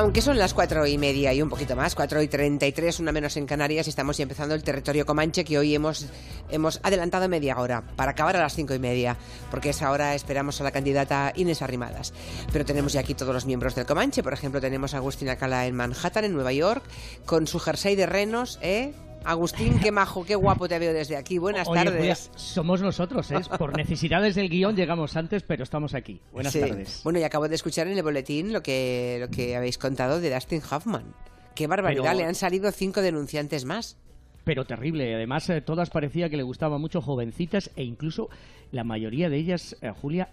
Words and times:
Aunque 0.00 0.22
son 0.22 0.38
las 0.38 0.54
cuatro 0.54 0.86
y 0.86 0.96
media 0.96 1.34
y 1.34 1.42
un 1.42 1.50
poquito 1.50 1.76
más, 1.76 1.94
cuatro 1.94 2.22
y 2.22 2.26
treinta 2.26 2.66
y 2.66 2.72
tres, 2.72 3.00
una 3.00 3.12
menos 3.12 3.36
en 3.36 3.44
Canarias, 3.44 3.86
y 3.86 3.90
estamos 3.90 4.18
empezando 4.18 4.54
el 4.54 4.62
territorio 4.62 5.04
Comanche 5.04 5.44
que 5.44 5.58
hoy 5.58 5.74
hemos, 5.74 6.06
hemos 6.48 6.80
adelantado 6.82 7.28
media 7.28 7.58
hora 7.58 7.82
para 7.96 8.12
acabar 8.12 8.34
a 8.36 8.40
las 8.40 8.54
cinco 8.54 8.72
y 8.72 8.78
media, 8.78 9.18
porque 9.50 9.68
esa 9.68 9.90
hora 9.90 10.14
esperamos 10.14 10.58
a 10.58 10.64
la 10.64 10.70
candidata 10.70 11.34
Inés 11.36 11.60
Arrimadas. 11.60 12.14
Pero 12.50 12.64
tenemos 12.64 12.94
ya 12.94 13.00
aquí 13.00 13.12
todos 13.12 13.34
los 13.34 13.44
miembros 13.44 13.74
del 13.74 13.84
Comanche, 13.84 14.22
por 14.22 14.32
ejemplo, 14.32 14.58
tenemos 14.58 14.94
a 14.94 14.96
Agustina 14.96 15.36
Cala 15.36 15.66
en 15.66 15.74
Manhattan, 15.74 16.24
en 16.24 16.32
Nueva 16.32 16.54
York, 16.54 16.82
con 17.26 17.46
su 17.46 17.58
jersey 17.58 17.94
de 17.94 18.06
renos, 18.06 18.58
¿eh? 18.62 18.94
Agustín, 19.24 19.78
qué 19.80 19.92
majo, 19.92 20.24
qué 20.24 20.34
guapo 20.34 20.66
te 20.68 20.78
veo 20.78 20.92
desde 20.94 21.16
aquí. 21.16 21.38
Buenas 21.38 21.68
Oye, 21.68 21.84
tardes. 21.84 22.28
pues, 22.32 22.42
somos 22.42 22.80
nosotros, 22.80 23.30
¿eh? 23.30 23.40
Por 23.58 23.76
necesidades 23.76 24.34
del 24.34 24.48
guion 24.48 24.74
llegamos 24.74 25.14
antes, 25.16 25.42
pero 25.42 25.62
estamos 25.62 25.94
aquí. 25.94 26.20
Buenas 26.32 26.52
Sí. 26.52 26.60
tardes. 26.60 27.00
Bueno, 27.04 27.18
y 27.18 27.22
acabo 27.24 27.46
de 27.48 27.54
escuchar 27.54 27.86
en 27.86 27.96
el 27.98 28.02
boletín 28.02 28.52
lo 28.52 28.62
que, 28.62 29.18
lo 29.20 29.28
que 29.28 29.56
habéis 29.56 29.76
contado 29.76 30.20
de 30.20 30.32
Dustin 30.32 30.62
Hoffman. 30.70 31.14
Qué 31.54 31.66
barbaridad, 31.66 32.04
Pero- 32.04 32.18
le 32.18 32.24
han 32.24 32.34
salido 32.34 32.72
cinco 32.72 33.02
denunciantes 33.02 33.64
más. 33.66 33.98
Pero 34.44 34.64
terrible. 34.64 35.14
Además, 35.14 35.48
eh, 35.50 35.60
todas 35.60 35.90
parecía 35.90 36.30
que 36.30 36.38
le 36.38 36.42
gustaban 36.42 36.80
mucho 36.80 37.02
jovencitas 37.02 37.70
e 37.76 37.84
incluso 37.84 38.30
la 38.72 38.84
mayoría 38.84 39.28
de 39.28 39.36
ellas, 39.36 39.76
eh, 39.82 39.92
Julia, 40.00 40.30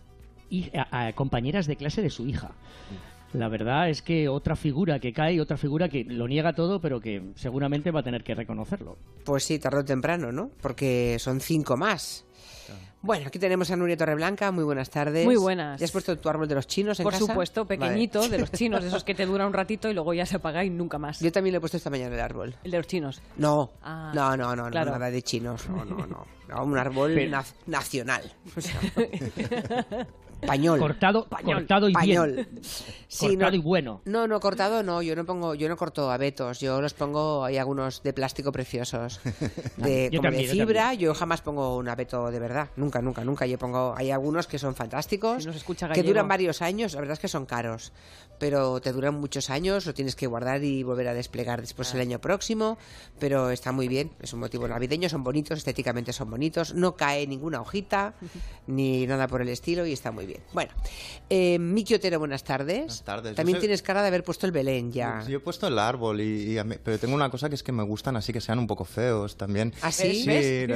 y, 0.50 0.72
a- 0.78 1.08
a 1.08 1.14
compañeras 1.14 1.68
de 1.68 1.76
clase 1.76 2.02
de 2.02 2.10
su 2.10 2.26
hija. 2.26 2.52
La 3.34 3.50
verdad 3.50 3.90
es 3.90 4.02
que 4.02 4.30
otra 4.30 4.56
figura 4.56 5.00
que 5.00 5.14
cae, 5.14 5.42
otra 5.42 5.58
figura 5.58 5.90
que 5.90 6.04
lo 6.06 6.28
niega 6.28 6.54
todo, 6.54 6.80
pero 6.80 7.00
que 7.00 7.22
seguramente 7.36 7.92
va 7.92 8.00
a 8.00 8.04
tener 8.04 8.24
que 8.24 8.36
reconocerlo. 8.36 8.98
Pues 9.26 9.44
sí, 9.44 9.60
tarde 9.60 9.80
o 9.80 9.86
temprano, 9.86 10.32
¿no? 10.32 10.52
Porque 10.62 11.18
son 11.20 11.42
cinco 11.42 11.76
más. 11.76 12.26
Bueno, 13.02 13.28
aquí 13.28 13.38
tenemos 13.40 13.70
a 13.72 13.76
Nuria 13.76 13.96
Torreblanca. 13.96 14.52
Muy 14.52 14.64
buenas 14.64 14.90
tardes. 14.90 15.24
Muy 15.24 15.36
buenas. 15.38 15.80
¿Ya 15.80 15.86
has 15.86 15.92
puesto 15.92 16.18
tu 16.18 16.28
árbol 16.30 16.48
de 16.48 16.56
los 16.56 16.68
chinos 16.68 17.00
en 17.00 17.04
Por 17.04 17.14
casa? 17.14 17.26
supuesto, 17.26 17.64
Vale. 17.66 17.78
pequeñito, 17.78 18.28
de 18.28 18.40
los 18.40 18.52
chinos, 18.54 18.82
de 18.82 18.90
esos 18.90 19.04
que 19.04 19.14
te 19.14 19.26
dura 19.26 19.46
un 19.46 19.54
ratito 19.54 19.88
y 19.90 19.94
luego 19.94 20.14
ya 20.14 20.26
se 20.26 20.38
apaga 20.38 20.64
y 20.66 20.70
nunca 20.70 20.98
más. 20.98 21.20
Yo 21.20 21.32
también 21.32 21.54
le 21.54 21.58
he 21.58 21.60
puesto 21.62 21.78
esta 21.78 21.90
mañana 21.90 22.16
el 22.16 22.22
árbol. 22.22 22.56
El 22.64 22.72
de 22.72 22.78
los 22.78 22.88
chinos. 22.88 23.22
No, 23.38 23.70
Ah, 23.84 24.12
no, 24.16 24.36
no, 24.36 24.56
no, 24.56 24.70
no, 24.70 24.86
nada 24.86 25.10
de 25.12 25.22
chinos. 25.22 25.70
No, 25.70 25.86
no, 25.86 26.06
no. 26.08 26.26
No, 26.48 26.64
un 26.64 26.78
árbol 26.78 27.12
Pero- 27.14 27.30
na- 27.32 27.44
nacional. 27.66 28.22
O 28.56 28.62
sea, 28.62 28.80
pañol. 30.46 30.80
Cortado, 30.80 31.26
Pañol, 31.28 31.56
cortado 31.58 31.90
y 31.90 31.94
pañol. 31.94 32.34
bien. 32.36 32.60
Sí, 33.08 33.28
cortado 33.30 33.52
no- 33.52 33.58
y 33.58 33.60
bueno. 33.60 34.02
No, 34.06 34.28
no, 34.28 34.40
cortado 34.40 34.84
no, 34.84 35.02
yo 35.02 35.16
no 35.16 35.26
pongo, 35.26 35.56
yo 35.56 35.68
no 35.68 35.76
corto 35.76 36.10
abetos, 36.12 36.60
yo 36.60 36.80
los 36.80 36.94
pongo, 36.94 37.44
hay 37.44 37.58
algunos 37.58 38.02
de 38.04 38.14
plástico 38.14 38.52
preciosos, 38.54 39.20
de, 39.78 40.10
Yo 40.12 40.20
como 40.20 40.30
también, 40.30 40.50
de 40.52 40.56
yo 40.56 40.64
fibra, 40.66 40.82
también. 40.84 41.00
yo 41.02 41.14
jamás 41.16 41.42
pongo 41.42 41.76
un 41.76 41.90
abeto 41.90 42.30
de 42.30 42.40
verdad, 42.40 42.70
nunca, 42.76 42.87
nunca, 43.02 43.24
nunca, 43.24 43.46
yo 43.46 43.58
pongo, 43.58 43.94
hay 43.98 44.12
algunos 44.12 44.48
que 44.48 44.58
son 44.60 44.74
fantásticos, 44.76 45.44
Si 45.44 45.48
nos 45.48 45.56
escucha 45.56 45.90
que 45.90 46.04
duran 46.04 46.28
varios 46.28 46.62
años, 46.62 46.94
la 46.94 47.00
verdad 47.02 47.14
es 47.14 47.20
que 47.20 47.28
son 47.28 47.46
caros, 47.46 47.92
pero 48.40 48.80
te 48.82 48.92
duran 48.92 49.16
muchos 49.16 49.50
años, 49.50 49.86
lo 49.86 49.94
tienes 49.94 50.16
que 50.16 50.28
guardar 50.28 50.64
y 50.64 50.84
volver 50.84 51.08
a 51.08 51.14
desplegar 51.14 51.62
después 51.62 51.90
Ah. 51.92 51.96
el 51.96 52.02
año 52.02 52.20
próximo, 52.20 52.78
pero 53.20 53.50
está 53.52 53.72
muy 53.72 53.88
bien, 53.88 54.12
es 54.22 54.34
un 54.34 54.40
motivo 54.40 54.68
navideño, 54.68 55.10
son 55.10 55.24
bonitos, 55.24 55.58
estéticamente 55.58 56.14
son 56.14 56.30
bonitos, 56.30 56.74
no 56.74 56.96
cae 56.96 57.26
ninguna 57.28 57.62
hojita, 57.62 58.14
ni 58.68 59.06
nada 59.08 59.28
por 59.28 59.42
el 59.42 59.50
estilo 59.50 59.86
y 59.86 59.94
está 59.94 60.12
muy 60.12 60.26
bien. 60.26 60.42
Bueno, 60.54 60.72
eh, 61.30 61.58
Miki 61.60 61.96
Otero, 61.96 62.20
buenas 62.20 62.44
tardes. 62.44 62.78
Buenas 62.80 63.04
tardes. 63.04 63.36
También 63.36 63.60
tienes 63.60 63.82
cara 63.82 64.02
de 64.02 64.08
haber 64.10 64.24
puesto 64.24 64.46
el 64.46 64.52
Belén 64.52 64.92
ya. 64.92 65.24
Yo 65.28 65.38
he 65.38 65.40
puesto 65.40 65.68
el 65.68 65.80
árbol, 65.80 66.22
y, 66.22 66.52
y 66.54 66.58
a 66.58 66.64
mí- 66.64 66.76
pero 66.84 67.00
tengo 67.00 67.16
una 67.16 67.30
cosa 67.30 67.50
que 67.50 67.56
es 67.56 67.64
que 67.64 67.72
me 67.72 67.84
gustan 67.84 68.16
así 68.18 68.32
que 68.34 68.42
sean 68.42 68.60
un 68.60 68.68
poco 68.68 68.86
feos 68.86 69.36
también. 69.38 69.74
¿Ah, 69.82 69.92
sí? 69.92 70.26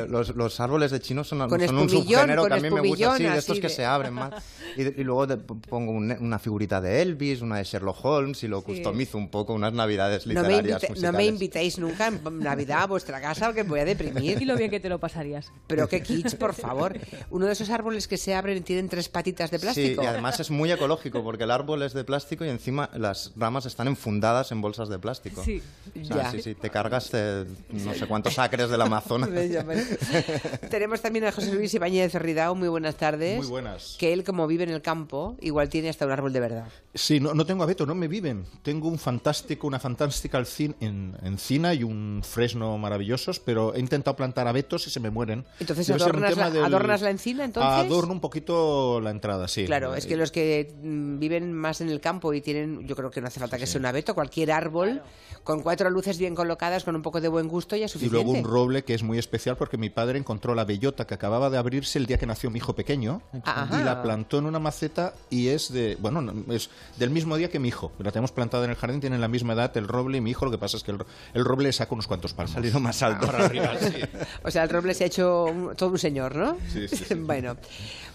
Los, 0.08 0.36
los 0.36 0.60
árboles 0.60 0.92
de 0.92 1.00
chino 1.00 1.24
son, 1.24 1.40
son 1.40 1.78
un 1.78 1.88
espumillón, 2.02 2.22
subgénero 2.22 2.46
que 2.48 2.54
a 2.54 2.58
mí 2.58 2.70
me 2.70 2.82
gusta, 2.82 3.18
sí, 3.18 3.24
de 3.24 3.30
estos 3.38 3.50
así 3.52 3.62
que 3.62 3.68
de- 3.68 3.74
se 3.74 3.86
abren 3.86 4.14
más. 4.14 4.32
Y, 4.78 4.84
de- 4.84 5.02
y 5.02 5.04
luego 5.04 5.28
de- 5.28 5.36
pongo 5.38 5.92
un- 5.92 6.12
una 6.20 6.40
figurita 6.40 6.80
de 6.80 7.02
Elvis, 7.02 7.42
una 7.42 7.58
de 7.58 7.64
Sherlock 7.66 8.06
Holmes 8.06 8.42
y 8.44 8.48
lo 8.48 8.62
customizo 8.64 9.18
un 9.18 9.28
poco, 9.30 9.54
unas 9.54 9.74
navidades 9.74 10.26
No 10.28 10.34
me, 10.44 10.62
literarias 10.62 10.84
invite- 10.84 11.02
no 11.02 11.12
me 11.12 11.26
invitéis 11.26 11.78
nunca 11.78 12.08
en 12.08 12.40
Navidad 12.40 12.84
a 12.84 12.88
vuestra 12.88 13.20
casa 13.20 13.48
porque 13.48 13.64
me 13.64 13.70
voy 13.72 13.80
a 13.80 13.84
Y 13.84 13.86
deprimir. 13.88 14.42
lo 14.46 14.56
bien 14.56 14.70
que 14.72 14.80
te 14.80 14.88
lo 14.88 14.98
pasarías. 15.00 15.52
Pero 15.68 15.90
qué 15.90 16.02
kitsch, 16.02 16.36
por 16.36 16.54
favor. 16.54 16.98
Uno 17.32 17.48
de 17.48 17.52
esos 17.54 17.70
árboles 17.70 18.08
que 18.08 18.16
se 18.18 18.34
abren 18.34 18.58
y 18.58 18.62
tienen 18.62 18.88
tres 18.88 19.10
patitas 19.10 19.52
de 19.52 19.58
Sí, 19.60 19.64
plástico. 19.64 20.04
y 20.04 20.06
además 20.06 20.40
es 20.40 20.50
muy 20.52 20.72
ecológico 20.72 21.22
porque 21.24 21.44
el 21.44 21.52
árbol 21.52 21.84
es 21.84 21.94
de 21.94 22.04
plástico 22.06 22.46
y 22.46 22.50
encima 22.50 22.90
las 22.96 23.34
ramas 23.36 23.66
están 23.66 23.88
enfundadas 23.88 24.52
en 24.54 24.62
bolsas 24.62 24.88
de 24.88 25.00
plástico. 25.00 25.44
Sí. 25.44 25.62
O 26.02 26.06
sea, 26.06 26.16
Ya. 26.18 26.32
sí, 26.32 26.42
sí, 26.42 26.56
te 26.56 26.70
cargas 26.70 27.10
eh, 27.14 27.46
no 27.72 27.94
sé 27.94 28.08
cuántos 28.08 28.40
acres 28.40 28.70
del 28.70 28.82
Amazonas. 28.82 29.30
Tenemos 30.70 31.02
también 31.02 31.26
a 31.26 31.32
José 31.32 31.54
Luis 31.54 31.74
Ibáñez 31.92 32.16
Ridao, 32.16 32.56
muy 32.56 32.70
buenas 32.70 32.96
tardes. 32.96 33.38
Muy 33.38 33.48
buenas. 33.48 33.96
Que 34.00 34.14
él, 34.14 34.24
como 34.24 34.48
vive 34.48 34.64
en 34.64 34.70
el 34.70 34.82
campo, 34.82 35.36
igual 35.42 35.70
tiene 35.70 35.90
hasta 35.90 36.06
un 36.06 36.12
árbol 36.12 36.32
de 36.34 36.40
verdad. 36.40 36.66
Sí, 36.94 37.20
no, 37.20 37.34
no 37.34 37.46
tengo 37.46 37.64
abeto, 37.64 37.86
no 37.86 37.96
me 37.96 38.08
viven. 38.08 38.46
Tengo 38.64 38.88
un 38.88 38.98
fantástico, 39.00 39.68
una 39.68 39.80
fantástica 39.80 40.40
alcin- 40.40 40.76
en, 40.80 41.16
encina 41.24 41.74
y 41.74 41.84
un 41.84 42.22
fresno 42.24 42.78
maravillosos, 42.78 43.40
pero 43.40 43.74
he 43.76 43.80
intentado 43.80 44.16
plantar 44.16 44.48
abetos 44.48 44.88
y 44.88 44.90
se 44.90 45.00
me 45.00 45.10
mueren. 45.10 45.46
Entonces, 45.60 45.90
¿adornas 45.90 46.36
la- 46.38 46.46
adornas 46.66 47.02
la 47.02 47.10
encina, 47.12 47.46
entonces? 47.46 47.72
Adorno 47.86 48.14
un 48.14 48.20
poquito 48.20 49.00
la 49.02 49.10
entrada, 49.12 49.48
sí. 49.48 49.66
Claro, 49.66 49.96
es 49.96 50.06
que 50.06 50.18
los 50.18 50.32
que 50.32 50.74
mm, 50.82 51.20
viven 51.20 51.54
más 51.54 51.82
en 51.82 51.90
el 51.90 52.02
campo 52.02 52.34
y 52.34 52.42
tienen, 52.42 52.88
yo 52.88 52.96
creo 52.96 53.12
que 53.12 53.22
no 53.22 53.28
hace 53.28 53.40
falta 53.40 53.58
que 53.58 53.68
sea 53.68 53.80
un 53.80 53.86
abeto, 53.86 54.14
cualquier 54.16 54.52
árbol 54.52 55.02
con 55.44 55.62
cuatro 55.62 55.90
luces 55.90 56.18
bien 56.20 56.36
colocadas, 56.36 56.84
con 56.84 56.96
un 56.96 57.02
poco 57.02 57.20
de 57.22 57.28
buen 57.28 57.48
gusto 57.48 57.76
ya 57.76 57.86
es 57.86 57.92
Y 57.92 57.94
suficiente. 57.94 58.24
luego 58.26 58.32
un 58.38 58.44
roble 58.46 58.84
que 58.84 58.94
es 58.94 59.02
muy 59.02 59.18
especial 59.18 59.58
porque 59.58 59.78
mi 59.78 59.90
padre 59.90 60.20
encontró 60.20 60.54
la 60.56 60.66
bellota 60.66 61.08
que 61.08 61.14
acababa 61.16 61.50
de 61.50 61.58
el 61.96 62.06
día 62.06 62.18
que 62.18 62.26
nació 62.26 62.50
mi 62.50 62.58
hijo 62.58 62.74
pequeño 62.76 63.22
Ajá. 63.44 63.80
y 63.80 63.84
la 63.84 64.02
plantó 64.04 64.38
en 64.38 64.46
una 64.46 64.60
maceta 64.60 65.14
y 65.30 65.48
es 65.50 65.72
de, 65.74 65.98
bueno, 66.00 66.22
no, 66.22 66.54
es 66.54 66.70
del 66.98 67.10
mismo 67.10 67.36
día 67.38 67.50
que 67.50 67.60
mi 67.60 67.68
hijo. 67.70 67.92
La 68.00 68.12
tenemos 68.12 68.32
plantada 68.32 68.66
en 68.66 68.72
el 68.72 68.76
jardín, 68.78 69.00
tienen 69.02 69.22
la 69.22 69.28
misma 69.28 69.54
edad 69.54 69.76
el 69.78 69.88
roble 69.88 70.18
y 70.18 70.22
mi 70.22 70.32
hijo, 70.32 70.46
lo 70.46 70.52
que 70.52 70.58
pasa 70.58 70.78
es 70.78 70.84
que 70.84 70.92
el, 70.92 71.00
ro- 71.00 71.06
el 71.34 71.44
roble 71.46 71.68
le 71.70 71.74
saca 71.74 71.94
unos 71.94 72.08
cuantos 72.08 72.34
palmos. 72.34 72.54
salido 72.54 72.80
más 72.80 73.02
alto. 73.02 73.26
Para 73.28 73.46
arriba, 73.46 73.72
sí. 73.80 73.94
O 74.44 74.52
sea, 74.52 74.64
el 74.64 74.70
roble 74.70 74.94
se 74.94 75.04
ha 75.04 75.08
hecho 75.08 75.46
un- 75.46 75.76
todo 75.76 75.90
un 75.90 76.00
señor, 76.00 76.36
¿no? 76.36 76.58
Sí, 76.72 76.88
sí, 76.88 76.98
sí. 76.98 77.14
bueno, 77.16 77.58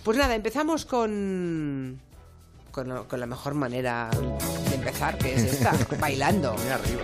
pues 0.02 0.16
nada, 0.18 0.34
empezamos 0.34 0.84
con, 0.84 2.00
con, 2.70 2.88
lo- 2.88 3.08
con 3.08 3.20
la 3.20 3.26
mejor 3.26 3.54
manera 3.54 4.10
de 4.68 4.74
empezar, 4.74 5.18
que 5.18 5.34
es 5.34 5.42
esta, 5.44 5.72
bailando. 6.00 6.54
Muy 6.54 6.68
arriba. 6.68 7.02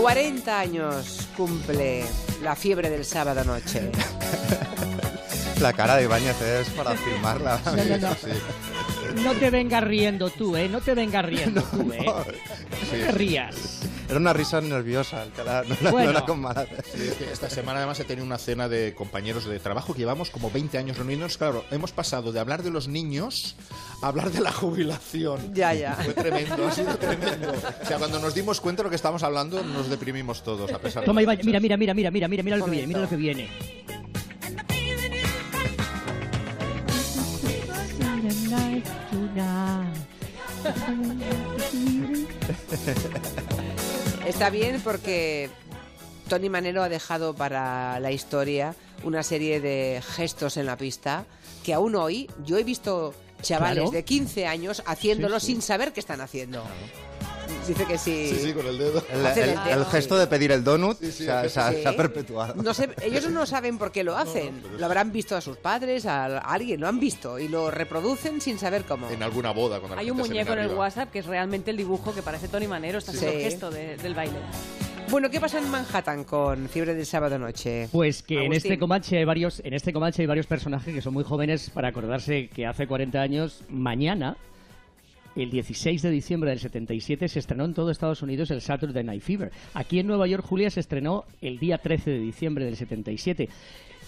40 0.00 0.58
años 0.58 1.28
cumple 1.36 2.04
la 2.42 2.56
fiebre 2.56 2.88
del 2.88 3.04
sábado 3.04 3.44
noche. 3.44 3.90
La 5.60 5.74
cara 5.74 5.96
de 5.96 6.04
Ibáñez 6.04 6.40
es 6.40 6.70
para 6.70 6.92
filmarla. 6.96 7.60
No, 7.66 7.72
no, 7.76 7.98
no. 7.98 8.14
Sí. 8.14 9.20
No 9.22 9.34
te 9.34 9.50
vengas 9.50 9.84
riendo 9.84 10.30
tú, 10.30 10.56
¿eh? 10.56 10.70
No 10.70 10.80
te 10.80 10.94
vengas 10.94 11.22
riendo 11.26 11.62
tú, 11.70 11.92
¿eh? 11.92 12.02
No 12.06 12.24
Sí. 12.24 12.96
te 13.04 13.12
rías. 13.12 13.54
Era 14.10 14.18
una 14.18 14.32
risa 14.32 14.60
nerviosa, 14.60 15.22
el 15.22 15.30
cara, 15.30 15.62
no, 15.66 15.74
era- 15.74 15.82
no 15.84 15.90
Bueno. 15.92 16.10
era 16.10 16.24
con 16.26 16.40
mala 16.40 16.66
Sí, 16.92 17.00
es 17.08 17.14
que 17.14 17.32
esta 17.32 17.48
semana 17.48 17.78
además 17.78 18.00
he 18.00 18.04
tenido 18.04 18.26
una 18.26 18.38
cena 18.38 18.68
de 18.68 18.92
compañeros 18.94 19.44
de 19.44 19.58
trabajo 19.60 19.92
que 19.94 20.00
llevamos 20.00 20.30
como 20.30 20.50
20 20.50 20.78
años 20.78 20.96
reunidos. 20.98 21.38
Claro, 21.38 21.64
hemos 21.70 21.92
pasado 21.92 22.32
de 22.32 22.40
hablar 22.40 22.62
de 22.64 22.70
los 22.70 22.88
niños 22.88 23.54
a 24.02 24.08
hablar 24.08 24.30
de 24.32 24.40
la 24.40 24.50
jubilación. 24.50 25.54
Ya, 25.54 25.72
ya. 25.74 25.94
Fue 25.94 26.12
tremendo, 26.12 26.66
ha 26.66 26.72
sido 26.72 26.96
tremendo. 26.98 27.52
O 27.82 27.86
sea, 27.86 27.98
cuando 27.98 28.18
nos 28.18 28.34
dimos 28.34 28.60
cuenta 28.60 28.82
de 28.82 28.84
lo 28.84 28.90
que 28.90 28.96
estábamos 28.96 29.22
hablando, 29.22 29.62
nos 29.62 29.88
deprimimos 29.88 30.42
todos, 30.42 30.72
a 30.72 30.78
pesar 30.80 31.02
de 31.02 31.06
Toma, 31.06 31.20
risas. 31.20 31.44
mira, 31.44 31.60
mira, 31.60 31.76
mira, 31.76 31.94
mira, 31.94 32.10
mira, 32.10 32.28
mira, 32.28 32.42
mira 32.42 32.56
lo 32.56 32.64
que 32.64 32.70
viene, 32.72 32.86
mira 32.88 33.00
lo 33.00 33.08
que 33.08 33.16
viene. 33.16 33.48
Está 44.26 44.50
bien 44.50 44.80
porque 44.82 45.50
Tony 46.28 46.48
Manero 46.48 46.82
ha 46.82 46.88
dejado 46.88 47.34
para 47.34 47.98
la 48.00 48.12
historia 48.12 48.74
una 49.02 49.22
serie 49.22 49.60
de 49.60 50.02
gestos 50.06 50.56
en 50.56 50.66
la 50.66 50.76
pista 50.76 51.24
que 51.64 51.74
aún 51.74 51.94
hoy 51.96 52.30
yo 52.44 52.58
he 52.58 52.64
visto 52.64 53.14
chavales 53.42 53.76
Claro. 53.84 53.90
de 53.90 54.04
15 54.04 54.46
años 54.46 54.82
haciéndolo 54.86 55.40
Sí, 55.40 55.46
sí. 55.46 55.52
sin 55.54 55.62
saber 55.62 55.92
qué 55.92 56.00
están 56.00 56.20
haciendo. 56.20 56.62
Dice 57.66 57.84
que 57.84 57.98
sí. 57.98 58.28
Sí, 58.34 58.46
sí, 58.46 58.52
con 58.52 58.66
el 58.66 58.78
dedo. 58.78 59.02
El, 59.12 59.26
Hacer 59.26 59.44
el- 59.44 59.50
el 59.58 59.64
dedo, 59.64 59.80
el 59.80 59.84
gesto 59.86 60.18
de 60.18 60.26
pedir 60.26 60.50
el 60.52 60.64
donut 60.64 60.98
Sí, 60.98 61.12
sí, 61.12 61.24
se, 61.24 61.30
ha, 61.30 61.44
el 61.44 61.50
se 61.50 61.60
ha- 61.60 61.70
Sí. 61.72 61.82
se 61.82 61.88
ha 61.88 61.96
perpetuado. 61.96 62.54
No 62.62 62.74
sé, 62.74 62.88
ellos 63.02 63.28
no 63.30 63.46
saben 63.46 63.78
por 63.78 63.92
qué 63.92 64.02
lo 64.04 64.16
hacen. 64.16 64.60
Lo 64.78 64.86
habrán 64.86 65.12
visto 65.12 65.36
a 65.36 65.40
sus 65.40 65.56
padres, 65.56 66.06
a, 66.06 66.24
a 66.26 66.38
alguien, 66.38 66.80
lo 66.80 66.88
han 66.88 66.98
visto 66.98 67.38
y 67.38 67.48
lo 67.48 67.70
reproducen 67.70 68.40
sin 68.40 68.58
saber 68.58 68.84
cómo. 68.84 69.08
En 69.10 69.22
alguna 69.22 69.52
boda. 69.52 69.78
Cuando 69.78 69.98
Hay 69.98 70.10
un 70.10 70.16
muñeco 70.16 70.52
en 70.52 70.58
el. 70.60 70.70
WhatsApp 70.74 71.10
que 71.10 71.18
es 71.20 71.26
realmente 71.26 71.70
el 71.70 71.76
dibujo 71.76 72.14
que 72.14 72.22
parece 72.22 72.48
Tony 72.48 72.66
Manero, 72.66 72.98
está 72.98 73.12
haciendo 73.12 73.32
Sí. 73.32 73.36
el 73.44 73.50
gesto 73.50 73.70
de- 73.70 73.96
del 73.98 74.14
baile. 74.14 74.38
Bueno, 75.10 75.28
¿qué 75.28 75.40
pasa 75.40 75.58
en 75.58 75.68
Manhattan 75.68 76.22
con 76.22 76.68
Fiebre 76.68 76.94
del 76.94 77.04
Sábado 77.04 77.36
Noche? 77.38 77.88
Pues 77.90 78.22
que 78.22 78.44
en 78.44 78.52
este 78.52 78.78
Comanche 78.78 79.18
hay 79.18 79.24
varios, 79.24 79.60
en 79.64 79.74
este 79.74 79.92
Comanche 79.92 80.22
hay 80.22 80.26
varios 80.26 80.46
personajes 80.46 80.94
que 80.94 81.02
son 81.02 81.12
muy 81.12 81.24
jóvenes 81.24 81.68
para 81.70 81.88
acordarse 81.88 82.48
que 82.48 82.64
hace 82.64 82.86
40 82.86 83.20
años, 83.20 83.62
mañana, 83.68 84.36
el 85.36 85.50
16 85.50 86.02
de 86.02 86.10
diciembre 86.10 86.50
del 86.50 86.58
77, 86.58 87.28
se 87.28 87.38
estrenó 87.38 87.64
en 87.64 87.74
todo 87.74 87.90
Estados 87.90 88.22
Unidos 88.22 88.50
el 88.50 88.60
Saturday 88.60 89.04
Night 89.04 89.22
Fever. 89.22 89.50
Aquí 89.74 89.98
en 89.98 90.06
Nueva 90.06 90.26
York, 90.26 90.44
Julia, 90.44 90.70
se 90.70 90.80
estrenó 90.80 91.24
el 91.40 91.58
día 91.58 91.78
13 91.78 92.10
de 92.10 92.18
diciembre 92.18 92.64
del 92.64 92.76
77. 92.76 93.48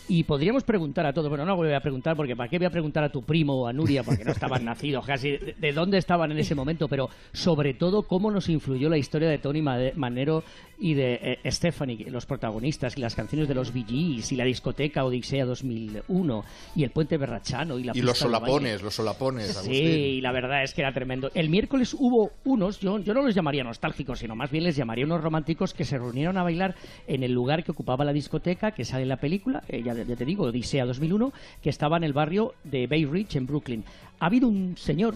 Y 0.09 0.25
podríamos 0.25 0.65
preguntar 0.65 1.07
a 1.07 1.13
todos, 1.13 1.29
bueno, 1.29 1.45
no 1.45 1.57
voy 1.57 1.73
a 1.73 1.81
preguntar 1.81 2.17
porque 2.17 2.37
¿para 2.37 2.49
qué 2.49 2.59
voy 2.59 2.67
a 2.67 2.71
preguntar 2.71 3.05
a 3.05 3.11
tu 3.11 3.23
primo 3.23 3.55
o 3.55 3.67
a 3.67 3.73
Nuria? 3.73 4.03
Porque 4.03 4.25
no 4.25 4.33
estaban 4.33 4.65
nacidos 4.65 5.07
casi, 5.07 5.31
de, 5.31 5.55
de 5.59 5.73
dónde 5.73 5.99
estaban 5.99 6.33
en 6.33 6.39
ese 6.39 6.55
momento, 6.55 6.89
pero 6.89 7.09
sobre 7.33 7.75
todo 7.75 8.03
cómo 8.03 8.31
nos 8.31 8.49
influyó 8.49 8.89
la 8.89 8.99
historia 8.99 9.29
de 9.29 9.39
Tony 9.39 9.63
Manero 9.63 10.43
y 10.79 10.95
de 10.95 11.39
eh, 11.45 11.51
Stephanie, 11.53 12.11
los 12.11 12.27
protagonistas, 12.27 12.99
y 12.99 13.01
las 13.01 13.15
canciones 13.15 13.47
de 13.47 13.55
los 13.55 13.73
Gees, 13.73 14.33
y 14.33 14.37
la 14.37 14.45
discoteca 14.45 15.05
Odisea 15.05 15.45
2001, 15.45 16.45
y 16.75 16.83
el 16.83 16.91
puente 16.91 17.17
Berrachano, 17.17 17.79
y 17.79 17.85
la 17.85 17.93
Y 17.95 18.03
los 18.03 18.19
solapones, 18.19 18.83
los 18.83 18.93
solapones, 18.95 19.47
Sí, 19.53 19.59
Agustín. 19.59 19.77
y 19.77 20.21
la 20.21 20.33
verdad 20.33 20.65
es 20.65 20.75
que 20.75 20.81
era 20.81 20.93
tremendo. 20.93 21.31
El 21.35 21.51
miércoles 21.51 21.95
hubo 21.97 22.33
unos, 22.45 22.81
yo, 22.81 22.99
yo 22.99 23.15
no 23.15 23.23
los 23.23 23.33
llamaría 23.35 23.63
nostálgicos, 23.63 24.19
sino 24.19 24.35
más 24.35 24.51
bien 24.51 24.65
les 24.65 24.75
llamaría 24.75 25.05
unos 25.05 25.23
románticos 25.23 25.73
que 25.73 25.85
se 25.85 25.99
reunieron 25.99 26.37
a 26.37 26.43
bailar 26.43 26.75
en 27.07 27.23
el 27.23 27.33
lugar 27.33 27.63
que 27.63 27.71
ocupaba 27.71 28.05
la 28.05 28.13
discoteca 28.13 28.73
que 28.73 28.85
sale 28.85 29.05
en 29.05 29.09
la 29.09 29.19
película, 29.19 29.63
eh, 29.69 29.83
ya, 29.95 30.17
te 30.17 30.25
digo, 30.25 30.45
Odisea 30.45 30.85
2001, 30.85 31.33
que 31.63 31.71
estaba 31.71 31.97
en 31.97 32.05
el 32.05 32.13
barrio 32.13 32.55
de 32.65 32.87
Bay 32.87 33.05
Ridge, 33.05 33.37
en 33.37 33.47
Brooklyn. 33.47 33.85
Ha 34.19 34.27
habido 34.27 34.49
un 34.49 34.77
señor 34.77 35.15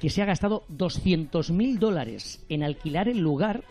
que 0.00 0.10
se 0.10 0.22
ha 0.22 0.26
gastado 0.26 0.64
200 0.68 1.50
mil 1.50 1.78
dólares 1.78 2.40
en 2.48 2.62
alquilar 2.62 3.08
el 3.08 3.18
lugar 3.18 3.62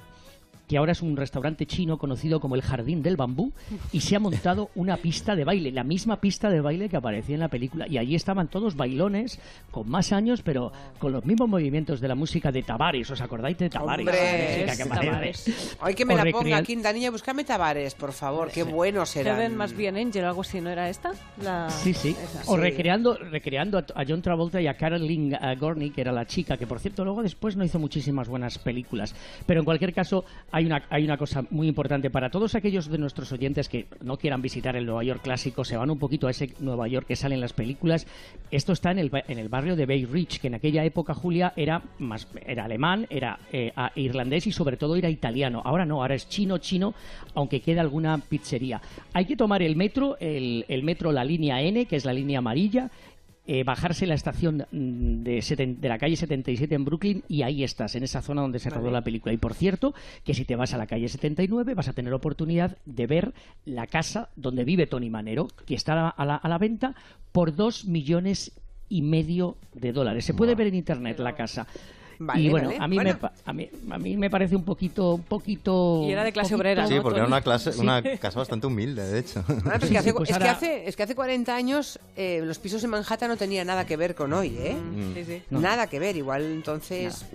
que 0.69 0.77
ahora 0.77 0.91
es 0.91 1.01
un 1.01 1.17
restaurante 1.17 1.65
chino 1.65 1.97
conocido 1.97 2.39
como 2.39 2.53
el 2.53 2.61
Jardín 2.61 3.01
del 3.01 3.17
Bambú, 3.17 3.51
y 3.91 4.01
se 4.01 4.15
ha 4.15 4.19
montado 4.19 4.69
una 4.75 4.97
pista 4.97 5.35
de 5.35 5.43
baile, 5.43 5.71
la 5.71 5.83
misma 5.83 6.21
pista 6.21 6.49
de 6.49 6.61
baile 6.61 6.87
que 6.89 6.95
aparecía 6.95 7.33
en 7.33 7.39
la 7.41 7.47
película. 7.47 7.87
Y 7.87 7.97
allí 7.97 8.13
estaban 8.13 8.47
todos 8.49 8.75
bailones, 8.75 9.39
con 9.71 9.89
más 9.89 10.13
años, 10.13 10.43
pero 10.43 10.71
con 10.99 11.11
los 11.11 11.25
mismos 11.25 11.49
movimientos 11.49 11.99
de 11.99 12.07
la 12.07 12.13
música 12.13 12.51
de 12.51 12.61
Tavares. 12.61 13.09
¿Os 13.09 13.19
acordáis 13.19 13.57
de 13.57 13.69
Tavares? 13.69 14.05
La 14.05 14.11
música 14.11 14.77
que 15.95 16.05
me 16.05 16.13
O 16.13 16.17
la 16.17 16.23
recrear- 16.23 16.31
ponga, 16.31 16.61
Quintanilla, 16.63 17.09
búscame 17.09 17.43
Tavares, 17.43 17.95
por 17.95 18.13
favor, 18.13 18.51
qué 18.51 18.61
bueno 18.63 19.05
será. 19.07 19.33
Heaven 19.35 19.57
más 19.57 19.75
bien 19.75 19.97
Angel, 19.97 20.23
algo 20.23 20.41
así, 20.41 20.61
¿no 20.61 20.69
era 20.69 20.87
esta? 20.87 21.13
La... 21.41 21.69
Sí, 21.71 21.93
sí. 21.95 22.09
esa. 22.23 22.43
O 22.45 22.55
Sí. 22.55 22.61
recreando, 22.61 23.15
recreando 23.15 23.79
a, 23.79 24.03
John 24.07 24.21
Travolta 24.21 24.61
y 24.61 24.67
a 24.67 24.75
Caroline 24.75 25.35
uh, 25.35 25.59
Gorney, 25.59 25.89
que 25.89 26.01
era 26.01 26.11
la 26.11 26.25
chica, 26.25 26.57
que 26.57 26.67
por 26.67 26.79
cierto 26.79 27.03
luego 27.03 27.23
después 27.23 27.55
no 27.55 27.63
hizo 27.63 27.79
muchísimas 27.79 28.27
buenas 28.27 28.59
películas. 28.59 29.15
Pero 29.47 29.61
en 29.61 29.65
cualquier 29.65 29.93
caso, 29.93 30.25
hay 30.59 30.65
una, 30.65 30.83
hay 30.89 31.05
una 31.05 31.17
cosa 31.17 31.45
muy 31.51 31.69
importante 31.69 32.09
para 32.09 32.29
todos 32.29 32.53
aquellos 32.53 32.89
de 32.89 32.97
nuestros 32.97 33.31
oyentes 33.31 33.69
que 33.69 33.87
no 34.03 34.17
quieran 34.17 34.41
visitar 34.41 34.75
el 34.75 34.85
Nueva 34.85 35.05
York 35.05 35.21
clásico, 35.23 35.63
se 35.63 35.77
van 35.77 35.89
un 35.89 35.97
poquito 35.97 36.27
a 36.27 36.31
ese 36.31 36.53
Nueva 36.59 36.85
York 36.89 37.07
que 37.07 37.15
sale 37.15 37.35
en 37.35 37.41
las 37.41 37.53
películas. 37.53 38.05
Esto 38.51 38.73
está 38.73 38.91
en 38.91 38.99
el, 38.99 39.11
en 39.27 39.39
el 39.39 39.47
barrio 39.47 39.77
de 39.77 39.85
Bay 39.85 40.05
Ridge, 40.05 40.41
que 40.41 40.47
en 40.47 40.55
aquella 40.55 40.83
época, 40.83 41.13
Julia, 41.13 41.53
era, 41.55 41.81
más, 41.99 42.27
era 42.45 42.65
alemán, 42.65 43.07
era 43.09 43.39
eh, 43.53 43.71
irlandés 43.95 44.47
y 44.47 44.51
sobre 44.51 44.75
todo 44.75 44.97
era 44.97 45.09
italiano. 45.09 45.61
Ahora 45.63 45.85
no, 45.85 46.01
ahora 46.01 46.15
es 46.15 46.27
chino, 46.27 46.57
chino, 46.57 46.93
aunque 47.35 47.61
queda 47.61 47.79
alguna 47.79 48.17
pizzería. 48.17 48.81
Hay 49.13 49.23
que 49.23 49.37
tomar 49.37 49.63
el 49.63 49.77
metro, 49.77 50.17
el, 50.19 50.65
el 50.67 50.83
metro, 50.83 51.13
la 51.13 51.23
línea 51.23 51.61
N, 51.61 51.85
que 51.85 51.95
es 51.95 52.03
la 52.03 52.11
línea 52.11 52.39
amarilla, 52.39 52.91
eh, 53.51 53.63
bajarse 53.63 54.05
la 54.05 54.13
estación 54.13 54.59
de, 54.71 55.39
seten- 55.39 55.77
de 55.79 55.89
la 55.89 55.97
calle 55.97 56.15
77 56.15 56.75
en 56.75 56.85
Brooklyn 56.85 57.23
y 57.27 57.41
ahí 57.41 57.63
estás, 57.63 57.95
en 57.95 58.03
esa 58.03 58.21
zona 58.21 58.41
donde 58.43 58.59
se 58.59 58.69
rodó 58.69 58.91
la 58.91 59.01
película. 59.03 59.33
Y 59.33 59.37
por 59.37 59.55
cierto, 59.55 59.95
que 60.23 60.35
si 60.35 60.45
te 60.45 60.55
vas 60.55 60.75
a 60.75 60.77
la 60.77 60.85
calle 60.85 61.09
79 61.09 61.73
vas 61.73 61.87
a 61.87 61.93
tener 61.93 62.13
oportunidad 62.13 62.77
de 62.85 63.07
ver 63.07 63.33
la 63.65 63.87
casa 63.87 64.29
donde 64.35 64.65
vive 64.65 64.85
Tony 64.85 65.09
Manero, 65.09 65.47
que 65.65 65.73
está 65.73 66.09
a 66.09 66.25
la, 66.25 66.35
a 66.35 66.47
la 66.47 66.57
venta 66.59 66.93
por 67.31 67.55
dos 67.55 67.85
millones 67.85 68.51
y 68.87 69.01
medio 69.01 69.57
de 69.73 69.93
dólares. 69.93 70.25
Se 70.25 70.35
puede 70.35 70.53
ver 70.53 70.67
en 70.67 70.75
internet 70.75 71.17
la 71.19 71.33
casa. 71.35 71.65
Vale, 72.21 72.41
y 72.41 72.49
bueno, 72.49 72.67
vale. 72.67 72.79
a 72.83 72.87
mí 72.89 72.95
Bueno. 72.97 73.17
me 73.21 73.29
a 73.45 73.53
mí 73.53 73.69
a 73.91 73.97
mí 73.97 74.17
me 74.17 74.29
parece 74.29 74.53
un 74.55 74.63
poquito 74.65 75.13
un 75.15 75.23
poquito 75.23 76.03
Y 76.05 76.11
era 76.11 76.23
de 76.25 76.33
clase 76.33 76.49
poquito- 76.49 76.57
obrera, 76.57 76.85
Sí, 76.87 76.95
¿no? 76.95 77.01
porque 77.01 77.19
era 77.19 77.27
una, 77.27 77.41
clase, 77.41 77.69
una 77.79 78.03
casa 78.19 78.39
bastante 78.39 78.67
humilde, 78.67 79.07
de 79.07 79.19
hecho. 79.19 79.43
Ah, 79.65 79.77
es, 79.81 79.87
Sí, 79.87 79.89
que 79.93 79.97
hace, 79.99 80.09
sí, 80.09 80.15
pues 80.15 80.29
es, 80.29 80.37
que 80.37 80.43
ahora- 80.43 80.51
hace, 80.57 80.87
es 80.89 80.95
que 80.97 81.03
hace 81.03 81.15
40 81.15 81.55
años 81.55 81.97
eh, 82.17 82.41
los 82.43 82.59
pisos 82.59 82.83
en 82.83 82.89
Manhattan 82.89 83.29
no 83.29 83.37
tenían 83.37 83.67
nada 83.67 83.85
que 83.85 83.95
ver 83.95 84.15
con 84.15 84.33
hoy, 84.33 84.55
¿eh? 84.59 84.75
Sí, 85.15 85.23
sí. 85.23 85.41
No. 85.49 85.61
Nada 85.61 85.87
que 85.87 85.97
ver, 85.99 86.17
igual 86.17 86.43
entonces 86.43 87.25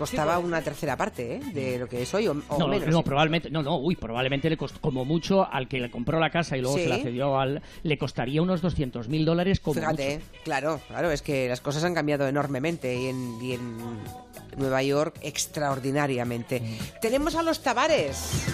costaba 0.00 0.38
una 0.38 0.62
tercera 0.62 0.96
parte 0.96 1.36
¿eh? 1.36 1.40
de 1.52 1.78
lo 1.78 1.88
que 1.88 2.02
es 2.02 2.14
hoy 2.14 2.26
o, 2.26 2.32
o 2.48 2.58
No, 2.58 2.66
menos. 2.66 2.88
no, 2.88 3.02
probablemente, 3.04 3.50
no, 3.50 3.62
no, 3.62 3.76
uy, 3.78 3.94
probablemente 3.96 4.48
le 4.50 4.56
costó, 4.56 4.80
como 4.80 5.04
mucho 5.04 5.46
al 5.50 5.68
que 5.68 5.78
le 5.78 5.90
compró 5.90 6.18
la 6.18 6.30
casa 6.30 6.56
y 6.56 6.60
luego 6.62 6.76
Sí. 6.76 6.84
se 6.84 6.88
la 6.88 6.96
cedió 6.98 7.38
al, 7.38 7.62
le 7.82 7.98
costaría 7.98 8.40
unos 8.42 8.62
200 8.62 9.08
mil 9.08 9.24
dólares 9.24 9.60
como 9.60 9.74
Fíjate, 9.80 10.14
mucho. 10.16 10.26
claro, 10.42 10.80
claro, 10.88 11.10
es 11.10 11.22
que 11.22 11.48
las 11.48 11.60
cosas 11.60 11.84
han 11.84 11.94
cambiado 11.94 12.26
enormemente 12.26 12.94
y 12.98 13.06
en, 13.06 13.38
y 13.42 13.52
en 13.52 13.76
Nueva 14.56 14.82
York 14.82 15.16
extraordinariamente. 15.22 16.60
Mm. 16.60 17.00
Tenemos 17.00 17.34
a 17.36 17.42
los 17.42 17.62
Tavares. 17.62 18.46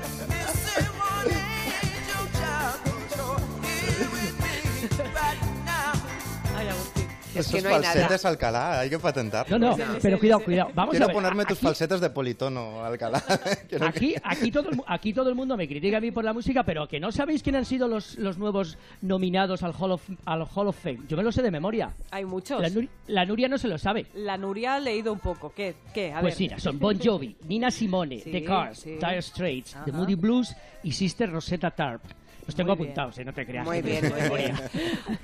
Es 7.39 7.47
que 7.47 7.57
Esos 7.57 7.69
no 7.69 7.75
hay 7.75 7.81
nada. 7.81 7.93
falsetes 7.93 8.25
Alcalá, 8.25 8.79
hay 8.79 8.89
que 8.89 8.99
patentarlos. 8.99 9.59
No, 9.59 9.75
no, 9.77 9.83
pero 10.01 10.19
cuidado, 10.19 10.43
cuidado. 10.43 10.69
Vamos 10.73 10.91
Quiero 10.91 11.05
a 11.05 11.07
ver. 11.07 11.15
ponerme 11.15 11.45
tus 11.45 11.57
aquí- 11.57 11.65
falsetes 11.67 11.99
de 12.01 12.09
politono, 12.09 12.83
Alcalá. 12.83 13.21
Que- 13.69 13.77
Aquí, 13.81 14.15
aquí, 14.23 14.51
todo 14.51 14.69
el, 14.69 14.81
aquí 14.87 15.13
todo 15.13 15.29
el 15.29 15.35
mundo 15.35 15.55
me 15.57 15.67
critica 15.67 15.97
a 15.97 16.01
mí 16.01 16.11
por 16.11 16.23
la 16.23 16.33
música, 16.33 16.63
pero 16.63 16.87
que 16.87 16.99
no 16.99 17.11
sabéis 17.11 17.43
quién 17.43 17.55
han 17.55 17.65
sido 17.65 17.87
los, 17.87 18.17
los 18.17 18.37
nuevos 18.37 18.77
nominados 19.01 19.63
al 19.63 19.73
Hall, 19.77 19.91
of, 19.91 20.09
al 20.25 20.45
Hall 20.53 20.67
of 20.67 20.77
Fame. 20.77 20.99
Yo 21.07 21.17
me 21.17 21.23
lo 21.23 21.31
sé 21.31 21.41
de 21.41 21.51
memoria. 21.51 21.93
Hay 22.11 22.25
muchos. 22.25 22.61
La, 22.61 22.69
Nuri- 22.69 22.89
la 23.07 23.25
Nuria 23.25 23.47
no 23.47 23.57
se 23.57 23.67
lo 23.67 23.77
sabe. 23.77 24.05
La 24.15 24.37
Nuria 24.37 24.75
ha 24.75 24.79
leído 24.79 25.11
un 25.13 25.19
poco. 25.19 25.51
¿Qué? 25.55 25.75
¿Qué? 25.93 26.11
A 26.13 26.21
Pues 26.21 26.35
ver. 26.35 26.41
mira, 26.41 26.59
son 26.59 26.79
Bon 26.79 26.97
Jovi, 26.99 27.35
Nina 27.47 27.71
Simone, 27.71 28.19
Sí, 28.19 28.31
The 28.31 28.43
Cars, 28.43 28.79
sí. 28.79 28.91
Dire 28.91 29.21
Straits, 29.21 29.71
The 29.85 29.91
Ajá. 29.91 29.91
Moody 29.91 30.15
Blues 30.15 30.55
y 30.83 30.91
Sister 30.91 31.29
Rosetta 31.31 31.71
Tarp. 31.71 32.01
Los 32.47 32.55
tengo 32.55 32.69
Muy 32.75 32.77
bien. 32.85 32.89
apuntados, 32.91 33.17
eh, 33.19 33.25
no 33.25 33.33
te 33.33 33.45
creas. 33.45 33.65
Muy 33.65 33.81
que 33.83 33.99
bien, 34.01 34.13
muy 34.27 34.37
bien. 34.37 34.55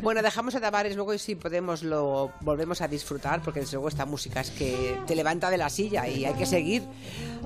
Bueno, 0.01 0.21
dejamos 0.21 0.53
a 0.55 0.59
Tavares 0.61 0.95
luego 0.95 1.13
y 1.13 1.19
si 1.19 1.35
podemos 1.35 1.81
lo 1.81 2.31
volvemos 2.41 2.81
a 2.81 2.87
disfrutar 2.87 3.41
porque 3.41 3.61
desde 3.61 3.73
luego 3.73 3.87
esta 3.87 4.05
música 4.05 4.41
es 4.41 4.51
que 4.51 4.97
te 5.07 5.15
levanta 5.15 5.49
de 5.49 5.57
la 5.57 5.69
silla 5.69 6.07
y 6.07 6.25
hay 6.25 6.33
que 6.33 6.45
seguir 6.45 6.83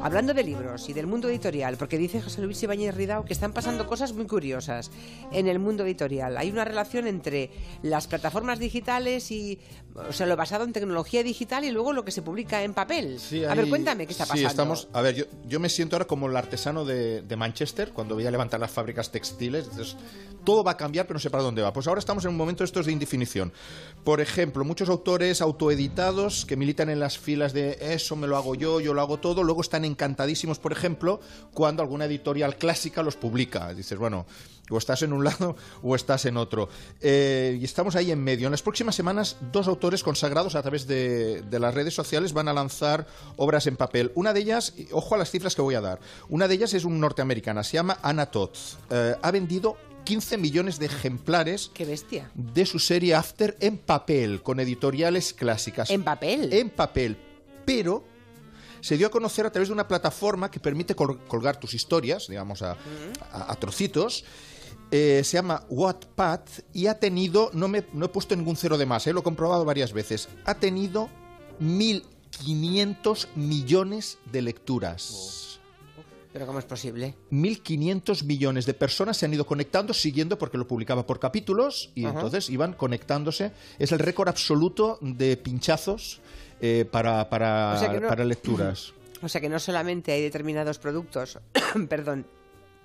hablando 0.01 0.33
de 0.33 0.43
libros 0.43 0.89
y 0.89 0.93
del 0.93 1.05
mundo 1.07 1.29
editorial 1.29 1.77
porque 1.77 1.97
dice 1.97 2.21
José 2.21 2.41
Luis 2.41 2.61
Ibáñez 2.63 2.95
Ridao 2.95 3.23
que 3.23 3.33
están 3.33 3.53
pasando 3.53 3.85
cosas 3.87 4.13
muy 4.13 4.25
curiosas 4.25 4.89
en 5.31 5.47
el 5.47 5.59
mundo 5.59 5.83
editorial. 5.85 6.37
Hay 6.37 6.49
una 6.49 6.65
relación 6.65 7.05
entre 7.07 7.51
las 7.83 8.07
plataformas 8.07 8.57
digitales 8.59 9.29
y 9.31 9.59
o 10.09 10.13
sea, 10.13 10.25
lo 10.27 10.35
basado 10.35 10.63
en 10.63 10.73
tecnología 10.73 11.23
digital 11.23 11.63
y 11.65 11.71
luego 11.71 11.93
lo 11.93 12.03
que 12.05 12.11
se 12.11 12.21
publica 12.21 12.63
en 12.63 12.73
papel. 12.73 13.19
Sí, 13.19 13.43
a 13.43 13.51
hay- 13.51 13.57
ver, 13.59 13.69
cuéntame 13.69 14.05
qué 14.05 14.11
está 14.11 14.25
pasando. 14.25 14.41
Sí, 14.41 14.45
estamos. 14.45 14.87
A 14.93 15.01
ver, 15.01 15.15
yo, 15.15 15.25
yo 15.45 15.59
me 15.59 15.69
siento 15.69 15.95
ahora 15.95 16.05
como 16.05 16.27
el 16.27 16.35
artesano 16.37 16.85
de, 16.85 17.21
de 17.23 17.35
Manchester 17.35 17.91
cuando 17.93 18.15
veía 18.15 18.29
levantar 18.31 18.59
las 18.59 18.71
fábricas 18.71 19.11
textiles. 19.11 19.66
Entonces, 19.69 19.95
todo 20.47 20.63
va 20.63 20.71
a 20.71 20.77
cambiar, 20.77 21.05
pero 21.05 21.15
no 21.15 21.19
sé 21.19 21.29
para 21.29 21.43
dónde 21.43 21.61
va. 21.61 21.73
Pues 21.73 21.87
ahora 21.87 21.99
estamos 21.99 22.23
en 22.23 22.29
un 22.29 22.37
momento 22.37 22.63
estos 22.63 22.85
de 22.85 22.93
indefinición. 22.93 23.51
Por 24.05 24.21
ejemplo, 24.21 24.63
muchos 24.63 24.87
autores 24.87 25.41
autoeditados 25.41 26.45
que 26.45 26.55
militan 26.55 26.89
en 26.89 27.01
las 27.01 27.17
filas 27.17 27.51
de 27.51 27.77
eso 27.81 28.15
me 28.15 28.27
lo 28.27 28.37
hago 28.37 28.55
yo, 28.55 28.79
yo 28.79 28.93
lo 28.93 29.01
hago 29.01 29.17
todo, 29.17 29.43
luego 29.43 29.59
están 29.59 29.83
encantadísimos, 29.83 30.57
por 30.57 30.71
ejemplo, 30.71 31.19
cuando 31.53 31.83
alguna 31.83 32.05
editorial 32.05 32.55
clásica 32.55 33.03
los 33.03 33.17
publica. 33.17 33.73
Dices, 33.73 33.97
bueno. 33.97 34.25
O 34.69 34.77
estás 34.77 35.01
en 35.01 35.13
un 35.13 35.23
lado 35.23 35.55
o 35.81 35.95
estás 35.95 36.25
en 36.25 36.35
otro. 36.35 36.67
Eh, 36.99 37.57
y 37.59 37.63
estamos 37.63 37.95
ahí 37.95 38.11
en 38.11 38.21
medio. 38.21 38.47
En 38.47 38.51
las 38.51 38.61
próximas 38.61 38.95
semanas, 38.95 39.37
dos 39.53 39.67
autores 39.67 40.03
consagrados 40.03 40.55
a 40.55 40.61
través 40.61 40.87
de, 40.87 41.41
las 41.49 41.73
redes 41.73 41.93
sociales 41.93 42.33
van 42.33 42.49
a 42.49 42.53
lanzar 42.53 43.07
obras 43.37 43.65
en 43.67 43.77
papel. 43.77 44.11
Una 44.15 44.33
de 44.33 44.41
ellas, 44.41 44.73
ojo 44.91 45.15
a 45.15 45.17
las 45.17 45.31
cifras 45.31 45.55
que 45.55 45.61
voy 45.61 45.75
a 45.75 45.81
dar, 45.81 45.99
una 46.29 46.47
de 46.47 46.55
ellas 46.55 46.73
es 46.73 46.83
un 46.83 46.99
norteamericana, 46.99 47.63
se 47.63 47.73
llama 47.73 47.97
Anna 48.01 48.25
Todd. 48.25 48.49
Eh, 48.89 49.15
ha 49.21 49.31
vendido 49.31 49.56
15 50.05 50.37
millones 50.37 50.79
de 50.79 50.85
ejemplares 50.85 51.69
Qué 51.73 51.85
bestia. 51.85 52.31
de 52.33 52.65
su 52.65 52.79
serie 52.79 53.13
After 53.15 53.57
en 53.59 53.77
papel, 53.77 54.41
con 54.41 54.59
editoriales 54.59 55.33
clásicas. 55.33 55.89
En 55.89 56.03
papel. 56.03 56.53
En 56.53 56.69
papel. 56.69 57.17
Pero 57.65 58.03
se 58.79 58.95
dio 58.97 59.07
a 59.07 59.09
conocer 59.11 59.45
a 59.45 59.51
través 59.51 59.67
de 59.69 59.73
una 59.73 59.87
plataforma 59.87 60.49
que 60.49 60.59
permite 60.59 60.95
col- 60.95 61.19
colgar 61.27 61.59
tus 61.59 61.73
historias, 61.73 62.27
digamos, 62.27 62.61
a, 62.61 62.77
a- 63.31 63.51
a 63.51 63.55
trocitos. 63.55 64.23
Eh, 64.91 65.21
se 65.25 65.33
llama 65.33 65.65
Wattpad 65.69 66.39
y 66.71 66.87
ha 66.87 66.97
tenido, 66.97 67.49
no, 67.53 67.67
me, 67.67 67.83
no 67.91 68.05
he 68.05 68.09
puesto 68.09 68.33
ningún 68.37 68.55
cero 68.55 68.77
de 68.77 68.85
más, 68.85 69.05
eh, 69.07 69.11
lo 69.11 69.19
he 69.19 69.23
comprobado 69.23 69.65
varias 69.65 69.91
veces, 69.91 70.29
ha 70.45 70.55
tenido 70.55 71.09
1.500 71.59 73.27
millones 73.35 74.17
de 74.31 74.41
lecturas. 74.41 75.59
Pero 76.37 76.45
cómo 76.45 76.59
es 76.59 76.65
posible? 76.65 77.15
1.500 77.31 78.23
millones 78.23 78.67
de 78.67 78.75
personas 78.75 79.17
se 79.17 79.25
han 79.25 79.33
ido 79.33 79.47
conectando, 79.47 79.91
siguiendo, 79.91 80.37
porque 80.37 80.59
lo 80.59 80.67
publicaba 80.67 81.03
por 81.07 81.19
capítulos, 81.19 81.89
y 81.95 82.05
Ajá. 82.05 82.13
entonces 82.13 82.51
iban 82.51 82.73
conectándose. 82.73 83.53
Es 83.79 83.91
el 83.91 83.97
récord 83.97 84.27
absoluto 84.29 84.99
de 85.01 85.35
pinchazos 85.37 86.19
eh, 86.61 86.85
para, 86.91 87.27
para, 87.31 87.73
O 87.73 87.79
sea 87.79 87.91
que 87.91 88.01
no- 88.01 88.07
para 88.07 88.23
lecturas. 88.23 88.93
O 89.23 89.27
sea 89.27 89.41
que 89.41 89.49
no 89.49 89.57
solamente 89.57 90.11
hay 90.11 90.21
determinados 90.21 90.77
productos, 90.77 91.39
perdón, 91.89 92.27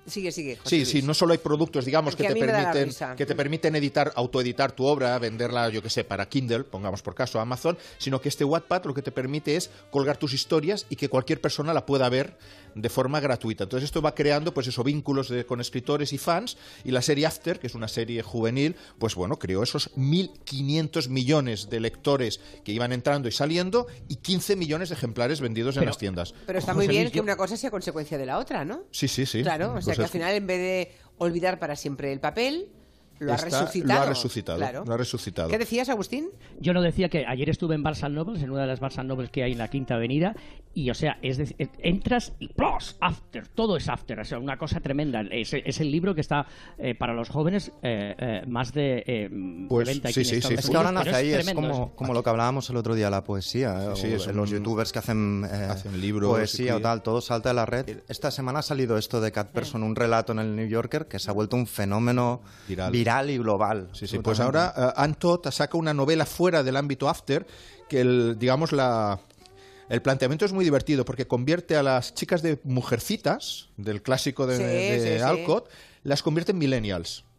Sigue, 0.05 0.31
sigue. 0.31 0.57
José 0.57 0.69
Sí, 0.69 0.75
Luis. 0.77 0.89
sí, 0.89 1.01
no 1.01 1.13
solo 1.13 1.31
hay 1.31 1.37
productos, 1.39 1.85
digamos, 1.85 2.15
que 2.15 2.23
te, 2.27 2.35
permiten, 2.35 2.89
que 3.15 3.25
te 3.25 3.35
permiten 3.35 3.75
editar, 3.75 4.11
autoeditar 4.15 4.71
tu 4.73 4.85
obra, 4.85 5.17
venderla, 5.19 5.69
yo 5.69 5.81
que 5.81 5.89
sé, 5.89 6.03
para 6.03 6.27
Kindle, 6.27 6.63
pongamos 6.65 7.01
por 7.01 7.15
caso 7.15 7.39
Amazon, 7.39 7.77
sino 7.97 8.19
que 8.19 8.29
este 8.29 8.43
Wattpad 8.43 8.85
lo 8.85 8.93
que 8.93 9.01
te 9.01 9.11
permite 9.11 9.55
es 9.55 9.69
colgar 9.91 10.17
tus 10.17 10.33
historias 10.33 10.85
y 10.89 10.95
que 10.97 11.09
cualquier 11.09 11.39
persona 11.41 11.73
la 11.73 11.85
pueda 11.85 12.09
ver 12.09 12.37
de 12.75 12.89
forma 12.89 13.19
gratuita. 13.19 13.63
Entonces 13.65 13.85
esto 13.85 14.01
va 14.01 14.15
creando, 14.15 14.53
pues 14.53 14.67
eso, 14.67 14.83
vínculos 14.83 15.29
de- 15.29 15.45
con 15.45 15.61
escritores 15.61 16.11
y 16.11 16.17
fans, 16.17 16.57
y 16.83 16.91
la 16.91 17.01
serie 17.03 17.25
After, 17.27 17.59
que 17.59 17.67
es 17.67 17.75
una 17.75 17.87
serie 17.87 18.21
juvenil, 18.23 18.75
pues 18.97 19.13
bueno, 19.15 19.37
creó 19.37 19.61
esos 19.63 19.91
1.500 19.95 21.07
millones 21.09 21.69
de 21.69 21.79
lectores 21.79 22.39
que 22.63 22.71
iban 22.71 22.91
entrando 22.91 23.27
y 23.27 23.31
saliendo 23.31 23.87
y 24.07 24.15
15 24.17 24.55
millones 24.55 24.89
de 24.89 24.95
ejemplares 24.95 25.39
vendidos 25.39 25.77
en 25.77 25.85
las 25.85 25.97
tiendas. 25.97 26.33
Pero 26.45 26.59
está 26.59 26.73
José 26.73 26.85
muy 26.85 26.91
bien 26.91 27.03
Luis, 27.03 27.11
que 27.13 27.17
yo- 27.17 27.23
una 27.23 27.35
cosa 27.37 27.57
sea 27.57 27.71
consecuencia 27.71 28.17
de 28.17 28.25
la 28.25 28.39
otra, 28.39 28.65
¿no? 28.65 28.83
Sí, 28.91 29.07
sí, 29.07 29.25
sí. 29.25 29.43
Claro, 29.43 29.75
o 29.77 29.81
sea 29.81 29.92
que 29.95 30.03
al 30.03 30.09
final 30.09 30.33
en 30.33 30.47
vez 30.47 30.59
de 30.59 30.91
olvidar 31.17 31.59
para 31.59 31.75
siempre 31.75 32.11
el 32.11 32.19
papel, 32.19 32.69
lo 33.23 33.31
ha 33.31 33.35
Está- 33.35 33.61
resucitado. 33.61 33.99
Lo 33.99 34.05
ha 34.05 34.09
resucitado. 34.09 34.57
Claro. 34.57 34.83
Lo 34.85 34.93
ha 34.93 34.97
resucitado. 34.97 35.49
¿Qué 35.49 35.57
decías, 35.57 35.89
Agustín? 35.89 36.29
Yo 36.59 36.73
no 36.73 36.81
decía 36.81 37.09
que 37.09 37.25
ayer 37.25 37.49
estuve 37.49 37.75
en 37.75 37.83
Barça 37.83 38.11
Nobles, 38.11 38.41
en 38.43 38.51
una 38.51 38.61
de 38.61 38.67
las 38.67 38.81
Barça 38.81 39.05
Nobles 39.05 39.29
que 39.29 39.43
hay 39.43 39.53
en 39.53 39.57
la 39.57 39.69
Quinta 39.69 39.95
Avenida, 39.95 40.35
y 40.75 40.89
o 40.89 40.93
sea, 40.95 41.19
es 41.21 41.37
decir, 41.37 41.69
entras 41.79 42.33
y 42.39 42.47
plus, 42.47 42.95
after, 42.99 43.47
todo 43.47 43.77
es 43.77 43.87
after, 43.89 44.19
o 44.19 44.25
sea, 44.25 44.39
una 44.39 44.57
cosa 44.57 44.79
tremenda. 44.79 45.21
Es, 45.31 45.53
es 45.53 45.79
el 45.79 45.91
libro 45.91 46.15
que 46.15 46.21
está 46.21 46.47
eh, 46.79 46.95
para 46.95 47.13
los 47.13 47.29
jóvenes 47.29 47.71
eh, 47.83 48.15
eh, 48.17 48.41
más 48.47 48.73
de, 48.73 49.03
eh, 49.05 49.29
de 49.29 49.65
Pues, 49.69 49.87
venta 49.87 50.09
aquí 50.09 50.23
sí, 50.23 50.35
en 50.35 50.41
sí, 50.41 50.47
sí. 50.47 50.53
Es 50.55 50.69
que 50.69 50.75
ahora 50.75 50.91
nace 50.91 51.13
ahí, 51.13 51.29
es 51.31 51.45
tremendo 51.45 51.61
como, 51.71 51.95
como 51.95 52.13
lo 52.13 52.23
que 52.23 52.29
hablábamos 52.31 52.69
el 52.71 52.77
otro 52.77 52.95
día, 52.95 53.09
la 53.11 53.23
poesía. 53.23 53.91
eh, 53.91 53.95
Sí, 53.95 54.07
sí, 54.19 54.29
o 54.29 54.33
los 54.33 54.49
un- 54.51 54.57
youtubers 54.57 54.91
que 54.91 54.99
hacen, 54.99 55.45
eh, 55.45 55.55
hacen 55.69 56.01
libros 56.01 56.31
poesía 56.31 56.71
y- 56.73 56.75
o 56.75 56.81
tal, 56.81 57.03
todo 57.03 57.21
salta 57.21 57.49
de 57.49 57.55
la 57.55 57.65
red. 57.67 57.99
Esta 58.07 58.31
semana 58.31 58.59
ha 58.59 58.63
salido 58.63 58.97
esto 58.97 59.21
de 59.21 59.31
Cat 59.31 59.51
Person, 59.51 59.83
un 59.83 59.95
relato 59.95 60.31
en 60.31 60.39
el 60.39 60.55
New 60.55 60.67
Yorker 60.67 61.05
que 61.07 61.19
se 61.19 61.29
ha 61.29 61.33
vuelto 61.33 61.55
un 61.55 61.67
fenómeno 61.67 62.41
Viral. 62.67 62.91
viral, 62.91 63.12
y 63.29 63.37
global. 63.37 63.89
Sí, 63.93 64.07
sí, 64.07 64.19
pues 64.19 64.39
ahora 64.39 64.95
uh, 64.97 65.51
saca 65.51 65.77
una 65.77 65.93
novela 65.93 66.25
fuera 66.25 66.63
del 66.63 66.77
ámbito 66.77 67.09
after 67.09 67.45
que 67.87 68.01
el, 68.01 68.37
digamos 68.39 68.71
la 68.71 69.19
el 69.89 70.01
planteamiento 70.01 70.45
es 70.45 70.53
muy 70.53 70.65
divertido 70.65 71.05
porque 71.05 71.27
convierte 71.27 71.75
a 71.75 71.83
las 71.83 72.13
chicas 72.13 72.41
de 72.41 72.59
mujercitas 72.63 73.69
del 73.77 74.01
clásico 74.01 74.47
de, 74.47 74.57
Sí, 74.57 74.63
de 74.63 74.99
sí, 74.99 75.17
sí. 75.17 75.21
Alcott 75.21 75.69
las 76.03 76.23
convierte 76.23 76.51
en 76.51 76.57
millennials. 76.57 77.25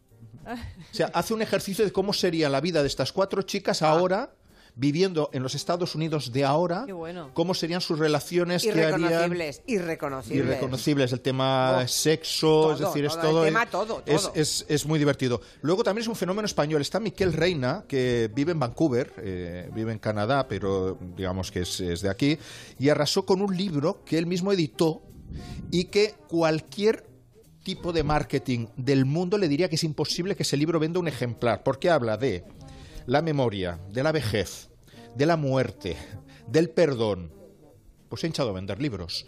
O 0.45 0.95
sea, 0.95 1.11
hace 1.13 1.33
un 1.33 1.41
ejercicio 1.41 1.83
de 1.83 1.91
cómo 1.91 2.13
sería 2.13 2.47
la 2.47 2.61
vida 2.61 2.81
de 2.81 2.87
estas 2.87 3.11
cuatro 3.11 3.41
chicas 3.41 3.81
Ah. 3.81 4.29
Viviendo 4.77 5.29
en 5.31 5.41
los 5.41 5.55
Estados 5.55 5.95
Unidos 5.95 6.31
de 6.33 6.43
ahora, 6.43 6.85
bueno. 6.85 7.29
cómo 7.33 7.53
serían 7.53 7.79
sus 7.81 7.97
relaciones 7.97 8.61
que 8.63 8.71
harían 8.71 8.99
Irreconocibles, 9.01 9.61
irreconocibles. 9.67 10.45
irreconocibles, 10.45 11.11
el 11.13 11.21
tema 11.21 11.85
sexo, 11.87 12.47
todo, 12.47 12.73
es 12.73 12.79
decir, 12.79 13.05
es 13.05 13.13
todo, 13.13 13.21
el 13.23 13.29
todo. 13.31 13.43
tema 13.45 13.63
es- 13.63 13.69
todo, 13.69 14.03
es- 14.05 14.21
todo. 14.23 14.31
Es, 14.35 14.65
es 14.67 14.85
muy 14.85 14.99
divertido. 14.99 15.39
Luego 15.61 15.83
también 15.83 16.01
es 16.01 16.07
un 16.09 16.15
fenómeno 16.15 16.45
español. 16.45 16.81
Está 16.81 16.99
Miquel 16.99 17.31
Reina, 17.33 17.85
que 17.87 18.29
vive 18.35 18.51
en 18.51 18.59
Vancouver, 18.59 19.13
eh, 19.17 19.69
vive 19.73 19.93
en 19.93 19.99
Canadá, 19.99 20.47
pero 20.47 20.97
digamos 21.15 21.51
que 21.51 21.61
es, 21.61 21.79
es 21.79 22.01
de 22.01 22.09
aquí, 22.09 22.37
y 22.77 22.89
arrasó 22.89 23.25
con 23.25 23.41
un 23.41 23.55
libro 23.55 24.03
que 24.03 24.17
él 24.17 24.25
mismo 24.25 24.51
editó 24.51 25.01
y 25.71 25.85
que 25.85 26.15
cualquier 26.27 27.05
tipo 27.63 27.91
de 27.93 28.03
marketing 28.03 28.67
del 28.77 29.05
mundo 29.05 29.37
le 29.37 29.47
diría 29.47 29.69
que 29.69 29.75
es 29.75 29.83
imposible 29.83 30.35
que 30.35 30.43
ese 30.43 30.55
libro 30.57 30.79
venda 30.79 30.99
un 30.99 31.07
ejemplar, 31.07 31.63
porque 31.63 31.89
habla 31.89 32.15
de 32.17 32.43
la 33.05 33.21
memoria, 33.21 33.79
de 33.89 34.03
la 34.03 34.11
vejez, 34.11 34.69
de 35.15 35.25
la 35.25 35.37
muerte, 35.37 35.97
del 36.47 36.69
perdón. 36.69 37.31
Pues 38.09 38.23
ha 38.23 38.27
hinchado 38.27 38.49
a 38.49 38.53
vender 38.53 38.81
libros 38.81 39.25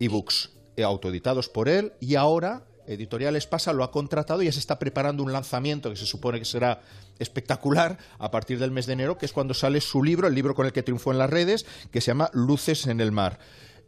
ebooks 0.00 0.50
autoeditados 0.82 1.48
por 1.48 1.68
él 1.68 1.92
y 2.00 2.16
ahora 2.16 2.66
Editorial 2.86 3.36
Espasa 3.36 3.72
lo 3.72 3.84
ha 3.84 3.90
contratado 3.90 4.42
y 4.42 4.46
ya 4.46 4.52
se 4.52 4.58
está 4.58 4.78
preparando 4.78 5.22
un 5.22 5.32
lanzamiento 5.32 5.90
que 5.90 5.96
se 5.96 6.06
supone 6.06 6.38
que 6.38 6.44
será 6.44 6.82
espectacular 7.18 7.98
a 8.18 8.30
partir 8.30 8.58
del 8.58 8.70
mes 8.70 8.86
de 8.86 8.92
enero, 8.92 9.16
que 9.16 9.26
es 9.26 9.32
cuando 9.32 9.54
sale 9.54 9.80
su 9.80 10.02
libro, 10.02 10.28
el 10.28 10.34
libro 10.34 10.54
con 10.54 10.66
el 10.66 10.72
que 10.72 10.82
triunfó 10.82 11.12
en 11.12 11.18
las 11.18 11.30
redes, 11.30 11.64
que 11.90 12.00
se 12.00 12.08
llama 12.08 12.30
Luces 12.34 12.86
en 12.86 13.00
el 13.00 13.12
mar. 13.12 13.38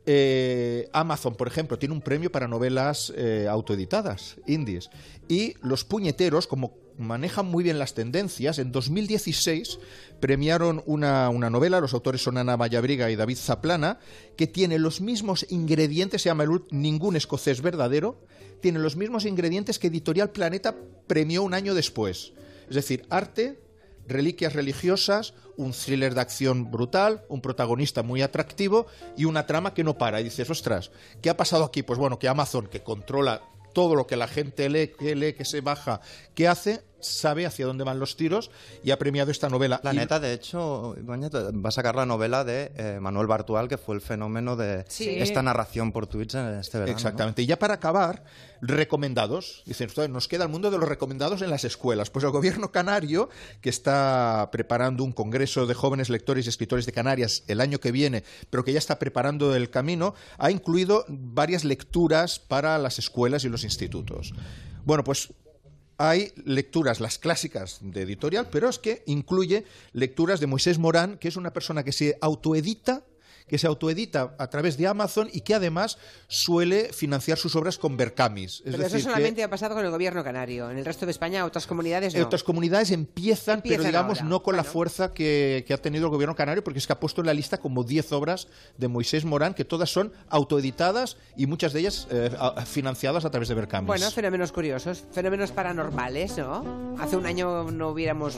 Eh, 0.06 0.88
Amazon, 0.92 1.34
por 1.34 1.48
ejemplo, 1.48 1.78
tiene 1.78 1.94
un 1.94 2.00
premio 2.00 2.30
para 2.30 2.46
novelas 2.46 3.12
eh, 3.16 3.48
autoeditadas, 3.50 4.36
indies. 4.46 4.88
Y 5.28 5.54
los 5.62 5.84
puñeteros, 5.84 6.46
como 6.46 6.74
manejan 6.98 7.46
muy 7.46 7.64
bien 7.64 7.78
las 7.78 7.94
tendencias, 7.94 8.58
en 8.58 8.72
2016 8.72 9.78
premiaron 10.20 10.82
una, 10.86 11.28
una 11.30 11.50
novela, 11.50 11.80
los 11.80 11.94
autores 11.94 12.22
son 12.22 12.38
Ana 12.38 12.56
Vallabriga 12.56 13.10
y 13.10 13.16
David 13.16 13.36
Zaplana, 13.36 13.98
que 14.36 14.46
tiene 14.46 14.78
los 14.78 15.00
mismos 15.00 15.46
ingredientes, 15.50 16.22
se 16.22 16.28
llama 16.28 16.44
el 16.44 16.62
Ningún 16.70 17.16
escocés 17.16 17.60
verdadero, 17.62 18.20
tiene 18.60 18.78
los 18.78 18.96
mismos 18.96 19.24
ingredientes 19.24 19.78
que 19.78 19.88
Editorial 19.88 20.30
Planeta 20.30 20.74
premió 21.06 21.42
un 21.42 21.54
año 21.54 21.74
después. 21.74 22.32
Es 22.68 22.74
decir, 22.74 23.06
arte, 23.10 23.60
reliquias 24.08 24.54
religiosas, 24.54 25.34
un 25.56 25.72
thriller 25.72 26.14
de 26.14 26.20
acción 26.20 26.70
brutal, 26.70 27.24
un 27.28 27.40
protagonista 27.40 28.02
muy 28.02 28.22
atractivo 28.22 28.86
y 29.16 29.24
una 29.24 29.46
trama 29.46 29.74
que 29.74 29.84
no 29.84 29.98
para. 29.98 30.20
Y 30.20 30.24
dices, 30.24 30.48
ostras, 30.50 30.90
¿qué 31.22 31.30
ha 31.30 31.36
pasado 31.36 31.64
aquí? 31.64 31.82
Pues 31.82 31.98
bueno, 31.98 32.18
que 32.18 32.28
Amazon, 32.28 32.66
que 32.66 32.82
controla 32.82 33.42
todo 33.76 33.94
lo 33.94 34.06
que 34.06 34.16
la 34.16 34.26
gente 34.26 34.70
lee, 34.70 34.88
que 34.88 35.14
lee, 35.14 35.34
que 35.34 35.44
se 35.44 35.60
baja, 35.60 36.00
que 36.34 36.48
hace, 36.48 36.82
sabe 37.00 37.46
hacia 37.46 37.66
dónde 37.66 37.84
van 37.84 37.98
los 38.00 38.16
tiros 38.16 38.50
y 38.82 38.90
ha 38.90 38.98
premiado 38.98 39.30
esta 39.30 39.48
novela. 39.48 39.76
Y- 39.76 39.82
Planeta, 39.82 40.18
de 40.20 40.32
hecho, 40.32 40.94
Ibáñez, 40.98 41.30
va 41.34 41.68
a 41.68 41.72
sacar 41.72 41.94
la 41.94 42.06
novela 42.06 42.44
de 42.44 42.72
eh, 42.76 42.98
Manuel 43.00 43.26
Bartual, 43.26 43.68
que 43.68 43.78
fue 43.78 43.94
el 43.94 44.00
fenómeno 44.00 44.56
de 44.56 44.84
Sí. 44.88 45.08
esta 45.18 45.42
narración 45.42 45.92
por 45.92 46.06
Twitch 46.06 46.34
en 46.34 46.58
este 46.58 46.78
verano. 46.78 46.92
¿no? 46.92 46.96
Exactamente. 46.98 47.42
Y 47.42 47.46
ya 47.46 47.58
para 47.58 47.74
acabar, 47.74 48.24
recomendados. 48.60 49.62
Dicen, 49.66 49.88
"Ostras, 49.88 50.08
nos 50.10 50.28
queda 50.28 50.44
el 50.44 50.50
mundo 50.50 50.70
de 50.70 50.78
los 50.78 50.88
recomendados 50.88 51.42
en 51.42 51.50
las 51.50 51.64
escuelas. 51.64 52.10
Pues 52.10 52.24
el 52.24 52.30
gobierno 52.30 52.72
canario, 52.72 53.28
que 53.60 53.70
está 53.70 54.48
preparando 54.52 55.04
un 55.04 55.12
congreso 55.12 55.66
de 55.66 55.74
jóvenes 55.74 56.08
lectores 56.10 56.46
y 56.46 56.48
escritores 56.48 56.86
de 56.86 56.92
Canarias 56.92 57.44
el 57.48 57.60
año 57.60 57.78
que 57.78 57.92
viene, 57.92 58.24
pero 58.50 58.64
que 58.64 58.72
ya 58.72 58.78
está 58.78 58.98
preparando 58.98 59.54
el 59.54 59.70
camino, 59.70 60.14
ha 60.38 60.50
incluido 60.50 61.04
varias 61.08 61.64
lecturas 61.64 62.38
para 62.38 62.78
las 62.78 62.98
escuelas 62.98 63.44
y 63.44 63.48
los 63.48 63.64
institutos. 63.64 64.32
Bueno, 64.84 65.02
pues 65.04 65.32
hay 65.98 66.32
lecturas, 66.44 67.00
las 67.00 67.18
clásicas 67.18 67.78
de 67.80 68.02
editorial, 68.02 68.48
pero 68.50 68.68
es 68.68 68.78
que 68.78 69.02
incluye 69.06 69.64
lecturas 69.92 70.40
de 70.40 70.46
Moisés 70.46 70.78
Morán, 70.78 71.18
que 71.18 71.28
es 71.28 71.36
una 71.36 71.52
persona 71.52 71.84
que 71.84 71.92
se 71.92 72.18
autoedita 72.20 73.04
que 73.48 73.58
se 73.58 73.66
autoedita 73.66 74.34
a 74.38 74.46
través 74.48 74.76
de 74.76 74.86
Amazon 74.86 75.28
y 75.32 75.42
que 75.42 75.54
además 75.54 75.98
suele 76.28 76.92
financiar 76.92 77.38
sus 77.38 77.54
obras 77.56 77.78
con 77.78 77.96
Berkamis. 77.96 78.54
Es 78.56 78.62
Pero 78.64 78.78
decir, 78.78 78.86
eso 78.86 78.96
que 78.96 79.02
solamente 79.14 79.42
ha 79.44 79.48
pasado 79.50 79.74
con 79.74 79.84
el 79.84 79.90
gobierno 79.90 80.24
canario. 80.24 80.70
En 80.70 80.78
el 80.78 80.84
resto 80.84 81.06
de 81.06 81.12
España, 81.12 81.44
otras 81.44 81.66
comunidades 81.66 82.14
no. 82.14 82.24
otras 82.24 82.42
comunidades 82.42 82.90
empiezan, 82.90 83.60
pero 83.62 83.74
Empiezan 83.76 83.86
digamos 83.86 84.18
ahora. 84.18 84.28
no 84.30 84.42
con 84.42 84.56
la 84.56 84.62
Bueno. 84.62 84.72
fuerza 84.72 85.12
que, 85.14 85.64
que 85.66 85.74
ha 85.74 85.78
tenido 85.78 86.06
el 86.06 86.10
gobierno 86.10 86.34
canario, 86.34 86.64
porque 86.64 86.78
es 86.78 86.86
que 86.86 86.92
ha 86.92 87.00
puesto 87.00 87.20
en 87.20 87.26
la 87.28 87.34
lista 87.34 87.58
como 87.58 87.84
10 87.84 88.12
obras 88.12 88.48
de 88.78 88.88
Moisés 88.88 89.24
Morán, 89.24 89.54
que 89.54 89.64
todas 89.64 89.90
son 89.90 90.12
autoeditadas 90.28 91.16
y 91.36 91.46
muchas 91.46 91.72
de 91.72 91.80
ellas 91.80 92.06
eh, 92.10 92.30
financiadas 92.66 93.24
a 93.24 93.30
través 93.30 93.48
de 93.48 93.54
Berkamis. 93.54 93.86
Bueno, 93.86 94.10
fenómenos 94.10 94.52
curiosos, 94.52 95.04
fenómenos 95.12 95.52
paranormales, 95.52 96.36
¿no? 96.38 96.96
Hace 96.98 97.16
un 97.16 97.26
año 97.26 97.70
no 97.70 97.90
hubiéramos 97.90 98.36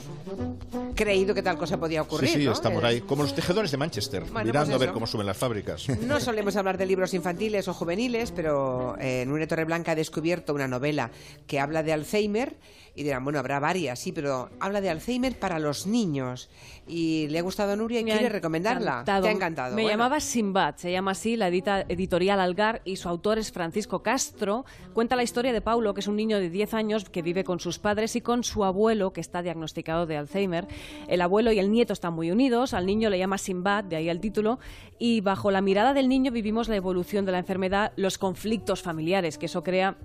creído 0.94 1.34
que 1.34 1.42
tal 1.42 1.56
cosa 1.56 1.78
podía 1.78 2.02
ocurrir. 2.02 2.30
sí, 2.30 2.38
sí, 2.40 2.44
¿no? 2.44 2.52
estamos 2.52 2.78
Es- 2.82 2.88
ahí, 2.88 3.00
como 3.00 3.22
los 3.22 3.34
tejedores 3.34 3.70
de 3.70 3.76
Manchester, 3.76 4.24
Bueno, 4.24 4.46
mirando 4.46 4.66
pues 4.72 4.74
a 4.74 4.78
ver. 4.78 4.92
Suben 5.06 5.26
las 5.26 5.36
fábricas. 5.36 5.86
No 6.08 6.20
solemos 6.20 6.56
hablar 6.56 6.78
de 6.78 6.86
libros 6.86 7.12
infantiles 7.12 7.68
o 7.68 7.74
juveniles, 7.74 8.32
pero 8.32 8.96
eh, 8.98 9.24
Nuria 9.26 9.46
Torreblanca 9.46 9.92
ha 9.92 9.94
descubierto 9.94 10.54
una 10.54 10.66
novela 10.66 11.10
que 11.46 11.60
habla 11.60 11.82
de 11.82 11.92
Alzheimer 11.92 12.56
y 12.98 13.04
dirán, 13.04 13.22
bueno, 13.22 13.38
habrá 13.38 13.60
varias, 13.60 13.96
sí, 14.00 14.10
pero 14.10 14.50
habla 14.58 14.80
de 14.80 14.90
Alzheimer 14.90 15.38
para 15.38 15.60
los 15.60 15.86
niños. 15.86 16.50
Y 16.88 17.28
le 17.28 17.38
ha 17.38 17.42
gustado 17.42 17.72
a 17.72 17.76
Nuria 17.76 18.00
y 18.00 18.04
Me 18.04 18.10
quiere 18.10 18.28
recomendarla. 18.28 18.90
encantado. 18.90 19.22
Te 19.22 19.28
ha 19.28 19.30
encantado. 19.30 19.76
Me 19.76 19.82
bueno. 19.82 19.90
llamaba 19.90 20.18
Simbad, 20.18 20.74
se 20.74 20.90
llama 20.90 21.12
así 21.12 21.36
la 21.36 21.48
edita- 21.48 21.84
editorial 21.88 22.40
Algar 22.40 22.82
y 22.84 22.96
su 22.96 23.08
autor 23.08 23.38
es 23.38 23.52
Francisco 23.52 24.02
Castro. 24.02 24.64
Cuenta 24.94 25.14
la 25.14 25.22
historia 25.22 25.52
de 25.52 25.60
Paulo, 25.60 25.94
que 25.94 26.00
es 26.00 26.08
un 26.08 26.16
niño 26.16 26.40
de 26.40 26.50
10 26.50 26.74
años 26.74 27.04
que 27.08 27.22
vive 27.22 27.44
con 27.44 27.60
sus 27.60 27.78
padres 27.78 28.16
y 28.16 28.20
con 28.20 28.42
su 28.42 28.64
abuelo, 28.64 29.12
que 29.12 29.20
está 29.20 29.42
diagnosticado 29.42 30.06
de 30.06 30.16
Alzheimer. 30.16 30.66
El 31.06 31.20
abuelo 31.20 31.52
y 31.52 31.60
el 31.60 31.70
nieto 31.70 31.92
están 31.92 32.14
muy 32.14 32.32
unidos, 32.32 32.74
al 32.74 32.84
niño 32.84 33.10
le 33.10 33.18
llama 33.18 33.38
Simbad, 33.38 33.84
de 33.84 33.94
ahí 33.94 34.08
el 34.08 34.18
título, 34.18 34.58
y 34.98 35.20
bajo 35.20 35.52
la 35.52 35.60
mirada 35.60 35.94
del 35.94 36.08
niño 36.08 36.32
vivimos 36.32 36.68
la 36.68 36.74
evolución 36.74 37.24
de 37.26 37.30
la 37.32 37.38
enfermedad, 37.38 37.92
los 37.94 38.18
conflictos 38.18 38.82
familiares 38.82 39.38
que 39.38 39.46
eso 39.46 39.62
crea 39.62 39.96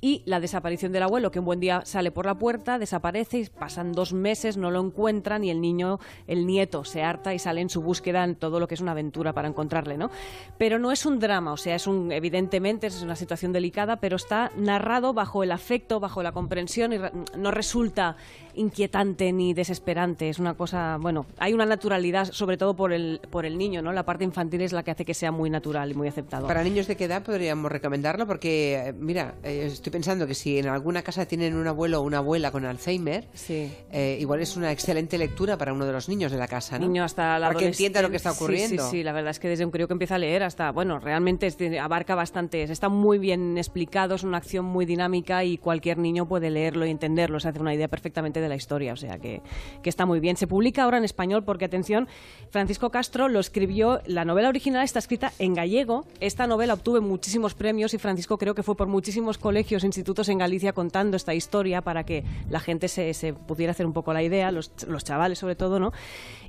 y 0.00 0.22
la 0.26 0.40
desaparición 0.40 0.92
del 0.92 1.02
abuelo, 1.02 1.30
que 1.30 1.38
un 1.38 1.44
buen 1.44 1.60
día 1.60 1.82
sale 1.84 2.10
por 2.10 2.26
la 2.26 2.36
puerta, 2.36 2.78
desaparece 2.78 3.38
y 3.38 3.46
pasan 3.46 3.92
dos 3.92 4.12
meses, 4.12 4.56
no 4.56 4.70
lo 4.70 4.80
encuentran 4.80 5.44
y 5.44 5.50
el 5.50 5.60
niño, 5.60 5.98
el 6.26 6.46
nieto, 6.46 6.84
se 6.84 7.02
harta 7.02 7.34
y 7.34 7.38
sale 7.38 7.60
en 7.60 7.70
su 7.70 7.82
búsqueda 7.82 8.24
en 8.24 8.36
todo 8.36 8.60
lo 8.60 8.68
que 8.68 8.74
es 8.74 8.80
una 8.80 8.92
aventura 8.92 9.32
para 9.32 9.48
encontrarle, 9.48 9.96
¿no? 9.96 10.10
Pero 10.58 10.78
no 10.78 10.92
es 10.92 11.06
un 11.06 11.18
drama, 11.18 11.52
o 11.52 11.56
sea, 11.56 11.74
es 11.74 11.86
un, 11.86 12.12
evidentemente 12.12 12.86
es 12.86 13.02
una 13.02 13.16
situación 13.16 13.52
delicada, 13.52 13.96
pero 13.96 14.16
está 14.16 14.50
narrado 14.56 15.12
bajo 15.12 15.42
el 15.42 15.52
afecto, 15.52 16.00
bajo 16.00 16.22
la 16.22 16.32
comprensión 16.32 16.92
y 16.92 16.98
no 17.36 17.50
resulta 17.50 18.16
inquietante 18.54 19.32
ni 19.32 19.54
desesperante. 19.54 20.28
Es 20.28 20.38
una 20.38 20.54
cosa, 20.54 20.98
bueno, 21.00 21.26
hay 21.38 21.52
una 21.52 21.66
naturalidad, 21.66 22.30
sobre 22.32 22.56
todo 22.56 22.74
por 22.74 22.92
el, 22.92 23.20
por 23.30 23.46
el 23.46 23.58
niño, 23.58 23.82
¿no? 23.82 23.92
La 23.92 24.04
parte 24.04 24.24
infantil 24.24 24.62
es 24.62 24.72
la 24.72 24.82
que 24.82 24.90
hace 24.90 25.04
que 25.04 25.14
sea 25.14 25.32
muy 25.32 25.50
natural 25.50 25.90
y 25.90 25.94
muy 25.94 26.08
aceptado. 26.08 26.46
Para 26.46 26.62
niños 26.62 26.86
de 26.86 26.96
qué 26.96 27.04
edad 27.04 27.22
podríamos 27.22 27.70
recomendarlo, 27.70 28.26
porque, 28.26 28.88
eh, 28.88 28.92
mira, 28.92 29.34
eh, 29.42 29.70
estoy 29.90 29.98
pensando 29.98 30.26
que 30.26 30.34
si 30.34 30.58
en 30.58 30.68
alguna 30.68 31.02
casa 31.02 31.26
tienen 31.26 31.54
un 31.54 31.66
abuelo 31.66 32.00
o 32.00 32.02
una 32.02 32.18
abuela 32.18 32.52
con 32.52 32.64
Alzheimer, 32.64 33.26
sí. 33.34 33.72
Eh, 33.90 34.18
igual 34.20 34.40
es 34.40 34.56
una 34.56 34.70
excelente 34.70 35.18
lectura 35.18 35.58
para 35.58 35.72
uno 35.72 35.84
de 35.84 35.92
los 35.92 36.08
niños 36.08 36.30
de 36.30 36.38
la 36.38 36.46
casa, 36.46 36.78
¿no? 36.78 36.86
Niño 36.86 37.02
hasta 37.02 37.38
la 37.38 37.48
Para 37.48 37.58
que 37.58 37.66
entienda 37.66 38.00
lo 38.00 38.10
que 38.10 38.16
está 38.16 38.30
ocurriendo. 38.30 38.84
Sí, 38.84 38.98
sí, 38.98 39.02
la 39.02 39.12
verdad 39.12 39.32
es 39.32 39.40
que 39.40 39.48
desde 39.48 39.64
un 39.64 39.72
crío 39.72 39.88
que 39.88 39.94
empieza 39.94 40.14
a 40.14 40.18
leer 40.18 40.44
hasta, 40.44 40.70
bueno, 40.70 41.00
realmente 41.00 41.50
abarca 41.80 42.14
bastante, 42.14 42.62
está 42.62 42.88
muy 42.88 43.18
bien 43.18 43.58
explicado, 43.58 44.14
es 44.14 44.22
una 44.22 44.36
acción 44.36 44.64
muy 44.64 44.86
dinámica 44.86 45.42
y 45.42 45.58
cualquier 45.58 45.98
niño 45.98 46.28
puede 46.28 46.50
leerlo 46.50 46.86
y 46.86 46.90
entenderlo, 46.90 47.40
se 47.40 47.48
hace 47.48 47.58
una 47.58 47.74
idea 47.74 47.88
perfectamente 47.88 48.40
de 48.40 48.48
la 48.48 48.54
historia, 48.54 48.92
o 48.92 48.96
sea 48.96 49.18
que, 49.18 49.42
que 49.82 49.90
está 49.90 50.06
muy 50.06 50.20
bien. 50.20 50.36
Se 50.36 50.46
publica 50.46 50.84
ahora 50.84 50.98
en 50.98 51.04
español 51.04 51.42
porque, 51.42 51.64
atención, 51.64 52.06
Francisco 52.50 52.90
Castro 52.90 53.28
lo 53.28 53.40
escribió, 53.40 54.00
la 54.06 54.24
novela 54.24 54.48
original 54.50 54.84
está 54.84 55.00
escrita 55.00 55.32
en 55.40 55.54
gallego, 55.54 56.04
esta 56.20 56.46
novela 56.46 56.74
obtuvo 56.74 57.00
muchísimos 57.00 57.54
premios 57.54 57.92
y 57.92 57.98
Francisco 57.98 58.38
creo 58.38 58.54
que 58.54 58.62
fue 58.62 58.76
por 58.76 58.86
muchísimos 58.86 59.36
colegios, 59.36 59.79
institutos 59.84 60.28
en 60.28 60.38
Galicia 60.38 60.72
contando 60.72 61.16
esta 61.16 61.34
historia 61.34 61.82
para 61.82 62.04
que 62.04 62.24
la 62.48 62.60
gente 62.60 62.88
se, 62.88 63.14
se 63.14 63.32
pudiera 63.32 63.72
hacer 63.72 63.86
un 63.86 63.92
poco 63.92 64.12
la 64.12 64.22
idea, 64.22 64.50
los, 64.50 64.72
los 64.86 65.04
chavales 65.04 65.38
sobre 65.38 65.56
todo, 65.56 65.78
¿no? 65.78 65.92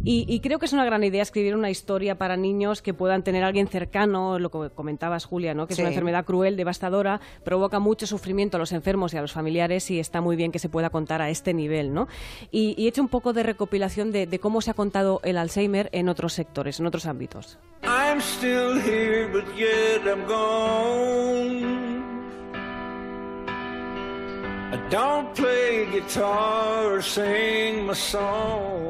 Y, 0.03 0.25
y, 0.27 0.39
creo 0.39 0.57
que 0.59 0.65
es 0.65 0.73
una 0.73 0.83
gran 0.85 1.03
idea 1.03 1.21
escribir 1.21 1.55
una 1.55 1.69
historia 1.69 2.17
para 2.17 2.35
niños 2.38 2.81
que 2.81 2.93
puedan 2.93 3.23
tener 3.23 3.43
a 3.43 3.47
alguien 3.47 3.67
cercano, 3.67 4.39
lo 4.39 4.50
que 4.50 4.69
comentabas 4.73 5.25
Julia, 5.25 5.53
¿no? 5.53 5.67
Que 5.67 5.75
Sí. 5.75 5.81
es 5.81 5.83
una 5.85 5.89
enfermedad 5.89 6.25
cruel, 6.25 6.57
devastadora, 6.57 7.21
provoca 7.43 7.79
mucho 7.79 8.07
sufrimiento 8.07 8.57
a 8.57 8.59
los 8.59 8.71
enfermos 8.71 9.13
y 9.13 9.17
a 9.17 9.21
los 9.21 9.31
familiares 9.31 9.89
y 9.91 10.00
está 10.00 10.19
muy 10.21 10.35
bien 10.35 10.51
que 10.51 10.59
se 10.59 10.69
pueda 10.69 10.89
contar 10.89 11.21
a 11.21 11.29
este 11.29 11.53
nivel, 11.53 11.93
¿no? 11.93 12.07
Y, 12.51 12.73
y 12.77 12.85
he 12.85 12.89
hecho 12.89 13.01
un 13.01 13.09
poco 13.09 13.33
de 13.33 13.43
recopilación 13.43 14.11
de, 14.11 14.25
de 14.27 14.39
cómo 14.39 14.61
se 14.61 14.71
ha 14.71 14.73
contado 14.73 15.21
el 15.23 15.38
Alzheimer 15.38 15.89
en 15.91 16.09
otros 16.09 16.33
sectores, 16.33 16.79
en 16.79 16.88
otros 16.88 17.05
ámbitos. 17.05 17.59
I'm 17.83 18.19
still 18.19 18.79
here, 18.81 19.27
but 19.31 19.45
yet 19.55 20.01
I'm 20.05 20.25
gone. 20.27 22.00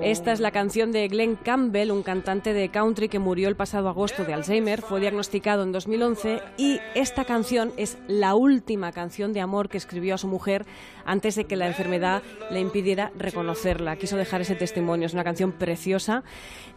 Esta 0.04 0.32
es 0.32 0.40
la 0.40 0.52
canción 0.52 0.92
de 0.92 1.08
Glenn 1.08 1.36
Campbell, 1.36 1.90
un 1.90 2.04
cantante 2.04 2.54
de 2.54 2.70
country 2.70 3.10
que 3.10 3.18
murió 3.18 3.48
el 3.48 3.56
pasado 3.56 3.90
agosto 3.90 4.24
de 4.24 4.36
Alzheimer, 4.36 4.84
fue 4.84 5.00
diagnosticado 5.00 5.64
en 5.64 5.72
2011 5.72 6.40
y 6.58 6.80
esta 6.94 7.26
canción 7.26 7.74
es 7.78 7.98
la 8.08 8.36
última 8.36 8.92
canción 8.92 9.34
de 9.34 9.42
amor 9.42 9.70
que 9.70 9.78
escribió 9.78 10.14
a 10.14 10.18
su 10.20 10.28
mujer 10.28 10.68
antes 11.04 11.36
de 11.36 11.46
que 11.46 11.56
la 11.56 11.66
enfermedad 11.66 12.22
le 12.52 12.60
impidiera 12.60 13.12
reconocerla. 13.18 13.96
Quiso 13.96 14.18
dejar 14.18 14.42
ese 14.42 14.54
testimonio, 14.54 15.08
es 15.08 15.14
una 15.14 15.24
canción 15.24 15.52
preciosa. 15.52 16.24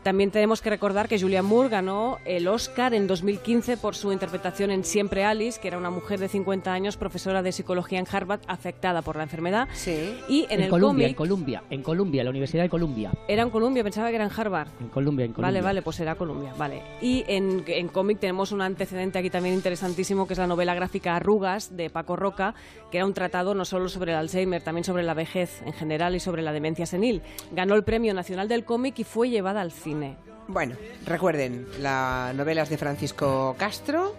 También 0.03 0.31
tenemos 0.31 0.63
que 0.63 0.71
recordar 0.71 1.09
que 1.09 1.21
Julianne 1.21 1.49
Moore 1.49 1.69
ganó 1.69 2.19
el 2.25 2.49
Oscar 2.49 2.95
en 2.95 3.07
2015 3.07 3.77
por 3.77 3.97
su 3.97 4.13
interpretación 4.13 4.71
en 4.71 4.85
Siempre 4.85 5.25
Alice, 5.25 5.61
que 5.61 5.69
era 5.69 5.77
una 5.77 5.91
mujer 5.91 6.21
de 6.21 6.29
50 6.29 6.73
años, 6.73 6.97
profesora 6.97 7.43
de 7.43 7.53
psicología 7.53 7.99
en 7.99 8.07
Harvard, 8.11 8.41
afectada 8.47 8.94
por 9.03 9.17
la 9.17 9.25
enfermedad. 9.25 9.69
Sí. 9.73 10.17
Y 10.29 10.47
en, 10.51 10.63
el 10.63 10.69
Columbia, 10.69 11.07
en 11.07 11.15
cómic 11.15 11.35
Columbia, 11.35 11.63
en 11.71 11.83
Columbia, 11.83 12.25
la 12.25 12.31
Universidad 12.31 12.63
de 12.63 12.69
Columbia. 12.69 13.11
era 13.29 13.43
en 13.43 13.51
Columbia, 13.51 13.83
pensaba 13.83 14.09
que 14.11 14.17
era 14.17 14.25
en 14.25 14.31
Harvard. 14.35 14.69
En 14.81 14.89
Columbia, 14.89 15.25
en 15.25 15.33
Columbia. 15.33 15.53
Vale, 15.53 15.63
vale, 15.63 15.83
pues 15.83 15.97
será 15.97 16.15
Columbia, 16.15 16.53
vale. 16.57 16.83
Y 17.01 17.25
en, 17.27 17.65
en 17.67 17.89
cómic 17.89 18.19
tenemos 18.19 18.53
un 18.53 18.63
antecedente 18.63 19.19
aquí 19.19 19.31
también 19.31 19.55
interesantísimo, 19.55 20.27
que 20.27 20.35
es 20.35 20.39
la 20.39 20.47
novela 20.47 20.75
gráfica 20.75 21.17
Arrugas, 21.17 21.77
de 21.77 21.91
Paco 21.91 22.17
Roca, 22.17 22.55
que 22.91 22.99
era 22.99 23.07
un 23.07 23.15
tratado 23.15 23.55
no 23.55 23.65
solo 23.65 23.89
sobre 23.89 24.13
el 24.13 24.19
Alzheimer, 24.19 24.63
también 24.63 24.85
sobre 24.85 25.03
la 25.03 25.15
vejez 25.15 25.63
en 25.65 25.73
general 25.73 26.15
y 26.15 26.21
sobre 26.21 26.43
la 26.43 26.53
demencia 26.53 26.87
senil. 26.87 27.23
Ganó 27.53 27.75
el 27.75 27.85
Premio 27.85 28.15
Nacional 28.15 28.49
del 28.49 28.65
Cómic 28.65 28.99
y 28.99 29.05
fue 29.05 29.31
llevada 29.31 29.61
al 29.61 29.73
cine. 29.73 30.17
Bueno, 30.47 30.77
recuerden, 31.07 31.67
la 31.81 32.33
novela 32.35 32.63
es 32.63 32.69
de 32.69 32.77
Francisco 32.77 33.55
Castro 33.59 34.15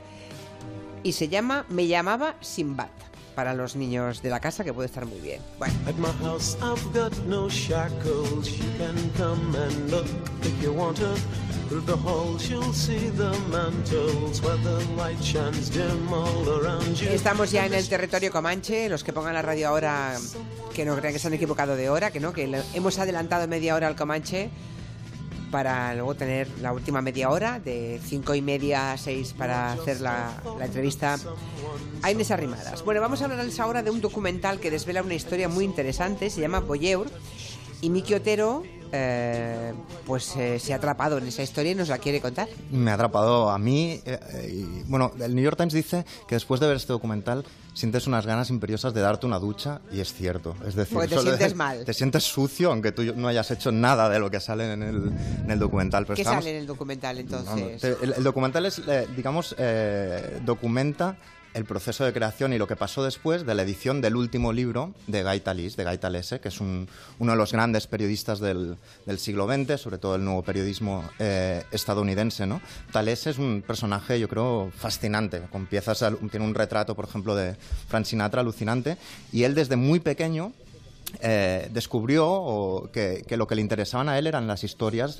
y 1.03 1.11
se 1.11 1.27
llama 1.27 1.65
Me 1.69 1.85
llamaba 1.85 2.35
Simbat 2.41 3.14
para 3.35 3.53
los 3.53 3.75
niños 3.75 4.21
de 4.21 4.29
la 4.29 4.39
casa, 4.39 4.63
que 4.63 4.73
puede 4.73 4.87
estar 4.87 5.05
muy 5.05 5.19
bien. 5.19 5.41
Bueno, 5.59 5.73
the 11.85 11.97
halls, 11.97 12.47
you'll 12.47 12.73
see 12.73 13.09
the 13.17 13.31
mantles 13.49 14.41
where 14.41 14.57
the 14.57 14.85
light 14.95 15.19
shines 15.19 15.69
dim 15.69 16.13
all 16.13 16.47
around 16.47 16.95
you. 16.95 17.09
estamos 17.09 17.51
ya 17.51 17.65
en 17.65 17.73
el 17.73 17.87
territorio 17.89 18.31
Comanche. 18.31 18.87
Los 18.87 19.03
que 19.03 19.11
pongan 19.11 19.33
la 19.33 19.41
radio 19.41 19.69
ahora, 19.69 20.15
que 20.73 20.85
no 20.85 20.95
crean 20.95 21.13
que 21.13 21.19
se 21.19 21.27
han 21.27 21.33
equivocado 21.33 21.75
de 21.75 21.89
hora, 21.89 22.11
que 22.11 22.19
no, 22.19 22.33
que 22.33 22.63
hemos 22.73 22.99
adelantado 22.99 23.47
media 23.47 23.75
hora 23.75 23.87
al 23.87 23.95
Comanche 23.95 24.51
para 25.51 25.93
luego 25.93 26.15
tener 26.15 26.47
la 26.61 26.73
última 26.73 27.01
media 27.01 27.29
hora, 27.29 27.59
de 27.59 27.99
cinco 28.03 28.35
y 28.35 28.41
media 28.41 28.91
a 28.91 28.97
seis, 28.97 29.33
para 29.33 29.73
hacer 29.73 30.01
la, 30.01 30.41
entrevista 30.61 31.17
a 32.01 32.11
Inés 32.11 32.31
Arrimadas. 32.31 32.83
Bueno, 32.83 33.01
vamos 33.01 33.21
a 33.21 33.25
hablarles 33.25 33.59
ahora 33.59 33.83
de 33.83 33.91
un 33.91 34.01
documental 34.01 34.59
que 34.59 34.71
desvela 34.71 35.01
una 35.01 35.13
historia 35.13 35.49
muy 35.49 35.65
interesante, 35.65 36.29
se 36.29 36.41
llama 36.41 36.59
Boyeur, 36.59 37.07
y 37.81 37.89
Miki 37.89 38.13
Otero 38.13 38.63
eh, 38.91 39.73
pues 40.05 40.35
eh, 40.37 40.59
se 40.59 40.73
ha 40.73 40.77
atrapado 40.77 41.17
en 41.17 41.27
esa 41.27 41.43
historia 41.43 41.71
y 41.71 41.75
nos 41.75 41.89
la 41.89 41.97
quiere 41.97 42.21
contar. 42.21 42.47
Me 42.71 42.91
ha 42.91 42.93
atrapado 42.95 43.49
a 43.49 43.57
mí. 43.57 44.01
eh, 44.05 44.19
y, 44.53 44.83
bueno, 44.89 45.11
el 45.19 45.33
New 45.35 45.43
York 45.43 45.57
Times 45.57 45.73
dice 45.73 46.05
que 46.27 46.35
después 46.35 46.59
de 46.59 46.67
ver 46.67 46.77
este 46.77 46.93
documental 46.93 47.43
sientes 47.73 48.07
unas 48.07 48.25
ganas 48.25 48.49
imperiosas 48.49 48.93
de 48.93 49.01
darte 49.01 49.25
una 49.25 49.37
ducha 49.39 49.81
y 49.91 49.99
es 49.99 50.13
cierto. 50.13 50.55
Es 50.65 50.75
decir, 50.75 50.93
Porque 50.93 51.15
te 51.15 51.21
sientes 51.21 51.55
mal. 51.55 51.83
Te 51.83 51.93
sientes 51.93 52.23
sucio 52.23 52.71
aunque 52.71 52.91
tú 52.91 53.03
no 53.15 53.27
hayas 53.27 53.51
hecho 53.51 53.71
nada 53.71 54.07
de 54.09 54.19
lo 54.19 54.31
que 54.31 54.39
sale 54.39 54.71
en 54.71 54.81
el, 54.83 55.11
en 55.43 55.51
el 55.51 55.59
documental. 55.59 56.05
Pero 56.05 56.15
¿Qué 56.15 56.21
estamos- 56.21 56.43
sale 56.43 56.55
en 56.55 56.61
el 56.61 56.67
documental 56.67 57.17
entonces? 57.19 57.81
te- 57.81 57.97
el, 58.01 58.13
el 58.13 58.23
documental 58.23 58.65
es, 58.65 58.81
digamos, 59.15 59.55
documenta 60.45 61.17
el 61.55 61.65
proceso 61.65 62.03
de 62.03 62.11
creación 62.13 62.51
y 62.53 62.57
lo 62.57 62.67
que 62.67 62.75
pasó 62.75 63.03
después 63.03 63.45
de 63.45 63.55
la 63.55 63.63
edición 63.63 64.01
del 64.01 64.15
último 64.17 64.51
libro 64.51 64.93
de 65.07 65.23
Guy 65.23 65.39
Talese, 65.39 65.77
de 65.81 65.89
Guy 65.89 65.97
Talese, 65.97 66.39
que 66.41 66.49
es 66.49 66.59
un- 66.59 66.87
uno 67.17 67.31
de 67.31 67.37
los 67.37 67.53
grandes 67.53 67.87
periodistas 67.87 68.39
del, 68.39 68.77
siglo 69.17 69.47
XX, 69.47 69.79
sobre 69.79 69.97
todo 69.97 70.15
el 70.15 70.23
nuevo 70.25 70.43
periodismo 70.43 71.03
eh, 71.17 71.63
estadounidense. 71.71 72.45
¿no? 72.45 72.61
Talese 72.91 73.29
es 73.29 73.37
un 73.37 73.63
personaje, 73.65 74.19
yo 74.19 74.27
creo, 74.27 74.69
fascinante, 74.77 75.41
con 75.49 75.65
piezas, 75.65 76.03
tiene 76.29 76.45
un 76.45 76.53
retrato, 76.53 76.93
por 76.93 77.05
ejemplo, 77.05 77.35
de 77.35 77.55
Frank 77.87 78.05
Sinatra 78.05 78.41
alucinante, 78.41 78.97
y 79.31 79.43
él 79.43 79.55
desde 79.55 79.77
muy 79.77 79.99
pequeño 80.01 80.51
eh, 81.21 81.69
descubrió 81.71 82.89
que, 82.93 83.23
lo 83.37 83.47
que 83.47 83.55
le 83.55 83.61
interesaban 83.61 84.09
a 84.09 84.17
él 84.17 84.27
eran 84.27 84.47
las 84.47 84.63
historias 84.63 85.17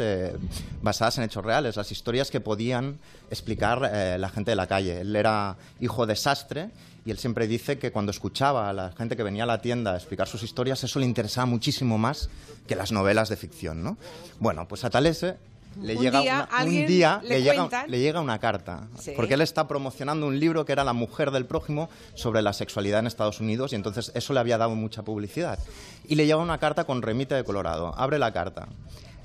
basadas 0.82 1.18
en 1.18 1.26
hechos 1.26 1.44
reales, 1.44 1.76
las 1.76 1.92
historias 1.92 2.32
que 2.32 2.40
podían 2.40 2.98
explicar 3.30 3.90
eh, 3.94 4.18
la 4.20 4.30
gente 4.30 4.52
de 4.52 4.56
la 4.56 4.68
calle. 4.68 5.02
Él 5.02 5.16
era 5.16 5.58
hijo 5.80 6.06
de 6.06 6.16
sastre 6.16 6.70
y 7.06 7.12
él 7.12 7.18
siempre 7.18 7.48
dice 7.48 7.78
que 7.78 7.92
cuando 7.92 8.12
escuchaba 8.12 8.70
a 8.70 8.74
la 8.74 8.92
gente 8.92 9.16
que 9.16 9.24
venía 9.24 9.44
a 9.44 9.48
la 9.48 9.62
tienda 9.62 9.94
a 9.94 9.96
explicar 9.96 10.28
sus 10.28 10.44
historias, 10.44 10.84
eso 10.84 11.00
le 11.00 11.06
interesaba 11.06 11.46
muchísimo 11.46 11.98
más 11.98 12.30
que 12.68 12.76
las 12.76 12.92
novelas 12.92 13.30
de 13.30 13.36
ficción. 13.36 13.84
¿no? 13.84 13.98
Bueno, 14.40 14.68
pues 14.68 14.84
a 14.84 14.90
Talese 14.90 15.36
le 15.82 15.96
Un 15.96 16.02
llega 16.04 16.22
día, 16.22 16.48
una- 16.52 16.64
un 16.66 16.86
día 16.88 17.20
le 17.24 17.30
le, 17.30 17.42
llega, 17.44 17.56
cuentan. 17.56 17.92
le 17.92 18.00
llega 18.00 18.22
una 18.22 18.40
carta, 18.40 18.88
Sí. 19.00 19.12
porque 19.16 19.34
él 19.36 19.42
está 19.42 19.68
promocionando 19.68 20.28
un 20.28 20.40
libro 20.40 20.66
que 20.66 20.72
era 20.72 20.84
La 20.84 20.94
mujer 20.94 21.32
del 21.32 21.46
prójimo 21.46 21.90
sobre 22.14 22.42
la 22.42 22.54
sexualidad 22.54 23.00
en 23.00 23.08
Estados 23.08 23.40
Unidos 23.40 23.74
y 23.74 23.76
entonces 23.76 24.12
eso 24.16 24.34
le 24.34 24.40
había 24.40 24.58
dado 24.58 24.76
mucha 24.76 25.04
publicidad. 25.04 25.60
Y 26.08 26.16
le 26.16 26.26
llega 26.26 26.38
una 26.38 26.58
carta 26.60 26.84
con 26.86 27.02
remite 27.02 27.36
de 27.36 27.44
Colorado. 27.44 27.94
Abre 27.98 28.20
la 28.20 28.32
carta. 28.32 28.68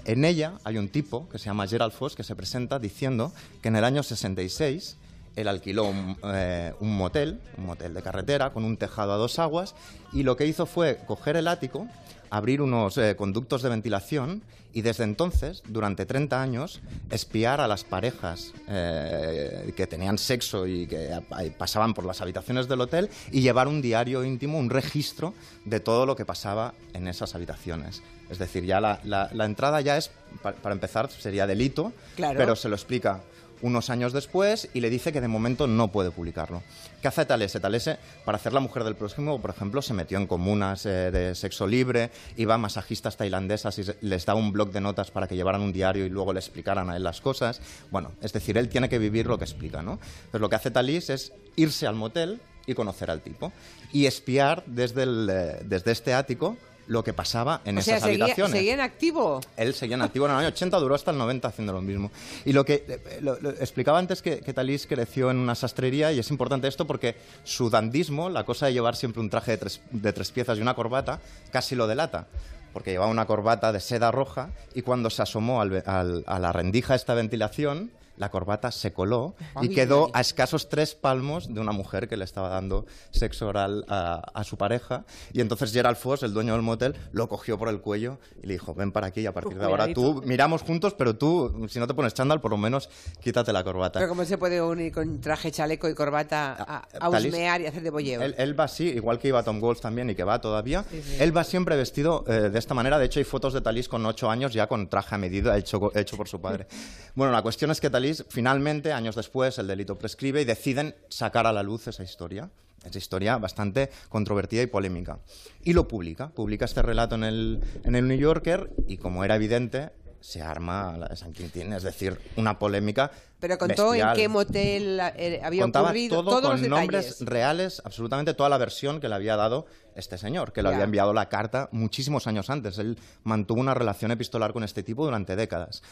En 0.05 0.25
ella 0.25 0.55
hay 0.65 0.79
un 0.79 0.89
tipo 0.89 1.29
que 1.29 1.39
se 1.39 1.45
llama 1.47 1.67
Gerald 1.67 1.93
Foss 1.93 2.17
que 2.17 2.23
se 2.25 2.35
presenta 2.35 2.79
diciendo 2.79 3.33
que 3.63 3.69
en 3.69 3.77
el 3.77 3.85
año 3.85 4.03
66 4.03 4.97
él 5.37 5.47
alquiló 5.47 5.85
un, 5.85 6.17
eh, 6.25 6.73
un 6.81 6.97
motel, 6.97 7.41
un 7.59 7.67
motel 7.67 7.95
de 7.95 8.03
carretera 8.03 8.51
con 8.51 8.65
un 8.65 8.77
tejado 8.77 9.13
a 9.13 9.17
dos 9.17 9.39
aguas 9.39 9.75
y 10.13 10.23
lo 10.25 10.37
que 10.37 10.47
hizo 10.47 10.67
fue 10.67 10.99
coger 11.07 11.37
el 11.37 11.47
ático, 11.49 11.87
abrir 12.31 12.63
unos 12.63 12.97
eh, 12.99 13.17
conductos 13.17 13.63
de 13.63 13.69
ventilación 13.69 14.43
y 14.73 14.83
desde 14.83 15.03
entonces, 15.03 15.63
durante 15.67 16.07
30 16.07 16.41
años, 16.41 16.81
espiar 17.11 17.61
a 17.61 17.67
las 17.67 17.83
parejas 17.83 18.53
eh, 18.69 19.73
que 19.77 19.87
tenían 19.89 20.17
sexo 20.17 20.67
y 20.67 20.87
que 20.87 21.11
pasaban 21.59 21.93
por 21.93 22.05
las 22.07 22.21
habitaciones 22.21 22.69
del 22.69 22.81
hotel 22.81 23.11
y 23.33 23.41
llevar 23.41 23.67
un 23.67 23.83
diario 23.83 24.23
íntimo, 24.25 24.59
un 24.59 24.71
registro 24.71 25.35
de 25.65 25.81
todo 25.81 26.07
lo 26.07 26.15
que 26.15 26.25
pasaba 26.25 26.73
en 26.95 27.09
esas 27.09 27.35
habitaciones. 27.35 28.03
Es 28.31 28.39
decir, 28.39 28.65
ya 28.65 28.81
la, 28.81 29.01
la- 29.03 29.29
la 29.33 29.45
entrada 29.45 29.81
ya 29.81 29.97
es, 29.97 30.11
pa- 30.41 30.53
para 30.53 30.73
empezar, 30.73 31.11
sería 31.11 31.49
delito, 31.49 31.93
Claro. 32.15 32.39
pero 32.39 32.55
se 32.55 32.69
lo 32.69 32.77
explica 32.77 33.21
unos 33.63 33.91
años 33.91 34.13
después 34.13 34.69
y 34.75 34.81
le 34.81 34.91
dice 34.91 35.13
que 35.13 35.21
de 35.21 35.29
momento 35.29 35.67
no 35.67 35.89
puede 35.89 36.11
publicarlo. 36.11 36.63
¿Qué 37.01 37.09
hace 37.09 37.25
Talese? 37.25 37.61
Talese, 37.61 37.99
para 38.25 38.37
hacer 38.37 38.53
La 38.53 38.61
mujer 38.61 38.85
del 38.85 38.97
próximo, 38.97 39.41
por 39.41 39.51
ejemplo, 39.51 39.83
se 39.83 39.95
metió 39.95 40.19
en 40.19 40.27
comunas 40.27 40.85
eh, 40.87 41.11
de 41.11 41.35
sexo 41.35 41.67
libre, 41.67 42.11
iba 42.37 42.55
a 42.55 42.59
masajistas 42.59 43.17
tailandesas 43.17 43.79
y 43.79 43.85
les 44.03 44.27
daba 44.27 44.39
un 44.39 44.53
blog 44.53 44.71
de 44.71 44.81
notas 44.81 45.11
para 45.11 45.27
que 45.27 45.37
llevaran 45.37 45.63
un 45.63 45.73
diario 45.73 46.05
y 46.05 46.11
luego 46.11 46.33
le 46.33 46.41
explicaran 46.41 46.91
a 46.91 46.97
él 46.97 47.03
las 47.03 47.21
cosas. 47.21 47.61
Bueno, 47.91 48.13
es 48.21 48.33
decir, 48.33 48.59
él 48.59 48.69
tiene 48.69 48.89
que 48.89 48.99
vivir 48.99 49.27
lo 49.27 49.39
que 49.39 49.45
explica, 49.45 49.83
¿no? 49.83 49.99
Pues 50.31 50.41
lo 50.41 50.49
que 50.49 50.57
hace 50.57 50.71
Talís 50.71 51.11
es 51.11 51.33
irse 51.57 51.87
al 51.87 51.95
motel 51.95 52.41
y 52.67 52.75
conocer 52.75 53.11
al 53.11 53.21
tipo 53.21 53.53
y 53.93 54.07
espiar 54.07 54.65
desde, 54.67 55.05
eh, 55.05 55.63
desde 55.65 55.93
este 55.93 56.15
ático 56.15 56.57
lo 56.91 57.05
que 57.05 57.13
pasaba 57.13 57.61
en 57.65 57.79
o 57.79 57.83
sea, 57.83 57.99
esas 57.99 58.09
seguía, 58.09 58.25
habitaciones. 58.25 58.57
seguía 58.57 58.75
en 58.75 58.81
activo. 58.81 59.41
Él 59.57 59.75
seguía 59.75 59.95
en 59.95 60.03
activo 60.03 60.27
en 60.27 60.33
el 60.33 60.39
año 60.39 60.49
80, 60.49 60.77
duró 60.79 60.97
hasta 60.97 61.13
el 61.13 61.19
90 61.19 61.47
haciendo 61.47 61.73
lo 61.73 61.81
mismo. 61.81 62.11
Y 62.45 62.53
lo 62.53 62.65
que 62.65 62.85
eh, 62.89 63.19
lo- 63.21 63.39
lo- 63.41 63.51
explicaba 63.51 63.99
antes 64.01 64.23
que, 64.23 64.41
que 64.41 64.53
Talís 64.53 64.89
creció 64.89 65.31
en 65.31 65.37
una 65.37 65.55
sastrería 65.55 66.11
y 66.13 66.19
es 66.19 66.31
importante 66.31 66.67
esto 66.67 66.89
porque 66.89 67.15
su 67.45 67.71
dandismo, 67.71 68.29
la 68.29 68.43
cosa 68.45 68.67
de 68.67 68.73
llevar 68.73 68.97
siempre 68.97 69.21
un 69.21 69.31
traje 69.31 69.53
de 69.53 69.59
tres, 69.59 69.81
de 69.93 70.13
tres 70.13 70.33
piezas 70.33 70.59
y 70.59 70.63
una 70.63 70.75
corbata, 70.75 71.21
casi 71.53 71.77
lo 71.77 71.87
delata. 71.87 72.27
Porque 72.73 72.91
llevaba 72.91 73.11
una 73.11 73.27
corbata 73.27 73.73
de 73.73 73.79
seda 73.81 74.11
roja 74.11 74.51
y 74.75 74.83
cuando 74.83 75.11
se 75.11 75.23
asomó 75.23 75.61
al 75.61 75.71
ve- 75.71 75.83
al- 75.87 76.25
a 76.27 76.39
la 76.41 76.53
rendija 76.53 76.97
esta 76.97 77.15
ventilación, 77.15 77.93
la 78.21 78.31
corbata 78.31 78.71
se 78.71 78.93
coló 78.93 79.35
y 79.63 79.71
quedó 79.71 80.11
a 80.13 80.21
escasos 80.21 80.69
tres 80.69 80.95
palmos 80.95 81.53
de 81.53 81.59
una 81.59 81.73
mujer 81.73 82.07
que 82.07 82.19
le 82.19 82.25
estaba 82.25 82.51
dando 82.51 82.85
sexo 83.11 83.49
oral 83.49 83.87
a, 83.89 84.21
a 84.35 84.45
su 84.45 84.59
pareja. 84.59 85.05
Y 85.33 85.41
entonces 85.41 85.73
Gerald 85.73 85.97
Foss, 85.97 86.23
el 86.23 86.35
dueño 86.35 86.53
del 86.53 86.61
motel, 86.61 86.95
lo 87.13 87.29
cogió 87.31 87.59
por 87.59 87.69
el 87.71 87.81
cuello 87.81 88.19
y 88.43 88.47
le 88.47 88.53
dijo, 88.53 88.75
ven 88.75 88.93
para 88.93 89.07
aquí 89.07 89.23
y 89.23 89.27
a 89.27 89.33
partir 89.33 89.59
de 89.59 89.65
ahora 89.65 89.93
tú 89.95 90.23
miramos 90.27 90.61
juntos, 90.63 90.93
pero 90.93 91.17
tú, 91.17 91.67
si 91.71 91.79
no 91.79 91.87
te 91.87 91.95
pones 91.95 92.13
chándal, 92.13 92.43
por 92.43 92.51
lo 92.51 92.59
menos 92.59 92.91
quítate 93.23 93.53
la 93.55 93.65
corbata. 93.65 93.99
Pero 94.01 94.11
¿cómo 94.11 94.25
se 94.27 94.37
puede 94.37 94.61
unir 94.61 94.93
con 94.93 95.19
traje, 95.23 95.51
chaleco 95.51 95.89
y 95.89 95.95
corbata 95.95 96.53
a, 96.53 96.77
a 96.77 96.87
Ah, 97.01 97.09
Talís- 97.11 97.29
husmear 97.29 97.63
y 97.63 97.67
hacer 97.67 97.83
de 97.83 97.89
bolleo? 97.91 98.21
Él, 98.21 98.35
él 98.37 98.59
va 98.61 98.65
así, 98.65 98.85
igual 98.89 99.19
que 99.19 99.29
iba 99.29 99.43
Tom 99.43 99.63
Walsh 99.63 99.81
también 99.81 100.11
y 100.11 100.15
que 100.15 100.25
va 100.25 100.41
todavía. 100.43 100.85
Él 101.19 101.35
va 101.35 101.43
siempre 101.43 101.75
vestido 101.77 102.25
eh, 102.29 102.51
de 102.51 102.59
esta 102.59 102.75
manera. 102.75 102.99
De 102.99 103.07
hecho, 103.07 103.19
hay 103.19 103.25
fotos 103.25 103.55
de 103.55 103.63
Talís 103.63 103.89
con 103.89 104.05
ocho 104.05 104.29
años 104.31 104.53
ya 104.53 104.67
con 104.67 104.89
traje 104.91 105.15
a 105.15 105.19
medida 105.19 105.57
hecho, 105.57 105.91
hecho 105.95 106.17
por 106.19 106.29
su 106.29 106.39
padre. 106.41 106.67
bueno, 107.15 107.33
la 107.33 107.41
cuestión 107.43 107.71
es 107.71 107.81
que 107.81 107.89
Talís, 107.89 108.10
finalmente, 108.29 108.93
años 108.93 109.17
después, 109.17 109.59
el 109.59 109.67
delito 109.67 109.99
prescribe 109.99 110.43
y 110.43 110.45
deciden 110.45 110.95
sacar 111.09 111.47
a 111.47 111.53
la 111.53 111.63
luz 111.63 111.89
esa 111.89 112.03
historia. 112.03 112.51
Esa 112.85 112.99
historia 112.99 113.37
bastante 113.37 113.91
controvertida 114.09 114.63
y 114.63 114.67
polémica. 114.67 115.19
Y 115.63 115.75
lo 115.75 115.87
publica. 115.87 116.31
Publica 116.31 116.65
este 116.65 116.81
relato 116.81 117.15
en 117.15 117.25
el, 117.25 117.61
en 117.85 117.95
el 117.95 118.09
New 118.09 118.19
Yorker 118.19 118.71
y, 118.87 118.97
como 118.97 119.23
era 119.23 119.37
evidente, 119.37 119.91
se 120.21 120.43
arma 120.43 120.97
la 120.99 121.09
de 121.09 121.17
San 121.17 121.33
Quintín, 121.33 121.73
es 121.73 121.83
decir, 121.83 122.19
una 122.37 122.59
polémica. 122.59 123.11
Pero 123.39 123.57
contó 123.57 123.95
en 123.95 124.01
bestial 124.01 124.17
qué 124.17 124.29
motel 124.29 125.01
eh, 125.17 125.41
había 125.43 125.63
contaba 125.63 125.89
ocurrido 125.89 126.17
todo 126.17 126.31
todos 126.31 126.51
con 126.51 126.61
los 126.61 126.69
nombres 126.69 127.05
detalles. 127.07 127.27
reales, 127.27 127.83
absolutamente 127.85 128.35
toda 128.35 128.51
la 128.51 128.59
versión 128.59 129.01
que 129.01 129.09
le 129.09 129.15
había 129.15 129.37
dado 129.37 129.67
este 129.95 130.19
señor, 130.19 130.53
que 130.53 130.63
le 130.63 130.69
había 130.69 130.85
enviado 130.85 131.15
la 131.15 131.29
carta 131.29 131.69
muchísimos 131.73 132.27
años 132.27 132.51
antes. 132.51 132.79
Él 132.79 132.99
mantuvo 133.25 133.61
una 133.61 133.73
relación 133.73 134.11
epistolar 134.11 134.53
con 134.53 134.63
este 134.63 134.83
tipo 134.83 135.05
durante 135.05 135.37
décadas. 135.37 135.83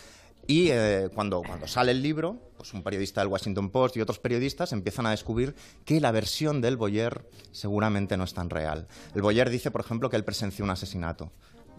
Y 0.49 0.71
eh, 0.71 1.11
cuando, 1.15 1.43
cuando 1.43 1.69
sale 1.69 1.93
el 1.93 2.03
libro, 2.03 2.39
pues 2.57 2.73
un 2.73 2.83
periodista 2.83 3.21
del 3.21 3.29
Washington 3.29 3.69
Post 3.69 3.99
y 3.99 4.01
otros 4.01 4.19
periodistas 4.19 4.73
empiezan 4.73 5.05
a 5.05 5.11
descubrir 5.11 5.55
que 5.85 6.01
la 6.01 6.11
versión 6.11 6.63
del 6.63 6.79
Boyer 6.79 7.29
seguramente 7.53 8.17
no 8.17 8.25
es 8.25 8.33
tan 8.33 8.49
real. 8.49 8.89
El 9.15 9.21
Boyer 9.21 9.51
dice, 9.51 9.71
por 9.71 9.83
ejemplo, 9.83 10.09
que 10.09 10.17
él 10.17 10.25
presenció 10.25 10.65
un 10.65 10.71
asesinato. 10.71 11.33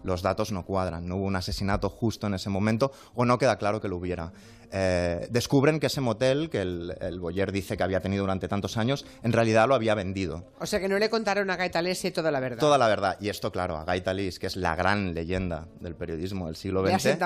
Los 0.04 0.22
datos 0.22 0.52
no 0.52 0.64
cuadran, 0.64 1.08
no 1.08 1.16
hubo 1.16 1.24
un 1.24 1.34
asesinato 1.34 1.88
justo 1.88 2.28
en 2.28 2.34
ese 2.34 2.48
momento 2.48 2.92
o 3.14 3.24
no 3.24 3.38
queda 3.38 3.58
claro 3.58 3.80
que 3.80 3.88
lo 3.88 3.96
hubiera. 3.96 4.32
Eh, 4.72 5.26
descubren 5.30 5.80
que 5.80 5.86
ese 5.86 6.00
motel 6.00 6.50
que 6.50 6.60
el, 6.62 6.96
el 7.00 7.20
Boyer 7.20 7.52
dice 7.52 7.76
que 7.76 7.82
había 7.82 8.00
tenido 8.00 8.22
durante 8.22 8.48
tantos 8.48 8.76
años, 8.76 9.04
en 9.22 9.32
realidad 9.32 9.68
lo 9.68 9.74
había 9.74 9.94
vendido. 9.94 10.44
O 10.58 10.66
sea 10.66 10.80
que 10.80 10.88
no 10.88 10.98
le 10.98 11.10
contaron 11.10 11.50
a 11.50 11.56
Gaitalese 11.56 12.10
toda 12.10 12.30
la 12.30 12.40
verdad. 12.40 12.58
Toda 12.58 12.78
la 12.78 12.88
verdad. 12.88 13.16
Y 13.20 13.28
esto, 13.28 13.50
claro, 13.50 13.76
a 13.76 13.84
Guy 13.84 14.00
Talís, 14.00 14.38
que 14.38 14.46
es 14.46 14.56
la 14.56 14.74
gran 14.76 15.14
leyenda 15.14 15.66
del 15.80 15.94
periodismo 15.94 16.46
del 16.46 16.56
siglo 16.56 16.84
XX, 16.84 17.18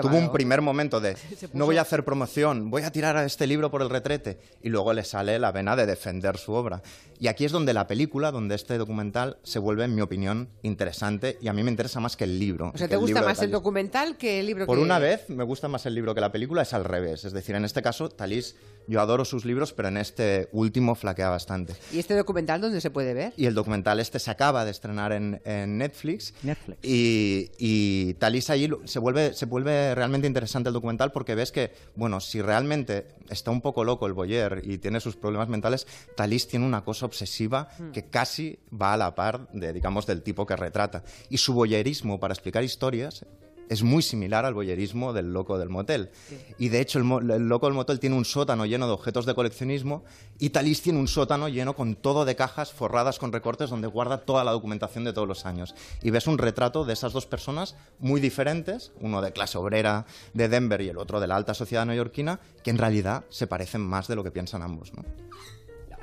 tuvo 0.00 0.16
un 0.16 0.32
primer 0.32 0.62
momento 0.62 1.00
de 1.00 1.16
no 1.52 1.66
voy 1.66 1.78
a 1.78 1.82
hacer 1.82 2.04
promoción, 2.04 2.70
voy 2.70 2.82
a 2.82 2.92
tirar 2.92 3.16
a 3.16 3.24
este 3.24 3.46
libro 3.46 3.70
por 3.70 3.82
el 3.82 3.90
retrete. 3.90 4.38
Y 4.62 4.68
luego 4.68 4.92
le 4.92 5.04
sale 5.04 5.38
la 5.38 5.52
vena 5.52 5.76
de 5.76 5.86
defender 5.86 6.36
su 6.36 6.52
obra. 6.52 6.82
Y 7.18 7.28
aquí 7.28 7.44
es 7.44 7.52
donde 7.52 7.74
la 7.74 7.86
película, 7.86 8.30
donde 8.30 8.54
este 8.54 8.78
documental 8.78 9.38
se 9.42 9.58
vuelve, 9.58 9.84
en 9.84 9.94
mi 9.94 10.00
opinión, 10.00 10.48
interesante. 10.62 11.36
Y 11.42 11.48
a 11.48 11.52
mí 11.52 11.62
me 11.62 11.70
interesa 11.70 12.00
más 12.00 12.16
que 12.16 12.24
el 12.24 12.38
libro. 12.38 12.72
O 12.74 12.78
sea, 12.78 12.88
¿te 12.88 12.96
gusta 12.96 13.22
más 13.22 13.42
el 13.42 13.50
documental 13.50 14.16
que 14.16 14.40
el 14.40 14.46
libro 14.46 14.66
Por 14.66 14.78
que... 14.78 14.82
una 14.82 14.98
vez 14.98 15.28
me 15.28 15.44
gusta 15.44 15.68
más 15.68 15.84
el 15.86 15.94
libro 15.94 16.14
que 16.14 16.20
la 16.20 16.32
película, 16.32 16.62
es 16.62 16.72
al 16.72 16.84
revés. 16.90 17.24
Es 17.24 17.32
decir, 17.32 17.54
en 17.54 17.64
este 17.64 17.82
caso, 17.82 18.08
Talís, 18.08 18.56
yo 18.86 19.00
adoro 19.00 19.24
sus 19.24 19.44
libros, 19.44 19.72
pero 19.72 19.88
en 19.88 19.96
este 19.96 20.48
último 20.52 20.94
flaquea 20.94 21.28
bastante. 21.28 21.74
¿Y 21.92 21.98
este 21.98 22.14
documental 22.14 22.60
dónde 22.60 22.80
se 22.80 22.90
puede 22.90 23.14
ver? 23.14 23.32
Y 23.36 23.46
el 23.46 23.54
documental 23.54 24.00
este 24.00 24.18
se 24.18 24.30
acaba 24.30 24.64
de 24.64 24.70
estrenar 24.70 25.12
en, 25.12 25.40
en 25.44 25.78
Netflix. 25.78 26.34
Netflix. 26.42 26.78
Y, 26.82 27.50
y 27.58 28.14
Talís 28.14 28.50
allí 28.50 28.68
se 28.84 28.98
vuelve, 28.98 29.32
se 29.34 29.46
vuelve 29.46 29.94
realmente 29.94 30.26
interesante 30.26 30.68
el 30.68 30.74
documental 30.74 31.12
porque 31.12 31.34
ves 31.34 31.52
que, 31.52 31.72
bueno, 31.94 32.20
si 32.20 32.42
realmente 32.42 33.06
está 33.28 33.50
un 33.50 33.60
poco 33.60 33.84
loco 33.84 34.06
el 34.06 34.12
Boyer 34.12 34.62
y 34.64 34.78
tiene 34.78 35.00
sus 35.00 35.16
problemas 35.16 35.48
mentales, 35.48 35.86
Talís 36.16 36.48
tiene 36.48 36.66
una 36.66 36.82
cosa 36.82 37.06
obsesiva 37.06 37.68
que 37.92 38.06
casi 38.06 38.58
va 38.70 38.94
a 38.94 38.96
la 38.96 39.14
par 39.14 39.48
de, 39.52 39.72
digamos, 39.72 40.06
del 40.06 40.22
tipo 40.22 40.46
que 40.46 40.56
retrata. 40.56 41.04
Y 41.28 41.38
su 41.38 41.54
boyerismo 41.54 42.18
para 42.18 42.34
explicar 42.34 42.64
historias 42.64 43.24
es 43.70 43.82
muy 43.82 44.02
similar 44.02 44.44
al 44.44 44.52
boyerismo 44.52 45.14
del 45.14 45.32
loco 45.32 45.56
del 45.56 45.70
motel. 45.70 46.10
Y 46.58 46.68
de 46.68 46.80
hecho 46.80 46.98
el, 46.98 47.04
mo- 47.04 47.20
el 47.20 47.48
loco 47.48 47.66
del 47.66 47.74
motel 47.74 47.98
tiene 48.00 48.16
un 48.16 48.24
sótano 48.26 48.66
lleno 48.66 48.86
de 48.86 48.92
objetos 48.92 49.24
de 49.24 49.34
coleccionismo 49.34 50.04
y 50.38 50.50
Talís 50.50 50.82
tiene 50.82 50.98
un 50.98 51.08
sótano 51.08 51.48
lleno 51.48 51.74
con 51.76 51.94
todo 51.94 52.24
de 52.24 52.36
cajas 52.36 52.72
forradas 52.72 53.18
con 53.18 53.32
recortes 53.32 53.70
donde 53.70 53.86
guarda 53.86 54.18
toda 54.18 54.44
la 54.44 54.50
documentación 54.50 55.04
de 55.04 55.12
todos 55.12 55.28
los 55.28 55.46
años. 55.46 55.74
Y 56.02 56.10
ves 56.10 56.26
un 56.26 56.36
retrato 56.36 56.84
de 56.84 56.92
esas 56.92 57.12
dos 57.12 57.26
personas 57.26 57.76
muy 58.00 58.20
diferentes, 58.20 58.92
uno 59.00 59.22
de 59.22 59.32
clase 59.32 59.56
obrera 59.56 60.04
de 60.34 60.48
Denver 60.48 60.80
y 60.80 60.88
el 60.88 60.98
otro 60.98 61.20
de 61.20 61.28
la 61.28 61.36
alta 61.36 61.54
sociedad 61.54 61.86
neoyorquina, 61.86 62.40
que 62.62 62.70
en 62.70 62.78
realidad 62.78 63.24
se 63.30 63.46
parecen 63.46 63.80
más 63.80 64.08
de 64.08 64.16
lo 64.16 64.24
que 64.24 64.32
piensan 64.32 64.62
ambos. 64.62 64.92
¿no? 64.94 65.04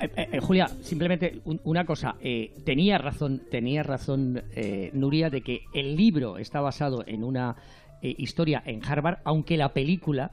Eh, 0.00 0.10
eh, 0.16 0.28
eh, 0.32 0.40
Julia, 0.40 0.68
simplemente 0.82 1.40
un- 1.44 1.60
una 1.64 1.84
cosa. 1.84 2.16
eh, 2.20 2.52
tenía 2.64 2.98
razón, 2.98 3.42
tenía 3.50 3.82
razón 3.82 4.42
eh, 4.54 4.90
Nuria 4.92 5.30
de 5.30 5.40
que 5.42 5.62
el 5.74 5.96
libro 5.96 6.38
está 6.38 6.60
basado 6.60 7.04
en 7.06 7.24
una 7.24 7.56
historia 8.00 8.62
en 8.64 8.80
Harvard, 8.84 9.18
aunque 9.24 9.56
la 9.56 9.72
película 9.72 10.30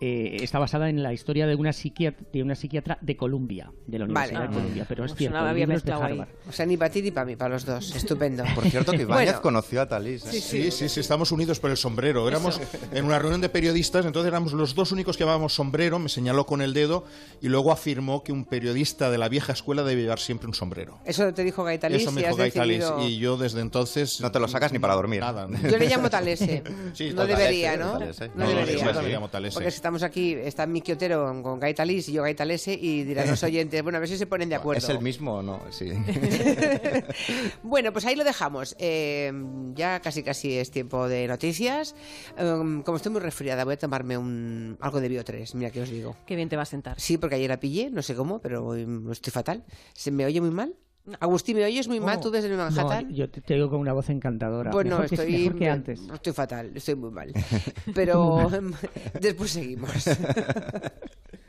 eh, 0.00 0.36
está 0.40 0.58
basada 0.58 0.88
en 0.90 1.02
la 1.02 1.12
historia 1.12 1.46
de 1.46 1.54
una 1.54 1.72
psiquiatra 1.72 2.26
de 2.32 2.42
una 2.42 2.54
psiquiatra 2.54 2.98
de 3.00 3.16
Columbia, 3.16 3.70
de 3.86 3.98
la 3.98 4.04
Universidad 4.06 4.40
Vale. 4.40 4.48
de 4.50 4.54
Columbia. 4.60 4.86
Pero 4.88 5.04
es 5.04 5.12
Pues 5.12 5.18
cierto, 5.18 5.38
había 5.38 5.66
de. 5.66 5.92
Harvard. 5.92 6.28
O 6.48 6.52
sea, 6.52 6.66
ni 6.66 6.76
para 6.76 6.90
ti 6.90 7.02
ni 7.02 7.10
para 7.10 7.24
mí, 7.26 7.36
para 7.36 7.54
los 7.54 7.64
dos. 7.64 7.94
Estupendo. 7.94 8.44
Por 8.54 8.64
cierto, 8.64 8.92
que 8.92 8.98
Ibáñez 9.02 9.26
Bueno. 9.26 9.42
conoció 9.42 9.82
a 9.82 9.88
Talís. 9.88 10.24
¿eh? 10.26 10.40
Sí, 10.40 10.70
sí, 10.70 10.88
sí, 10.88 11.00
estamos 11.00 11.30
unidos 11.32 11.60
por 11.60 11.70
el 11.70 11.76
sombrero. 11.76 12.26
Éramos 12.28 12.60
en 12.92 13.04
una 13.04 13.18
reunión 13.18 13.40
de 13.40 13.48
periodistas, 13.48 14.04
entonces 14.06 14.28
éramos 14.28 14.52
los 14.52 14.74
dos 14.74 14.92
únicos 14.92 15.16
que 15.16 15.24
llevábamos 15.24 15.54
sombrero, 15.54 15.98
me 15.98 16.08
señaló 16.08 16.44
con 16.46 16.60
el 16.62 16.74
dedo 16.74 17.04
y 17.40 17.48
luego 17.48 17.72
afirmó 17.72 18.22
que 18.24 18.32
un 18.32 18.44
periodista 18.44 19.10
de 19.10 19.18
la 19.18 19.28
vieja 19.28 19.52
escuela 19.52 19.82
debe 19.84 20.02
llevar 20.02 20.18
siempre 20.18 20.48
un 20.48 20.54
sombrero. 20.54 20.98
Eso 21.04 21.32
te 21.32 21.44
dijo 21.44 21.64
Gaitalis 21.64 22.02
Eso 22.02 22.12
me 22.12 22.22
dijo 22.22 22.36
Gaitalis 22.36 22.80
decidido... 22.80 23.08
y 23.08 23.18
yo 23.18 23.36
desde 23.36 23.60
entonces... 23.60 24.20
No 24.20 24.30
te 24.32 24.40
lo 24.40 24.48
sacas 24.48 24.72
ni 24.72 24.78
para 24.78 24.94
dormir. 24.94 25.20
Nada. 25.20 25.48
Yo 25.62 25.78
le 25.78 25.86
llamo 25.88 26.10
Talese. 26.10 26.62
Sí, 26.94 27.12
no 27.14 27.26
debería, 27.26 27.76
¿no? 27.76 27.98
Talese. 27.98 28.28
No, 28.34 28.44
No, 28.44 28.48
debería. 28.48 28.74
yo 28.78 28.84
también 28.86 29.04
le 29.06 29.12
llamo 29.12 29.28
Talese. 29.28 29.58
Estamos 29.84 30.02
aquí, 30.02 30.32
está 30.32 30.66
Miki 30.66 30.92
Otero 30.92 31.42
con 31.42 31.60
Gaitalís 31.60 32.08
y 32.08 32.14
yo 32.14 32.22
Gaitalese 32.22 32.72
y 32.72 33.02
dirán 33.02 33.28
los 33.28 33.42
oyentes, 33.42 33.82
bueno, 33.82 33.98
a 33.98 34.00
ver 34.00 34.08
si 34.08 34.16
se 34.16 34.26
ponen 34.26 34.48
de 34.48 34.54
acuerdo. 34.54 34.78
¿Es 34.78 34.88
el 34.88 35.02
mismo 35.02 35.34
o 35.34 35.42
no? 35.42 35.60
Sí. 35.68 35.92
bueno, 37.62 37.92
pues 37.92 38.06
ahí 38.06 38.16
lo 38.16 38.24
dejamos. 38.24 38.74
Eh, 38.78 39.30
ya 39.74 40.00
casi 40.00 40.22
casi 40.22 40.56
es 40.56 40.70
tiempo 40.70 41.06
de 41.06 41.28
noticias. 41.28 41.94
Um, 42.38 42.82
como 42.82 42.96
estoy 42.96 43.12
muy 43.12 43.20
resfriada, 43.20 43.66
voy 43.66 43.74
a 43.74 43.78
tomarme 43.78 44.16
un 44.16 44.78
algo 44.80 45.02
de 45.02 45.08
Bio 45.10 45.22
3, 45.22 45.54
mira 45.54 45.68
que 45.68 45.82
os 45.82 45.90
digo. 45.90 46.16
Qué 46.24 46.34
bien 46.34 46.48
te 46.48 46.56
va 46.56 46.62
a 46.62 46.64
sentar. 46.64 46.98
Sí, 46.98 47.18
porque 47.18 47.34
ayer 47.34 47.50
la 47.50 47.60
pillé, 47.60 47.90
no 47.90 48.00
sé 48.00 48.14
cómo, 48.14 48.38
pero 48.40 48.74
estoy 49.12 49.32
fatal. 49.32 49.64
¿Se 49.92 50.10
me 50.10 50.24
oye 50.24 50.40
muy 50.40 50.50
mal? 50.50 50.74
Agustín, 51.20 51.58
¿me 51.58 51.64
oyes 51.64 51.86
muy 51.86 52.00
mal 52.00 52.18
tú 52.18 52.30
desde 52.30 52.48
Manhattan? 52.56 53.08
No, 53.08 53.14
yo 53.14 53.28
te, 53.28 53.42
te 53.42 53.54
digo 53.54 53.68
con 53.68 53.80
una 53.80 53.92
voz 53.92 54.08
encantadora. 54.08 54.70
Bueno, 54.70 54.98
mejor, 54.98 55.08
que, 55.08 55.14
estoy, 55.16 55.32
mejor 55.32 55.58
que 55.58 55.68
antes. 55.68 56.00
estoy 56.00 56.32
fatal, 56.32 56.70
estoy 56.74 56.94
muy 56.94 57.10
mal. 57.10 57.32
Pero 57.94 58.48
después 59.20 59.50
seguimos. 59.50 59.90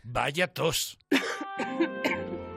Vaya 0.04 0.48
tos. 0.48 0.98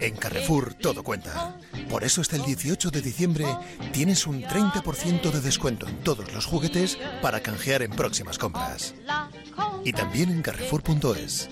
En 0.00 0.16
Carrefour 0.16 0.74
todo 0.74 1.02
cuenta. 1.02 1.56
Por 1.88 2.04
eso 2.04 2.20
hasta 2.20 2.36
el 2.36 2.44
18 2.44 2.90
de 2.90 3.00
diciembre 3.00 3.46
tienes 3.92 4.26
un 4.26 4.42
30% 4.42 5.30
de 5.30 5.40
descuento 5.40 5.88
en 5.88 5.96
todos 6.00 6.32
los 6.32 6.46
juguetes 6.46 6.98
para 7.22 7.40
canjear 7.40 7.82
en 7.82 7.90
próximas 7.90 8.38
compras. 8.38 8.94
Y 9.84 9.92
también 9.92 10.30
en 10.30 10.42
carrefour.es. 10.42 11.48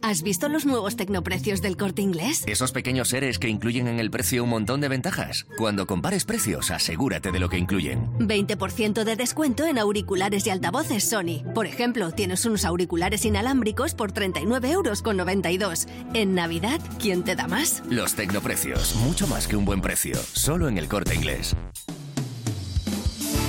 ¿Has 0.00 0.22
visto 0.22 0.48
los 0.48 0.64
nuevos 0.64 0.96
tecnoprecios 0.96 1.60
del 1.60 1.76
corte 1.76 2.02
inglés? 2.02 2.44
Esos 2.46 2.70
pequeños 2.70 3.08
seres 3.08 3.38
que 3.38 3.48
incluyen 3.48 3.88
en 3.88 3.98
el 3.98 4.10
precio 4.10 4.44
un 4.44 4.50
montón 4.50 4.80
de 4.80 4.88
ventajas. 4.88 5.46
Cuando 5.56 5.86
compares 5.86 6.24
precios, 6.24 6.70
asegúrate 6.70 7.32
de 7.32 7.40
lo 7.40 7.48
que 7.48 7.58
incluyen. 7.58 8.06
20% 8.18 9.02
de 9.02 9.16
descuento 9.16 9.66
en 9.66 9.76
auriculares 9.78 10.46
y 10.46 10.50
altavoces 10.50 11.08
Sony. 11.08 11.42
Por 11.52 11.66
ejemplo, 11.66 12.12
tienes 12.12 12.44
unos 12.44 12.64
auriculares 12.64 13.24
inalámbricos 13.24 13.94
por 13.94 14.12
39,92 14.12 14.70
euros. 14.70 15.86
En 16.14 16.34
Navidad, 16.34 16.80
¿quién 17.00 17.24
te 17.24 17.34
da 17.34 17.48
más? 17.48 17.82
Los 17.90 18.14
tecnoprecios, 18.14 18.94
mucho 18.96 19.26
más 19.26 19.48
que 19.48 19.56
un 19.56 19.64
buen 19.64 19.80
precio. 19.80 20.16
Solo 20.32 20.68
en 20.68 20.78
el 20.78 20.88
corte 20.88 21.14
inglés. 21.14 21.56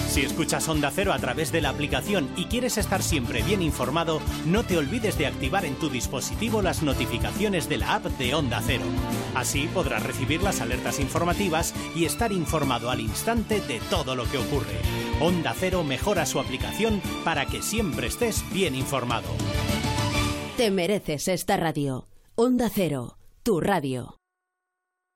Si 0.10 0.22
escuchas 0.22 0.68
Onda 0.68 0.90
Cero 0.90 1.14
a 1.14 1.20
través 1.20 1.52
de 1.52 1.62
la 1.62 1.70
aplicación 1.70 2.30
y 2.36 2.46
quieres 2.46 2.80
estar 2.80 3.04
siempre 3.04 3.44
bien 3.44 3.62
informado, 3.62 4.20
no 4.48 4.64
te 4.64 4.76
olvides 4.76 5.20
de 5.20 5.28
activar 5.28 5.66
en 5.66 5.76
tu 5.76 5.88
dispositivo 5.88 6.64
las 6.64 6.82
notificaciones 6.82 7.70
de 7.70 7.78
la 7.78 7.94
app 7.94 8.06
de 8.06 8.34
Onda 8.34 8.60
Cero. 8.66 8.86
Así 9.36 9.68
podrás 9.68 10.02
recibir 10.02 10.42
las 10.42 10.62
alertas 10.62 11.00
informativas 11.00 11.76
y 11.96 12.06
estar 12.06 12.32
informado 12.32 12.90
al 12.90 13.02
instante 13.02 13.62
de 13.62 13.80
todo 13.92 14.16
lo 14.16 14.26
que 14.30 14.40
ocurre. 14.40 14.80
Onda 15.22 15.54
Cero 15.56 15.84
mejora 15.84 16.26
su 16.26 16.40
aplicación 16.40 17.04
para 17.24 17.46
que 17.46 17.62
siempre 17.62 18.08
estés 18.08 18.44
bien 18.52 18.74
informado. 18.74 19.30
Te 20.58 20.72
mereces 20.72 21.28
esta 21.28 21.56
radio. 21.56 22.08
Onda 22.34 22.72
Cero, 22.74 23.20
tu 23.44 23.62
radio. 23.62 24.19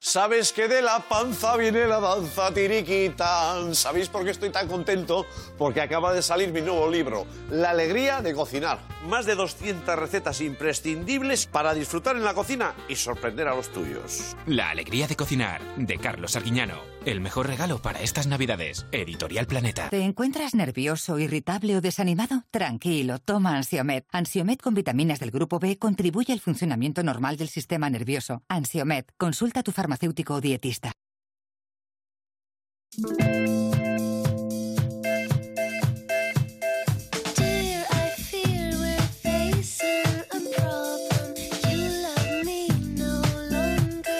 ¿Sabes 0.06 0.52
que 0.52 0.68
de 0.68 0.82
la 0.82 1.00
panza 1.00 1.56
viene 1.56 1.88
la 1.88 2.02
danza 2.02 2.54
tiriquita? 2.54 3.56
¿Sabéis 3.74 4.10
por 4.10 4.26
qué 4.26 4.32
estoy 4.32 4.50
tan 4.50 4.68
contento? 4.68 5.26
Porque 5.58 5.80
acaba 5.80 6.12
de 6.12 6.22
salir 6.22 6.52
mi 6.52 6.60
nuevo 6.60 6.92
libro, 6.92 7.26
La 7.50 7.70
alegría 7.70 8.22
de 8.22 8.34
cocinar. 8.34 8.80
Más 9.08 9.26
de 9.26 9.36
200 9.36 9.98
recetas 9.98 10.42
imprescindibles 10.42 11.46
para 11.46 11.74
disfrutar 11.74 12.18
en 12.18 12.26
la 12.26 12.34
cocina 12.34 12.74
y 12.90 12.98
sorprender 12.98 13.48
a 13.48 13.56
los 13.56 13.72
tuyos. 13.72 14.36
La 14.46 14.72
alegría 14.72 15.08
de 15.08 15.16
cocinar, 15.16 15.62
de 15.78 15.98
Carlos 15.98 16.36
Arguiñano. 16.36 16.82
El 17.06 17.20
mejor 17.20 17.48
regalo 17.48 17.82
para 17.82 18.02
estas 18.02 18.28
Navidades. 18.28 18.86
Editorial 18.94 19.46
Planeta. 19.46 19.90
¿Te 19.90 20.02
encuentras 20.04 20.54
nervioso, 20.54 21.20
irritable 21.20 21.76
o 21.76 21.82
desanimado? 21.82 22.44
Tranquilo, 22.50 23.20
toma 23.20 23.58
Ansiomet. 23.58 24.06
Ansiomet 24.12 24.62
con 24.62 24.74
vitaminas 24.74 25.20
del 25.20 25.32
grupo 25.32 25.60
B 25.60 25.78
contribuye 25.78 26.32
al 26.32 26.40
funcionamiento 26.40 27.04
normal 27.04 27.36
del 27.36 27.50
sistema 27.50 27.90
nervioso. 27.90 28.42
Ansiomet, 28.48 29.12
consulta 29.18 29.60
a 29.60 29.64
tu 29.64 29.74
farmacéutico 29.94 30.36
o 30.36 30.42
dietista. 30.42 30.92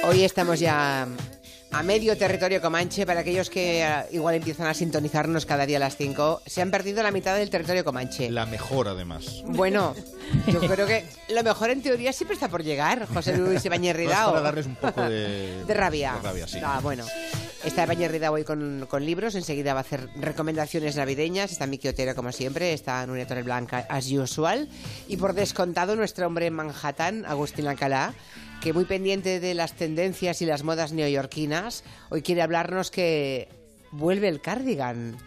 Hoy 0.06 0.24
estamos 0.24 0.60
ya 0.60 1.08
a 1.74 1.82
medio 1.82 2.16
territorio 2.16 2.62
comanche. 2.62 3.06
Para 3.06 3.22
aquellos 3.22 3.50
que 3.50 3.84
eh, 3.84 4.06
igual 4.12 4.36
empiezan 4.36 4.68
a 4.68 4.74
sintonizarnos 4.74 5.46
cada 5.46 5.66
día 5.66 5.78
a 5.78 5.80
las 5.80 5.98
5, 5.98 6.44
se 6.46 6.62
han 6.62 6.72
perdido 6.72 7.02
la 7.02 7.12
mitad 7.12 7.36
del 7.36 7.50
territorio 7.50 7.84
comanche. 7.84 8.30
La 8.30 8.46
mejor, 8.46 8.88
además. 8.88 9.44
Bueno, 9.48 9.96
yo 10.48 10.60
creo 10.60 10.86
que 10.86 11.06
lo 11.30 11.44
mejor 11.44 11.72
en 11.72 11.82
teoría 11.82 12.14
siempre 12.14 12.36
está 12.36 12.48
por 12.48 12.64
llegar, 12.64 13.08
José 13.08 13.38
Luis 13.38 13.66
es 13.66 13.96
Ridao. 13.96 14.32
para 14.32 14.42
darles 14.42 14.68
un 14.68 14.76
poco 14.76 15.02
de... 15.02 15.64
De 15.68 15.74
rabia. 15.74 16.14
De 16.14 16.22
rabia, 16.22 16.48
sí. 16.48 16.60
Ah, 16.64 16.80
bueno. 16.82 17.06
Está 17.64 17.86
Ibáñez 17.86 18.12
Ridao 18.12 18.34
hoy 18.34 18.44
con, 18.44 18.86
con 18.90 19.06
libros, 19.06 19.36
enseguida 19.36 19.74
va 19.74 19.80
a 19.80 19.84
hacer 19.84 20.10
recomendaciones 20.18 20.98
navideñas, 20.98 21.52
está 21.52 21.66
Miki 21.66 21.88
Otero 21.88 22.14
como 22.14 22.34
siempre, 22.34 22.74
está 22.74 23.06
Nuria 23.08 23.26
Torre 23.26 23.44
Blanca 23.44 23.88
as 23.90 24.12
usual, 24.12 24.68
y 25.08 25.16
por 25.16 25.34
descontado 25.34 25.96
nuestro 25.96 26.28
hombre 26.28 26.48
en 26.48 26.54
Manhattan, 26.54 27.26
Agustín 27.26 27.68
Alcalá, 27.68 28.14
que 28.64 28.72
muy 28.72 28.86
pendiente 28.86 29.42
de 29.42 29.54
las 29.56 29.74
tendencias 29.76 30.42
y 30.42 30.46
las 30.46 30.64
modas 30.64 30.94
neoyorquinas, 30.94 31.84
hoy 32.10 32.22
quiere 32.22 32.42
hablarnos 32.42 32.92
que 32.92 33.50
vuelve 33.92 34.30
el 34.30 34.40
cardigan. 34.40 35.18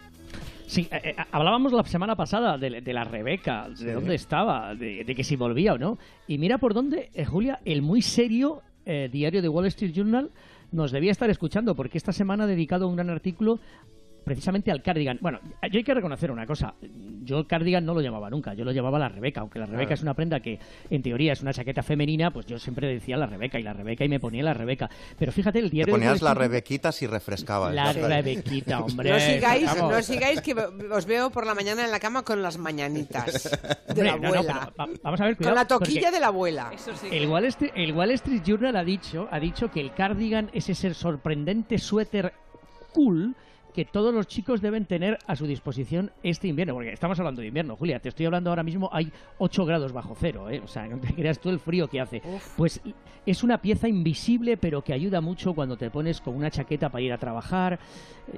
Sí, 0.65 0.87
eh, 0.91 1.11
eh, 1.11 1.15
hablábamos 1.31 1.71
la 1.71 1.83
semana 1.83 2.15
pasada 2.15 2.57
de, 2.57 2.81
de 2.81 2.93
la 2.93 3.03
Rebeca, 3.03 3.67
de 3.69 3.93
dónde 3.93 4.15
estaba, 4.15 4.73
de, 4.73 5.03
de 5.03 5.15
que 5.15 5.23
si 5.23 5.35
volvía 5.35 5.73
o 5.73 5.77
no. 5.77 5.99
Y 6.27 6.39
mira 6.39 6.57
por 6.57 6.73
dónde, 6.73 7.11
eh, 7.13 7.25
Julia, 7.25 7.59
el 7.63 7.83
muy 7.83 8.01
serio 8.01 8.63
eh, 8.87 9.07
diario 9.11 9.43
de 9.43 9.49
Wall 9.49 9.67
Street 9.67 9.93
Journal 9.93 10.31
nos 10.71 10.91
debía 10.91 11.11
estar 11.11 11.29
escuchando, 11.29 11.75
porque 11.75 11.99
esta 11.99 12.13
semana 12.13 12.45
ha 12.45 12.47
dedicado 12.47 12.87
un 12.87 12.95
gran 12.95 13.11
artículo 13.11 13.59
precisamente 14.27 14.69
al 14.71 14.81
cardigan. 14.83 15.17
Bueno, 15.21 15.39
yo 15.71 15.77
hay 15.77 15.83
que 15.85 15.93
reconocer 15.93 16.29
una 16.31 16.45
cosa. 16.45 16.73
Yo 17.23 17.39
el 17.39 17.47
cardigan 17.47 17.85
no 17.85 17.93
lo 17.93 18.01
llamaba 18.01 18.29
nunca, 18.29 18.53
yo 18.53 18.63
lo 18.65 18.71
llamaba 18.73 18.99
la 18.99 19.07
Rebeca, 19.09 19.39
aunque 19.41 19.57
la 19.59 19.65
Rebeca 19.65 19.87
Claro. 19.87 19.93
es 19.95 20.01
una 20.01 20.13
prenda 20.13 20.39
que 20.41 20.59
en 20.89 21.01
teoría 21.01 21.31
es 21.33 21.41
una 21.41 21.53
chaqueta 21.53 21.81
femenina, 21.81 22.31
pues 22.31 22.45
yo 22.45 22.59
siempre 22.59 22.87
decía 22.87 23.15
la 23.17 23.25
Rebeca 23.25 23.57
y 23.59 23.63
la 23.63 23.73
Rebeca 23.73 24.03
y 24.05 24.09
me 24.09 24.19
ponía 24.19 24.43
la 24.43 24.53
Rebeca. 24.53 24.89
Pero 25.17 25.31
fíjate, 25.31 25.59
el 25.59 25.65
Te 25.69 25.71
diario 25.71 25.93
de 25.93 25.99
ponías 25.99 26.21
la 26.21 26.33
rebequita 26.33 26.91
si 26.91 27.07
refrescabas. 27.07 27.73
La. 27.73 27.93
Rebequita, 27.93 28.79
hombre. 28.83 29.11
No 29.11 29.19
sigáis, 29.19 29.65
vamos. 29.65 29.91
no 29.93 30.01
sigáis 30.03 30.41
que 30.41 30.53
os 30.53 31.05
veo 31.05 31.29
por 31.29 31.45
la 31.45 31.55
mañana 31.55 31.85
en 31.85 31.91
la 31.91 31.99
cama 31.99 32.23
con 32.23 32.41
las 32.41 32.57
mañanitas 32.57 33.49
de 33.87 33.91
Hombre, 33.91 34.03
la 34.05 34.11
no, 34.17 34.21
no, 34.21 34.27
abuela. 34.27 34.71
pero 34.75 34.87
va- 34.93 34.99
vamos 35.03 35.21
a 35.21 35.23
ver, 35.25 35.33
con 35.35 35.37
cuidado, 35.37 35.55
la 35.55 35.67
toquilla 35.67 36.11
de 36.11 36.19
la 36.19 36.27
abuela. 36.27 36.71
El 37.11 37.27
Wall, 37.27 37.45
Street, 37.45 37.71
el 37.75 37.93
Wall 37.93 38.11
Street 38.11 38.41
Journal 38.45 38.75
ha 38.75 38.83
dicho, 38.83 39.27
ha 39.31 39.39
dicho 39.39 39.71
que 39.71 39.79
el 39.79 39.93
cardigan 39.93 40.49
es 40.53 40.69
ese 40.69 40.93
sorprendente 40.93 41.77
suéter 41.77 42.33
cool 42.93 43.35
que 43.77 43.85
todos 43.85 44.11
los 44.11 44.25
chicos 44.25 44.59
deben 44.59 44.85
tener 44.85 45.19
a 45.27 45.35
su 45.35 45.45
disposición 45.45 46.09
este 46.23 46.47
invierno, 46.47 46.73
porque 46.73 46.93
estamos 46.93 47.19
hablando 47.19 47.41
de 47.41 47.49
invierno, 47.49 47.75
Julia, 47.75 47.99
te 47.99 48.09
estoy 48.09 48.25
hablando 48.25 48.49
ahora 48.49 48.63
mismo, 48.63 48.89
hay 48.91 49.11
8 49.37 49.65
grados 49.65 49.93
bajo 49.93 50.15
cero, 50.19 50.49
¿eh? 50.49 50.59
o 50.65 50.67
sea, 50.67 50.87
no 50.87 50.97
te 50.99 51.13
creas 51.15 51.37
tú 51.37 51.51
el 51.51 51.59
frío 51.59 51.87
que 51.87 52.01
hace. 52.01 52.23
Pues 52.55 52.81
es 53.23 53.43
una 53.43 53.61
pieza 53.61 53.87
invisible, 53.87 54.57
pero 54.57 54.83
que 54.83 54.93
ayuda 54.93 55.21
mucho 55.21 55.53
cuando 55.53 55.77
te 55.77 55.91
pones 55.91 56.21
con 56.21 56.35
una 56.35 56.49
chaqueta 56.49 56.89
para 56.89 57.03
ir 57.03 57.13
a 57.13 57.19
trabajar. 57.19 57.77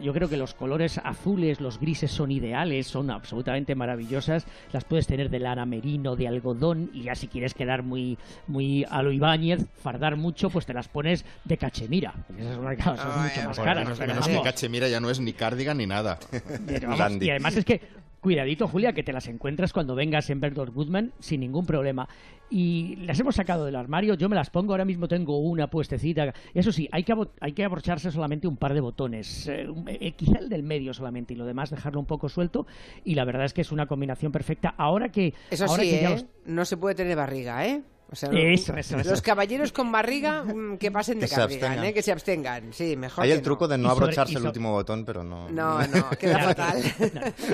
Yo 0.01 0.13
creo 0.13 0.29
que 0.29 0.37
los 0.37 0.53
colores 0.53 0.99
azules, 1.03 1.59
los 1.59 1.79
grises 1.79 2.11
son 2.11 2.31
ideales, 2.31 2.87
son 2.87 3.09
absolutamente 3.09 3.75
maravillosas. 3.75 4.45
Las 4.71 4.83
puedes 4.83 5.07
tener 5.07 5.29
de 5.29 5.39
lana 5.39 5.65
merino, 5.65 6.15
de 6.15 6.27
algodón, 6.27 6.91
y 6.93 7.03
ya 7.03 7.15
si 7.15 7.27
quieres 7.27 7.53
quedar 7.53 7.83
muy, 7.83 8.17
muy 8.47 8.85
a 8.89 9.01
lo 9.01 9.11
Ibáñez, 9.11 9.65
fardar 9.81 10.15
mucho, 10.15 10.49
pues 10.49 10.65
te 10.65 10.73
las 10.73 10.87
pones 10.87 11.25
de 11.43 11.57
cachemira. 11.57 12.13
Esas 12.37 12.55
son, 12.55 12.63
mucho 12.63 13.43
más 13.47 13.59
caras. 13.59 13.99
menos, 13.99 14.27
que 14.27 14.41
cachemira 14.41 14.87
ya 14.87 14.99
no 14.99 15.09
es 15.09 15.19
ni 15.19 15.33
cardigan 15.33 15.77
ni 15.77 15.87
nada. 15.87 16.19
Pero 16.67 16.89
vamos, 16.89 17.21
y 17.21 17.29
además 17.29 17.55
es 17.55 17.65
que, 17.65 17.81
cuidadito, 18.21 18.67
Julia, 18.67 18.93
que 18.93 19.03
te 19.03 19.13
las 19.13 19.27
encuentras 19.27 19.73
cuando 19.73 19.95
vengas 19.95 20.29
en 20.29 20.39
Bertolt 20.39 20.73
Goodman 20.73 21.13
sin 21.19 21.39
ningún 21.41 21.65
problema. 21.65 22.07
Y 22.51 22.95
las 23.05 23.19
hemos 23.19 23.35
sacado 23.35 23.65
del 23.65 23.75
armario, 23.75 24.15
yo 24.15 24.27
me 24.27 24.35
las 24.35 24.49
pongo, 24.49 24.73
ahora 24.73 24.85
mismo 24.85 25.07
tengo 25.07 25.37
una 25.39 25.69
puestecita. 25.69 26.33
Eso 26.53 26.71
sí, 26.71 26.89
hay 26.91 27.03
que, 27.03 27.13
abo- 27.13 27.29
hay 27.39 27.53
que 27.53 27.63
abrocharse 27.63 28.09
solamente 28.11 28.47
un 28.47 28.57
par 28.57 28.73
de 28.73 28.81
botones, 28.81 29.47
eh, 29.47 29.67
eh, 29.87 30.11
quizá 30.13 30.39
el 30.39 30.49
del 30.49 30.63
medio 30.63 30.93
solamente, 30.93 31.33
y 31.33 31.37
lo 31.37 31.45
demás 31.45 31.69
dejarlo 31.69 31.99
un 31.99 32.07
poco 32.07 32.27
suelto. 32.27 32.65
Y 33.03 33.15
la 33.15 33.23
verdad 33.25 33.45
es 33.45 33.53
que 33.53 33.61
es 33.61 33.71
una 33.71 33.85
combinación 33.85 34.31
perfecta. 34.31 34.73
Ahora 34.77 35.09
que. 35.09 35.33
Eso 35.51 35.65
ahora 35.65 35.83
sí, 35.83 35.89
que 35.91 36.01
ya 36.01 36.07
¿eh? 36.09 36.11
los- 36.13 36.25
no 36.45 36.65
se 36.65 36.77
puede 36.77 36.95
tener 36.95 37.15
barriga, 37.15 37.65
¿eh? 37.67 37.83
O 38.11 38.15
sea, 38.15 38.29
Eso, 38.31 38.75
eso, 38.75 38.97
eso. 38.97 39.09
Los 39.11 39.21
caballeros 39.21 39.71
con 39.71 39.91
barriga 39.91 40.43
mm, 40.43 40.77
que 40.77 40.89
pasen 40.91 41.19
de 41.19 41.25
Que 41.25 41.27
se 41.27 41.35
cardigan, 41.35 41.63
abstengan. 41.69 41.85
¿eh? 41.89 41.93
Que 41.93 42.01
se 42.01 42.11
abstengan. 42.11 42.73
Sí, 42.73 42.95
mejor 42.95 43.23
Hay 43.23 43.31
el 43.31 43.41
truco 43.43 43.67
de 43.67 43.77
no 43.77 43.89
sobre- 43.89 44.05
abrocharse 44.05 44.37
el 44.37 44.45
último 44.45 44.71
botón, 44.71 45.05
pero 45.05 45.23
no. 45.23 45.47
No, 45.49 45.79
no, 45.87 46.09
queda 46.19 46.39
fatal. 46.39 46.81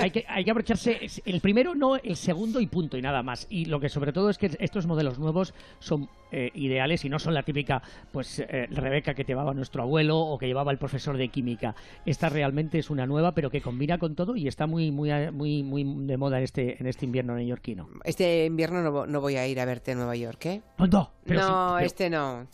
hay, 0.00 0.10
que, 0.10 0.24
hay 0.26 0.44
que 0.44 0.50
abrocharse 0.50 0.98
el 1.26 1.40
primero, 1.42 1.74
no 1.74 1.96
el 1.96 2.16
segundo 2.16 2.60
y 2.60 2.66
punto 2.68 2.96
y 2.96 3.02
nada 3.02 3.22
más. 3.22 3.46
Y 3.50 3.66
lo 3.66 3.80
que 3.80 3.90
sobre 3.90 4.12
todo 4.14 4.30
es 4.30 4.38
que 4.38 4.50
estos 4.58 4.86
modelos 4.86 5.18
nuevos 5.18 5.52
son 5.78 6.08
eh, 6.32 6.50
ideales 6.54 7.04
y 7.04 7.08
no 7.08 7.18
son 7.18 7.34
la 7.34 7.42
típica 7.42 7.82
pues 8.12 8.38
eh, 8.40 8.66
Rebeca 8.70 9.14
que 9.14 9.24
llevaba 9.24 9.54
nuestro 9.54 9.82
abuelo 9.82 10.18
o 10.18 10.38
que 10.38 10.46
llevaba 10.46 10.72
el 10.72 10.78
profesor 10.78 11.16
de 11.16 11.28
química. 11.28 11.74
Esta 12.04 12.28
realmente 12.28 12.78
es 12.78 12.90
una 12.90 13.06
nueva, 13.06 13.32
pero 13.32 13.50
que 13.50 13.60
combina 13.60 13.98
con 13.98 14.14
todo 14.14 14.36
y 14.36 14.48
está 14.48 14.66
muy 14.66 14.90
muy 14.90 15.10
muy 15.32 15.62
muy 15.62 15.84
de 16.06 16.16
moda 16.16 16.38
en 16.38 16.44
este 16.44 16.80
en 16.80 16.86
este 16.86 17.04
invierno 17.04 17.34
neoyorquino. 17.34 17.88
Este 18.04 18.44
invierno 18.46 18.82
no, 18.82 19.06
no 19.06 19.20
voy 19.20 19.36
a 19.36 19.46
ir 19.46 19.60
a 19.60 19.64
verte 19.64 19.92
a 19.92 19.94
Nueva 19.94 20.16
York. 20.16 20.38
¿Qué? 20.38 20.62
No, 20.78 21.12
pero 21.24 21.40
sí, 21.40 21.46
no, 21.48 21.72
pero- 21.76 21.86
este 21.86 22.10
no. 22.10 22.46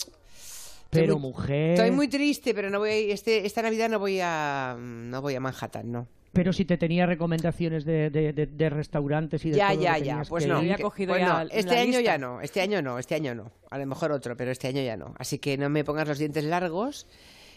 Pero, 0.90 1.18
muy- 1.18 1.30
mujer. 1.30 1.70
Estoy 1.70 1.90
muy 1.90 2.06
triste, 2.08 2.52
pero 2.52 2.68
no 2.68 2.78
voy. 2.78 3.10
Este, 3.10 3.46
esta 3.46 3.62
Navidad 3.62 3.88
no 3.88 3.98
voy 3.98 4.20
a. 4.22 4.76
No 4.78 5.22
voy 5.22 5.34
a 5.34 5.40
Manhattan, 5.40 5.90
no. 5.90 6.06
Pero 6.32 6.52
si 6.52 6.64
te 6.64 6.78
tenía 6.78 7.04
recomendaciones 7.04 7.84
de, 7.84 8.08
de- 8.08 8.32
de- 8.32 8.46
de 8.46 8.70
restaurantes 8.70 9.44
y 9.44 9.50
de 9.50 9.58
Ya, 9.58 9.70
todo 9.72 9.82
ya, 9.82 9.94
que 9.94 10.00
ya. 10.00 10.04
tenías 10.12 10.28
Pues 10.30 10.44
que 10.44 10.50
no. 10.50 10.62
ir. 10.62 10.76
que- 10.76 10.82
pues 10.82 11.08
no, 11.22 11.40
Este 11.50 11.76
año 11.78 12.00
ya 12.00 12.16
no. 12.18 12.40
Este 12.40 12.60
año 12.62 12.80
no. 12.80 12.98
Este 12.98 13.14
año 13.14 13.34
no. 13.34 13.52
A 13.70 13.78
lo 13.78 13.86
mejor 13.86 14.12
otro, 14.12 14.34
pero 14.36 14.50
este 14.50 14.68
año 14.68 14.80
ya 14.82 14.96
no. 14.96 15.14
Así 15.18 15.38
que 15.38 15.58
no 15.58 15.68
me 15.68 15.84
pongas 15.84 16.08
los 16.08 16.18
dientes 16.18 16.44
largos. 16.44 17.06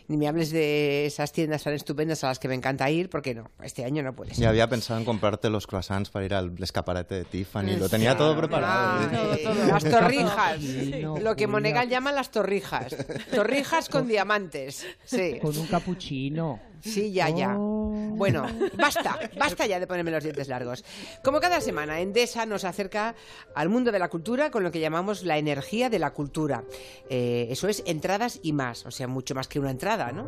Ni 0.07 0.17
me 0.17 0.27
hables 0.27 0.51
de 0.51 1.05
esas 1.05 1.31
tiendas 1.31 1.63
tan 1.63 1.73
estupendas 1.73 2.23
a 2.23 2.27
las 2.27 2.39
que 2.39 2.47
me 2.47 2.53
encanta 2.53 2.89
ir, 2.91 3.09
porque 3.09 3.33
no, 3.33 3.49
este 3.63 3.85
año 3.85 4.03
no 4.03 4.13
puedes. 4.15 4.37
Ya 4.37 4.49
había 4.49 4.67
pensado 4.69 4.99
en 4.99 5.05
comprarte 5.05 5.49
los 5.49 5.65
croissants 5.65 6.09
para 6.09 6.25
ir 6.25 6.33
al 6.33 6.53
escaparate 6.61 7.15
de 7.15 7.25
Tiffany. 7.25 7.77
Lo 7.77 7.89
tenía 7.89 8.15
todo 8.15 8.37
preparado. 8.37 9.09
Ay, 9.09 9.67
Las 9.67 9.83
torrijas. 9.83 10.59
No, 11.01 11.17
Lo 11.17 11.35
que. 11.35 11.47
Monegal 11.47 11.87
llama 11.87 12.11
las 12.11 12.31
torrijas. 12.31 12.95
Torrijas 13.33 13.87
con 13.89 14.07
diamantes. 14.07 14.85
Sí. 15.05 15.39
Con 15.41 15.57
un 15.57 15.67
capuchino. 15.67 16.59
Sí, 16.85 17.11
ya, 17.11 17.29
ya. 17.29 17.55
Bueno, 17.57 18.45
basta, 18.77 19.17
basta 19.37 19.65
ya 19.65 19.79
de 19.79 19.87
ponerme 19.87 20.11
los 20.11 20.23
dientes 20.23 20.47
largos. 20.47 20.85
Como 21.23 21.39
cada 21.39 21.59
semana, 21.59 21.99
Endesa 21.99 22.45
nos 22.45 22.63
acerca 22.63 23.15
al 23.55 23.69
mundo 23.69 23.91
de 23.91 23.97
la 23.97 24.07
cultura 24.07 24.51
con 24.51 24.63
lo 24.63 24.71
que 24.71 24.79
llamamos 24.79 25.23
la 25.23 25.39
energía 25.39 25.89
de 25.89 25.97
la 25.97 26.11
cultura. 26.11 26.63
Eh, 27.09 27.47
eso 27.49 27.67
es 27.67 27.81
entradas 27.87 28.39
y 28.43 28.53
más, 28.53 28.85
o 28.85 28.91
sea, 28.91 29.07
mucho 29.07 29.33
más 29.33 29.47
que 29.47 29.59
una 29.59 29.71
entrada, 29.71 29.94
¿no? 29.95 30.27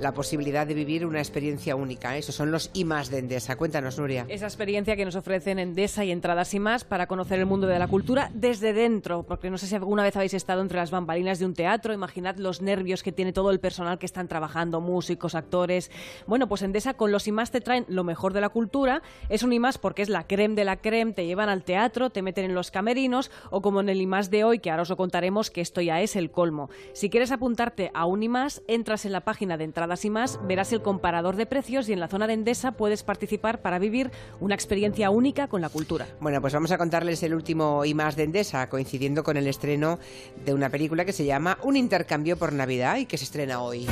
La 0.00 0.12
posibilidad 0.12 0.66
de 0.66 0.74
vivir 0.74 1.06
una 1.06 1.20
experiencia 1.20 1.74
única. 1.74 2.18
Esos 2.18 2.34
son 2.34 2.50
los 2.50 2.70
y 2.74 2.84
más 2.84 3.08
de 3.08 3.18
Endesa. 3.18 3.56
Cuéntanos, 3.56 3.98
Nuria. 3.98 4.26
Esa 4.28 4.44
experiencia 4.44 4.94
que 4.94 5.06
nos 5.06 5.16
ofrecen 5.16 5.58
Endesa 5.58 6.04
y 6.04 6.10
Entradas 6.10 6.52
y 6.52 6.60
más 6.60 6.84
para 6.84 7.06
conocer 7.06 7.38
el 7.38 7.46
mundo 7.46 7.66
de 7.66 7.78
la 7.78 7.88
cultura 7.88 8.30
desde 8.34 8.74
dentro, 8.74 9.22
porque 9.22 9.48
no 9.48 9.56
sé 9.56 9.66
si 9.66 9.74
alguna 9.74 10.02
vez 10.02 10.14
habéis 10.14 10.34
estado 10.34 10.60
entre 10.60 10.76
las 10.76 10.90
bambalinas 10.90 11.38
de 11.38 11.46
un 11.46 11.54
teatro, 11.54 11.94
imaginad 11.94 12.36
los 12.36 12.60
nervios 12.60 13.02
que 13.02 13.10
tiene 13.10 13.32
todo 13.32 13.50
el 13.50 13.58
personal 13.58 13.98
que 13.98 14.04
están 14.04 14.28
trabajando, 14.28 14.82
músicos, 14.82 15.34
actores. 15.34 15.90
Bueno, 16.26 16.46
pues 16.46 16.60
Endesa 16.60 16.92
con 16.92 17.10
los 17.10 17.26
IMAS 17.26 17.50
te 17.50 17.62
traen 17.62 17.86
lo 17.88 18.04
mejor 18.04 18.34
de 18.34 18.42
la 18.42 18.50
cultura, 18.50 19.00
es 19.30 19.44
un 19.44 19.54
IMAS 19.54 19.78
porque 19.78 20.02
es 20.02 20.10
la 20.10 20.26
creme 20.26 20.56
de 20.56 20.64
la 20.64 20.76
creme, 20.76 21.14
te 21.14 21.24
llevan 21.24 21.48
al 21.48 21.64
teatro, 21.64 22.10
te 22.10 22.20
meten 22.20 22.44
en 22.44 22.54
los 22.54 22.70
camerinos 22.70 23.30
o 23.50 23.62
como 23.62 23.80
en 23.80 23.88
el 23.88 24.02
IMAS 24.02 24.30
de 24.30 24.44
hoy, 24.44 24.58
que 24.58 24.70
ahora 24.70 24.82
os 24.82 24.90
lo 24.90 24.98
contaremos, 24.98 25.50
que 25.50 25.62
esto 25.62 25.80
ya 25.80 26.02
es 26.02 26.16
el 26.16 26.30
colmo. 26.30 26.68
Si 26.92 27.08
quieres 27.08 27.32
apuntarte 27.32 27.90
a 27.94 28.04
un 28.04 28.22
IMAS, 28.22 28.60
entras 28.68 29.05
en 29.06 29.12
la 29.12 29.22
página 29.22 29.56
de 29.56 29.64
Entradas 29.64 30.04
y 30.04 30.10
más, 30.10 30.38
verás 30.46 30.72
el 30.72 30.82
comparador 30.82 31.36
de 31.36 31.46
precios 31.46 31.88
y 31.88 31.92
en 31.92 32.00
la 32.00 32.08
zona 32.08 32.26
de 32.26 32.34
Endesa 32.34 32.72
puedes 32.72 33.02
participar 33.02 33.62
para 33.62 33.78
vivir 33.78 34.10
una 34.40 34.54
experiencia 34.54 35.10
única 35.10 35.48
con 35.48 35.60
la 35.60 35.68
cultura. 35.68 36.06
Bueno, 36.20 36.40
pues 36.40 36.52
vamos 36.52 36.70
a 36.70 36.78
contarles 36.78 37.22
el 37.22 37.34
último 37.34 37.84
y 37.84 37.94
más 37.94 38.16
de 38.16 38.24
Endesa, 38.24 38.68
coincidiendo 38.68 39.24
con 39.24 39.36
el 39.36 39.46
estreno 39.46 39.98
de 40.44 40.52
una 40.52 40.68
película 40.68 41.04
que 41.04 41.12
se 41.12 41.24
llama 41.24 41.58
Un 41.62 41.76
intercambio 41.76 42.36
por 42.36 42.52
Navidad 42.52 42.96
y 42.96 43.06
que 43.06 43.16
se 43.16 43.24
estrena 43.24 43.62
hoy. 43.62 43.86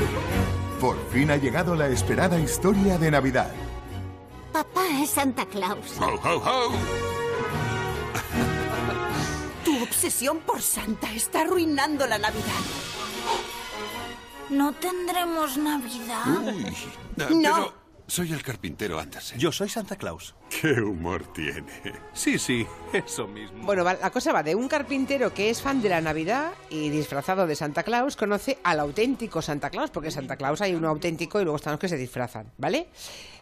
Por 0.81 0.97
fin 1.11 1.31
ha 1.31 1.37
llegado 1.37 1.75
la 1.75 1.89
esperada 1.89 2.39
historia 2.39 2.99
de 2.99 3.11
Navidad. 3.11 3.51
Papá 4.53 4.87
es 5.03 5.11
Santa 5.11 5.47
Claus. 5.47 5.99
¡Ho, 6.01 6.07
ho, 6.07 6.37
ho! 6.37 6.73
Tu 9.65 9.83
obsesión 9.83 10.41
por 10.41 10.61
Santa 10.61 11.13
está 11.13 11.41
arruinando 11.41 12.07
la 12.07 12.19
Navidad. 12.19 12.45
¿No 14.55 14.73
tendremos 14.73 15.57
Navidad? 15.59 16.25
Uy, 16.55 16.67
No. 17.17 17.27
pero 17.55 17.75
soy 18.07 18.33
el 18.33 18.43
carpintero 18.43 19.01
Andersen. 19.01 19.39
Yo 19.39 19.51
soy 19.51 19.69
Santa 19.69 19.97
Claus. 19.97 20.35
¿Qué 20.49 20.81
humor 20.81 21.27
tiene? 21.33 21.65
Sí, 22.13 22.39
sí, 22.39 22.67
eso 22.93 23.27
mismo. 23.27 23.65
Bueno, 23.65 23.83
la 23.83 24.11
cosa 24.11 24.33
va 24.33 24.43
de 24.43 24.55
un 24.55 24.69
carpintero 24.69 25.33
que 25.35 25.51
es 25.51 25.61
fan 25.61 25.83
de 25.83 25.89
la 25.89 26.01
Navidad 26.01 26.53
y 26.71 26.91
disfrazado 26.91 27.47
de 27.47 27.57
Santa 27.57 27.83
Claus 27.83 28.15
conoce 28.17 28.59
al 28.63 28.79
auténtico 28.81 29.43
Santa 29.43 29.71
Claus, 29.71 29.91
porque 29.91 30.11
Santa 30.11 30.37
Claus 30.37 30.61
hay 30.61 30.75
uno 30.75 30.89
auténtico 30.89 31.41
y 31.41 31.45
luego 31.45 31.57
están 31.57 31.73
los 31.73 31.81
que 31.81 31.89
se 31.89 31.97
disfrazan, 31.97 32.53
¿vale? 32.59 32.89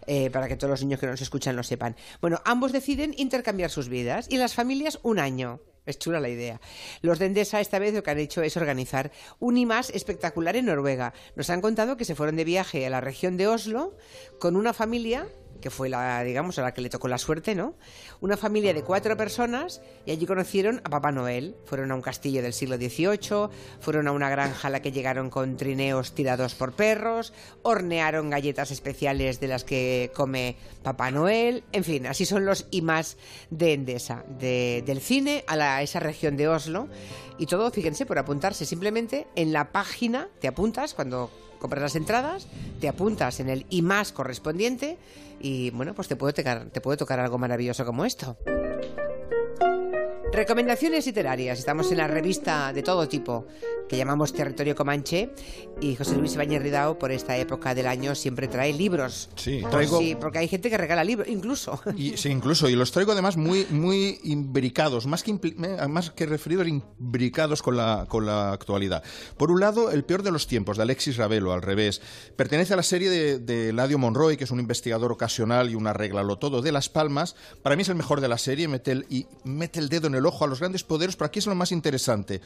Eh, 0.07 0.31
para 0.31 0.49
que 0.49 0.57
todos 0.57 0.71
los 0.71 0.83
niños 0.83 0.99
que 1.01 1.07
nos 1.07 1.21
escuchan 1.21 1.55
lo 1.57 1.63
sepan. 1.63 1.95
Bueno, 2.21 2.41
ambos 2.45 2.73
deciden 2.73 3.15
intercambiar 3.19 3.71
sus 3.71 3.89
vidas 3.89 4.27
y 4.31 4.39
las 4.39 4.55
familias 4.55 4.99
un 5.03 5.19
año. 5.19 5.61
Es 5.85 5.99
chula 5.99 6.21
la 6.21 6.29
idea. 6.29 6.61
Los 7.01 7.19
de 7.19 7.27
Endesa 7.27 7.61
esta 7.61 7.79
vez 7.79 7.93
lo 7.95 8.03
que 8.03 8.11
han 8.11 8.19
hecho 8.19 8.43
es 8.43 8.57
organizar 8.57 9.11
un 9.41 9.57
IMAS 9.57 9.91
espectacular 9.91 10.57
en 10.57 10.67
Noruega. 10.67 11.13
Nos 11.35 11.51
han 11.51 11.61
contado 11.61 11.97
que 11.97 12.05
se 12.05 12.15
fueron 12.15 12.37
de 12.37 12.45
viaje 12.45 12.87
a 12.87 12.91
la 12.91 13.01
región 13.01 13.37
de 13.37 13.49
Oslo 13.49 13.97
con 14.39 14.57
una 14.57 14.73
familia 14.73 15.27
que 15.63 15.71
fue 15.71 15.89
la, 15.89 16.23
digamos, 16.23 16.59
a 16.59 16.63
la 16.63 16.75
que 16.75 16.83
le 16.83 16.91
tocó 16.91 17.09
la 17.09 17.17
suerte, 17.17 17.55
¿no? 17.55 17.75
Una 18.21 18.37
familia 18.37 18.75
de 18.75 18.83
cuatro 18.83 19.17
personas 19.17 19.81
y 20.05 20.11
allí 20.11 20.27
conocieron 20.27 20.83
a 20.85 20.91
Papá 20.91 21.11
Noel. 21.13 21.57
Fueron 21.65 21.91
a 21.91 21.95
un 21.95 22.03
castillo 22.03 22.43
del 22.43 22.53
siglo 22.53 22.77
XVIII, 22.77 23.49
fueron 23.81 24.09
a 24.09 24.13
una 24.13 24.29
granja 24.29 24.69
a 24.69 24.71
la 24.71 24.83
que 24.83 24.93
llegaron 24.93 25.31
con 25.31 25.57
trineos 25.57 26.13
tirados 26.15 26.55
por 26.55 26.73
perros, 26.75 27.33
hornearon 27.63 28.29
galletas 28.29 28.71
especiales 28.71 29.41
de 29.41 29.49
las 29.49 29.65
que 29.65 30.11
come 30.15 30.57
Papá 30.83 31.11
Noel. 31.11 31.65
En 31.73 31.85
fin, 31.85 32.07
así 32.07 32.27
son 32.27 32.45
los 32.45 32.67
y 32.71 32.83
más 32.83 33.17
de 33.51 33.73
Endesa, 33.73 34.25
de- 34.39 34.83
del 34.85 35.01
cine 35.01 35.45
a 35.47 35.81
esa 35.83 36.01
región 36.01 36.37
de 36.37 36.49
Oslo. 36.49 36.89
Y 37.39 37.47
todo, 37.47 37.71
fíjense, 37.71 38.05
por 38.05 38.19
apuntarse 38.19 38.67
simplemente 38.67 39.27
en 39.37 39.53
la 39.53 39.73
página, 39.73 40.29
te 40.41 40.49
apuntas 40.49 40.93
cuando 40.95 41.31
compras 41.63 41.83
las 41.83 41.97
entradas, 41.97 42.47
te 42.81 42.89
apuntas 42.89 43.41
en 43.41 43.49
el 43.49 43.65
y 43.71 43.81
más 43.81 44.13
correspondiente 44.13 44.99
y 45.41 45.71
bueno, 45.71 45.95
pues 45.95 46.09
te 46.09 46.17
puede 46.17 46.35
tocar, 46.35 46.67
te 46.67 46.81
puede 46.81 46.99
tocar 46.99 47.21
algo 47.21 47.39
maravilloso 47.39 47.87
como 47.87 48.05
esto. 48.05 48.37
Recomendaciones 50.33 51.05
literarias. 51.05 51.59
Estamos 51.59 51.91
en 51.93 51.99
la 51.99 52.09
revista 52.09 52.73
de 52.73 52.83
todo 52.83 53.07
tipo 53.07 53.47
que 53.87 53.99
llamamos 53.99 54.33
Territorio 54.33 54.75
Comanche 54.75 55.31
y 55.83 55.95
José 55.95 56.17
Luis 56.17 56.33
Ibáñez 56.35 56.63
Ridao 56.63 56.99
por 56.99 57.13
esta 57.13 57.37
época 57.37 57.75
del 57.75 57.87
año 57.87 58.15
siempre 58.15 58.49
trae 58.49 58.73
libros. 58.73 59.29
Sí, 59.37 59.61
traigo- 59.71 59.99
sí, 59.99 60.17
porque 60.19 60.39
hay 60.39 60.49
gente 60.49 60.71
que 60.71 60.79
regala 60.79 61.05
libros, 61.05 61.29
incluso. 61.29 61.79
Y, 61.99 62.17
sí, 62.17 62.31
incluso, 62.31 62.71
y 62.71 62.77
los 62.77 62.93
traigo 62.93 63.13
además 63.13 63.37
muy, 63.37 63.67
muy 63.69 64.21
imbricados, 64.25 65.07
más 65.07 65.23
que, 65.23 65.35
más 65.89 66.11
que 66.13 66.25
referidos, 66.25 66.67
imbricados 66.67 67.61
con 67.63 67.77
la, 67.77 68.07
con 68.09 68.25
la 68.25 68.53
actualidad. 68.53 69.03
Por 69.37 69.51
un 69.51 69.61
lado, 69.61 69.91
El 69.91 70.05
peor 70.05 70.23
de 70.23 70.31
los 70.31 70.47
tiempos, 70.47 70.79
de 70.79 70.85
Alexis 70.85 71.19
Ravelo, 71.19 71.53
al 71.53 71.61
revés. 71.61 72.01
Pertenece 72.37 72.73
a 72.73 72.77
la 72.77 72.83
serie 72.83 73.11
de, 73.11 73.39
de 73.39 73.75
Ladio 73.75 73.99
Monroy, 73.99 74.39
que 74.39 74.45
es 74.45 74.51
un 74.51 74.61
investigador 74.61 75.13
ocasional 75.13 75.69
y 75.69 75.75
un 75.75 75.87
arreglalo 75.87 76.39
todo 76.39 76.63
de 76.63 76.73
Las 76.73 76.89
Palmas. 76.89 77.37
Para 77.63 77.77
mí 77.77 77.83
es 77.83 77.91
el 77.91 77.97
mejor 77.97 78.23
de 78.23 78.29
la 78.29 78.39
serie, 78.39 78.67
mete 78.69 78.93
el, 78.93 79.07
y 79.11 79.27
mete 79.45 79.79
el 79.79 79.91
dedo 79.91 80.07
en 80.07 80.15
el 80.15 80.22
ojo 80.27 80.45
a 80.45 80.49
los 80.49 80.61
grandes 80.61 80.85
poderes, 80.85 81.17
pero 81.17 81.27
aquí 81.27 81.39
es 81.39 81.47
lo 81.47 81.55
más 81.55 81.73
interesante, 81.73 82.41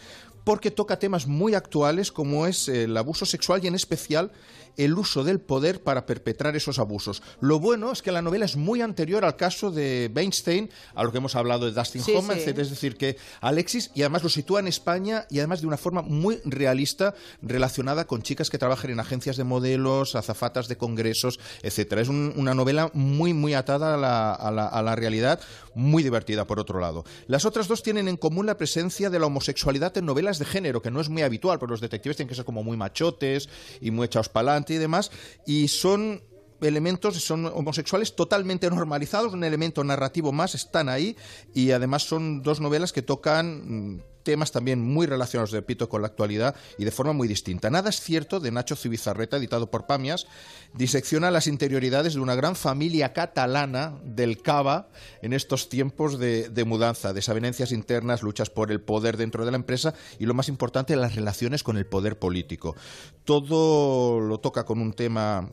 porque 0.45 0.71
toca 0.71 0.99
temas 0.99 1.27
muy 1.27 1.55
actuales 1.55 2.13
como 2.13 2.47
es 2.47 2.69
el 2.69 2.97
abuso 2.97 3.27
sexual 3.27 3.63
y 3.63 3.67
en 3.67 3.75
especial 3.75 4.31
el 4.77 4.95
uso 4.99 5.25
del 5.25 5.41
poder 5.41 5.83
para 5.83 6.07
perpetrar 6.07 6.57
esos 6.57 6.79
abusos. 6.79 7.23
Lo 7.41 7.59
bueno 7.61 7.93
es 7.93 8.03
que 8.03 8.13
la 8.13 8.23
novela 8.23 8.45
es 8.45 8.57
muy 8.57 8.81
anterior 8.83 9.25
al 9.25 9.37
caso 9.37 9.71
de 9.71 10.11
Weinstein, 10.15 10.71
a 10.95 11.05
lo 11.05 11.13
que 11.13 11.19
hemos 11.19 11.35
hablado 11.37 11.67
de 11.67 11.73
Dustin 11.73 12.03
Sí, 12.03 12.15
Hoffman, 12.15 12.39
sí. 12.39 12.51
Es 12.51 12.71
decir, 12.71 12.97
que 12.97 13.17
Alexis, 13.41 13.91
y 13.95 14.03
además 14.03 14.23
lo 14.23 14.29
sitúa 14.29 14.61
en 14.61 14.69
España, 14.69 15.27
y 15.31 15.39
además 15.39 15.61
de 15.61 15.67
una 15.67 15.77
forma 15.77 16.03
muy 16.03 16.41
realista, 16.45 17.15
relacionada 17.43 18.07
con 18.07 18.23
chicas 18.23 18.51
que 18.51 18.59
trabajan 18.59 18.91
en 18.91 19.01
agencias 19.01 19.37
de 19.37 19.45
modelos, 19.45 20.15
azafatas 20.15 20.69
de 20.69 20.77
congresos, 20.77 21.39
etcétera. 21.63 22.03
Es 22.03 22.09
un- 22.09 22.33
una 22.37 22.55
novela 22.55 22.91
muy, 22.95 23.33
muy 23.33 23.55
atada 23.55 23.95
a 23.95 23.97
la, 23.97 24.33
a 24.33 24.51
la- 24.51 24.67
a 24.69 24.83
la 24.83 24.97
realidad, 24.97 25.41
muy 25.75 26.03
divertida, 26.03 26.47
por 26.47 26.59
otro 26.59 26.81
lado. 26.81 27.05
Las 27.27 27.45
otras 27.45 27.69
dos 27.69 27.83
tienen 27.83 28.09
en 28.09 28.17
común 28.17 28.47
la 28.47 28.57
presencia 28.57 29.11
de 29.11 29.19
la 29.19 29.27
homosexualidad 29.27 29.97
en 29.97 30.07
novelas 30.07 30.39
de 30.39 30.45
género, 30.45 30.83
que 30.83 30.91
no 30.91 31.01
es 31.01 31.09
muy 31.09 31.23
habitual, 31.23 31.59
porque 31.59 31.73
los 31.73 31.81
detectives 31.81 32.17
tienen 32.17 32.29
que 32.29 32.35
ser 32.35 32.45
como 32.45 32.63
muy 32.63 32.77
machotes 32.77 33.49
y 33.81 33.91
muy 33.91 34.07
echados 34.07 34.29
para 34.29 34.47
y 34.75 34.79
demás, 34.79 35.11
y 35.47 35.69
son 35.69 36.23
elementos, 36.61 37.17
son 37.23 37.47
homosexuales 37.47 38.17
totalmente 38.17 38.69
normalizados, 38.71 39.33
un 39.33 39.45
elemento 39.45 39.85
narrativo 39.85 40.33
más, 40.33 40.55
están 40.55 40.89
ahí, 40.89 41.17
y 41.55 41.71
además 41.73 42.03
son 42.05 42.43
dos 42.43 42.61
novelas 42.61 42.93
que 42.93 43.03
tocan 43.03 43.97
mm, 43.97 44.03
temas 44.27 44.51
también 44.51 44.83
muy 44.83 45.07
relacionados, 45.07 45.53
repito, 45.53 45.89
con 45.89 46.03
la 46.03 46.09
actualidad 46.09 46.57
y 46.77 46.85
de 46.85 46.91
forma 46.91 47.13
muy 47.13 47.29
distinta. 47.29 47.71
Nada 47.71 47.91
es 47.91 48.01
cierto 48.01 48.41
de 48.41 48.51
Nacho 48.51 48.75
Cibizarreta, 48.75 49.37
editado 49.37 49.71
por 49.71 49.87
Pamias, 49.87 50.27
disecciona 50.75 51.31
las 51.31 51.47
interioridades 51.47 52.15
de 52.15 52.21
una 52.21 52.35
gran 52.35 52.57
familia 52.57 53.13
catalana 53.13 53.97
del 54.05 54.43
Cava 54.43 54.89
en 55.23 55.33
estos 55.33 55.69
tiempos 55.69 56.19
de, 56.19 56.49
de 56.49 56.65
mudanza, 56.65 57.13
desavenencias 57.13 57.71
internas, 57.71 58.23
luchas 58.23 58.51
por 58.51 58.73
el 58.73 58.81
poder 58.81 59.17
dentro 59.17 59.45
de 59.45 59.53
la 59.53 59.59
empresa 59.59 59.95
y 60.19 60.27
lo 60.27 60.35
más 60.35 60.49
importante, 60.49 60.97
las 60.97 61.15
relaciones 61.15 61.63
con 61.63 61.77
el 61.77 61.87
poder 61.87 62.19
político. 62.19 62.75
Todo 63.23 64.19
lo 64.19 64.41
toca 64.41 64.65
con 64.65 64.81
un 64.81 64.93
tema, 64.93 65.49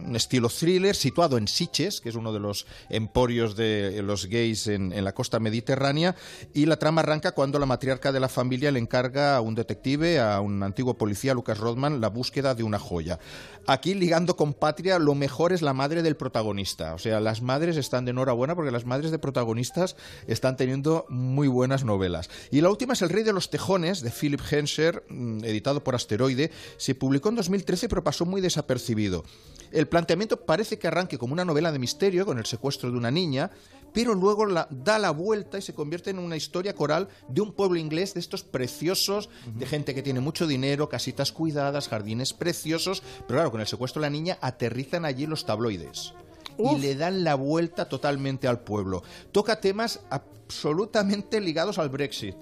un 0.00 0.16
estilo 0.16 0.50
thriller, 0.50 0.94
situado 0.94 1.38
en 1.38 1.48
Siches, 1.48 2.02
que 2.02 2.10
es 2.10 2.14
uno 2.14 2.34
de 2.34 2.40
los 2.40 2.66
emporios 2.90 3.56
de 3.56 4.02
los 4.02 4.26
gays 4.26 4.66
en, 4.66 4.92
en 4.92 5.04
la 5.04 5.14
costa 5.14 5.40
mediterránea, 5.40 6.14
y 6.52 6.66
la 6.66 6.76
trama 6.76 7.00
arranca 7.00 7.32
cuando 7.32 7.58
la 7.58 7.64
matriarca 7.64 8.12
de 8.12 8.17
la 8.20 8.28
familia 8.28 8.70
le 8.70 8.78
encarga 8.78 9.36
a 9.36 9.40
un 9.40 9.54
detective, 9.54 10.20
a 10.20 10.40
un 10.40 10.62
antiguo 10.62 10.98
policía, 10.98 11.34
Lucas 11.34 11.58
Rodman, 11.58 12.00
la 12.00 12.08
búsqueda 12.08 12.54
de 12.54 12.62
una 12.62 12.78
joya. 12.78 13.18
Aquí, 13.66 13.94
ligando 13.94 14.36
con 14.36 14.54
Patria, 14.54 14.98
lo 14.98 15.14
mejor 15.14 15.52
es 15.52 15.62
la 15.62 15.74
madre 15.74 16.02
del 16.02 16.16
protagonista. 16.16 16.94
O 16.94 16.98
sea, 16.98 17.20
las 17.20 17.42
madres 17.42 17.76
están 17.76 18.04
de 18.04 18.12
enhorabuena 18.12 18.54
porque 18.54 18.70
las 18.70 18.86
madres 18.86 19.10
de 19.10 19.18
protagonistas 19.18 19.96
están 20.26 20.56
teniendo 20.56 21.06
muy 21.08 21.48
buenas 21.48 21.84
novelas. 21.84 22.30
Y 22.50 22.60
la 22.60 22.70
última 22.70 22.94
es 22.94 23.02
El 23.02 23.10
Rey 23.10 23.24
de 23.24 23.32
los 23.32 23.50
Tejones, 23.50 24.00
de 24.00 24.10
Philip 24.10 24.40
Hensher, 24.50 25.04
mm, 25.08 25.44
editado 25.44 25.84
por 25.84 25.94
Asteroide. 25.94 26.50
Se 26.76 26.94
publicó 26.94 27.28
en 27.28 27.36
2013, 27.36 27.88
pero 27.88 28.02
pasó 28.02 28.24
muy 28.24 28.40
desapercibido. 28.40 29.24
El 29.70 29.86
planteamiento 29.86 30.46
parece 30.46 30.78
que 30.78 30.88
arranque 30.88 31.18
como 31.18 31.34
una 31.34 31.44
novela 31.44 31.72
de 31.72 31.78
misterio, 31.78 32.24
con 32.24 32.38
el 32.38 32.46
secuestro 32.46 32.90
de 32.90 32.96
una 32.96 33.10
niña, 33.10 33.50
pero 33.92 34.14
luego 34.14 34.46
la, 34.46 34.68
da 34.70 34.98
la 34.98 35.10
vuelta 35.10 35.58
y 35.58 35.62
se 35.62 35.74
convierte 35.74 36.10
en 36.10 36.18
una 36.18 36.36
historia 36.36 36.74
coral 36.74 37.08
de 37.28 37.40
un 37.40 37.52
pueblo 37.52 37.78
inglés 37.78 38.14
de 38.14 38.20
estos 38.20 38.44
preciosos, 38.44 39.28
de 39.54 39.66
gente 39.66 39.94
que 39.94 40.02
tiene 40.02 40.20
mucho 40.20 40.46
dinero, 40.46 40.88
casitas 40.88 41.32
cuidadas, 41.32 41.88
jardines 41.88 42.32
preciosos, 42.32 43.02
pero 43.26 43.38
claro, 43.38 43.50
con 43.50 43.60
el 43.60 43.66
secuestro 43.66 44.00
de 44.00 44.06
la 44.06 44.10
niña 44.10 44.38
aterrizan 44.40 45.04
allí 45.04 45.26
los 45.26 45.46
tabloides. 45.46 46.14
Y 46.58 46.78
le 46.78 46.96
dan 46.96 47.22
la 47.22 47.36
vuelta 47.36 47.88
totalmente 47.88 48.48
al 48.48 48.60
pueblo. 48.60 49.04
Toca 49.30 49.60
temas 49.60 50.00
absolutamente 50.10 51.40
ligados 51.40 51.78
al 51.78 51.88
Brexit. 51.88 52.34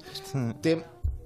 Tem- 0.63 0.85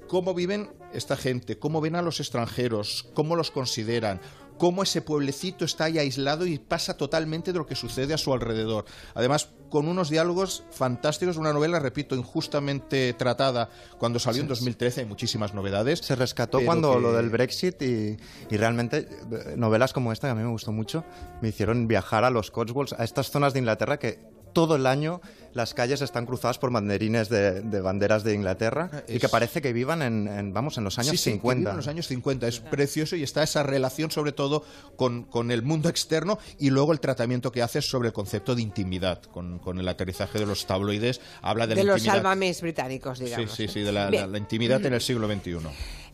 cómo 0.08 0.34
viven 0.34 0.70
esta 0.92 1.16
gente, 1.16 1.56
cómo 1.56 1.80
ven 1.80 1.94
a 1.94 2.02
los 2.02 2.18
extranjeros, 2.18 3.08
cómo 3.14 3.36
los 3.36 3.52
consideran, 3.52 4.20
cómo 4.60 4.82
ese 4.82 5.00
pueblecito 5.00 5.64
está 5.64 5.84
ahí 5.84 5.98
aislado 5.98 6.44
y 6.44 6.58
pasa 6.58 6.94
totalmente 6.98 7.50
de 7.50 7.58
lo 7.58 7.64
que 7.64 7.74
sucede 7.74 8.12
a 8.12 8.18
su 8.18 8.30
alrededor. 8.34 8.84
Además, 9.14 9.48
con 9.70 9.88
unos 9.88 10.10
diálogos 10.10 10.64
fantásticos, 10.70 11.38
una 11.38 11.54
novela, 11.54 11.78
repito, 11.78 12.14
injustamente 12.14 13.14
tratada 13.14 13.70
cuando 13.98 14.18
salió 14.18 14.42
en 14.42 14.48
2013, 14.48 15.00
hay 15.00 15.06
muchísimas 15.06 15.54
novedades. 15.54 16.00
Se 16.00 16.14
rescató 16.14 16.60
cuando 16.62 16.92
que- 16.94 17.00
lo 17.00 17.12
del 17.14 17.30
Brexit 17.30 17.80
y, 17.80 18.18
y 18.50 18.56
realmente 18.58 19.08
eh, 19.08 19.54
novelas 19.56 19.94
como 19.94 20.12
esta, 20.12 20.26
que 20.26 20.32
a 20.32 20.34
mí 20.34 20.42
me 20.42 20.50
gustó 20.50 20.72
mucho, 20.72 21.04
me 21.40 21.48
hicieron 21.48 21.88
viajar 21.88 22.24
a 22.24 22.30
los 22.30 22.50
Cotswolds, 22.50 22.92
a 22.98 23.04
estas 23.04 23.30
zonas 23.30 23.54
de 23.54 23.60
Inglaterra 23.60 23.98
que 23.98 24.18
todo 24.52 24.76
el 24.76 24.86
año 24.86 25.20
las 25.52 25.74
calles 25.74 26.00
están 26.00 26.26
cruzadas 26.26 26.58
por 26.58 26.70
banderines 26.70 27.28
de, 27.28 27.60
de 27.62 27.80
banderas 27.80 28.22
de 28.22 28.34
Inglaterra 28.34 29.02
y 29.08 29.18
que 29.18 29.28
parece 29.28 29.60
que 29.60 29.72
vivan 29.72 30.00
en, 30.00 30.28
en, 30.28 30.52
vamos, 30.52 30.78
en 30.78 30.84
los 30.84 30.96
años 31.00 31.10
Sí, 31.10 31.16
sí, 31.16 31.24
que 31.30 31.34
50. 31.38 31.58
vive 31.58 31.70
en 31.72 31.76
los 31.76 31.88
años 31.88 32.06
50. 32.06 32.46
Es 32.46 32.60
precioso 32.60 33.16
y 33.16 33.24
está 33.24 33.42
esa 33.42 33.64
relación 33.64 34.12
sobre 34.12 34.30
todo 34.30 34.64
con, 34.94 35.24
con 35.24 35.50
el 35.50 35.62
mundo 35.62 35.88
externo 35.88 36.38
y 36.60 36.70
luego 36.70 36.92
el 36.92 37.00
tratamiento 37.00 37.50
que 37.50 37.62
hace 37.62 37.82
sobre 37.82 38.06
el 38.08 38.12
concepto 38.12 38.54
de 38.54 38.62
intimidad. 38.62 39.22
Con, 39.22 39.58
con 39.58 39.80
el 39.80 39.88
aterrizaje 39.88 40.38
de 40.38 40.46
los 40.46 40.66
tabloides 40.66 41.20
habla 41.42 41.66
de, 41.66 41.74
de 41.74 41.82
la 41.82 41.92
los 41.94 42.04
intimidad. 42.04 42.36
británicos, 42.60 43.18
Sí, 43.18 43.24
digamos. 43.24 43.50
sí, 43.52 43.66
sí, 43.66 43.80
de 43.80 43.90
la, 43.90 44.08
Bien. 44.08 44.22
la- 44.22 44.28
la 44.28 44.38
intimidad 44.38 44.86
en 44.86 44.94
el 44.94 45.00
siglo 45.00 45.26
XXI. 45.26 45.56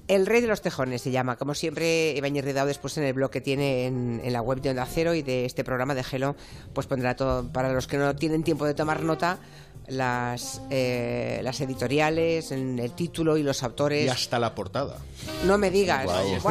El 0.08 0.26
Rey 0.26 0.40
de 0.40 0.46
los 0.46 0.62
Tejones 0.62 1.02
se 1.02 1.10
llama. 1.10 1.36
Como 1.36 1.54
siempre, 1.54 2.12
Ibáñez 2.16 2.44
Ridao 2.44 2.66
después 2.66 2.96
en 2.98 3.04
el 3.04 3.12
blog 3.12 3.30
que 3.30 3.40
tiene 3.40 3.86
en, 3.86 4.20
en 4.22 4.32
la 4.32 4.40
web 4.40 4.60
de 4.60 4.70
Onda 4.70 4.86
Cero 4.86 5.14
y 5.14 5.22
de 5.22 5.44
este 5.44 5.64
programa 5.64 5.94
de 5.94 6.04
Gelo, 6.04 6.36
pues 6.72 6.86
pondrá 6.86 7.16
todo, 7.16 7.50
para 7.52 7.72
los 7.72 7.86
que 7.86 7.98
no 7.98 8.14
tienen 8.14 8.44
tiempo 8.44 8.66
de 8.66 8.74
tomar 8.74 9.02
nota, 9.02 9.40
las, 9.88 10.62
eh, 10.70 11.40
las 11.42 11.60
editoriales, 11.60 12.52
en 12.52 12.78
el 12.78 12.92
título 12.92 13.36
y 13.36 13.42
los 13.42 13.62
autores. 13.62 14.04
Y 14.04 14.08
hasta 14.08 14.38
la 14.38 14.54
portada. 14.54 14.98
No 15.44 15.58
me 15.58 15.70
digas. 15.70 16.08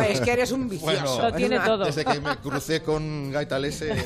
Es 0.09 0.21
que 0.21 0.31
eres 0.31 0.51
un 0.51 0.67
vicioso. 0.69 1.15
Bueno, 1.15 1.29
Lo 1.29 1.33
tiene 1.33 1.59
todo. 1.59 1.85
Desde 1.85 2.03
que 2.03 2.19
me 2.19 2.37
crucé 2.37 2.81
con 2.81 3.31
Gaita 3.31 3.59
Lese. 3.59 3.93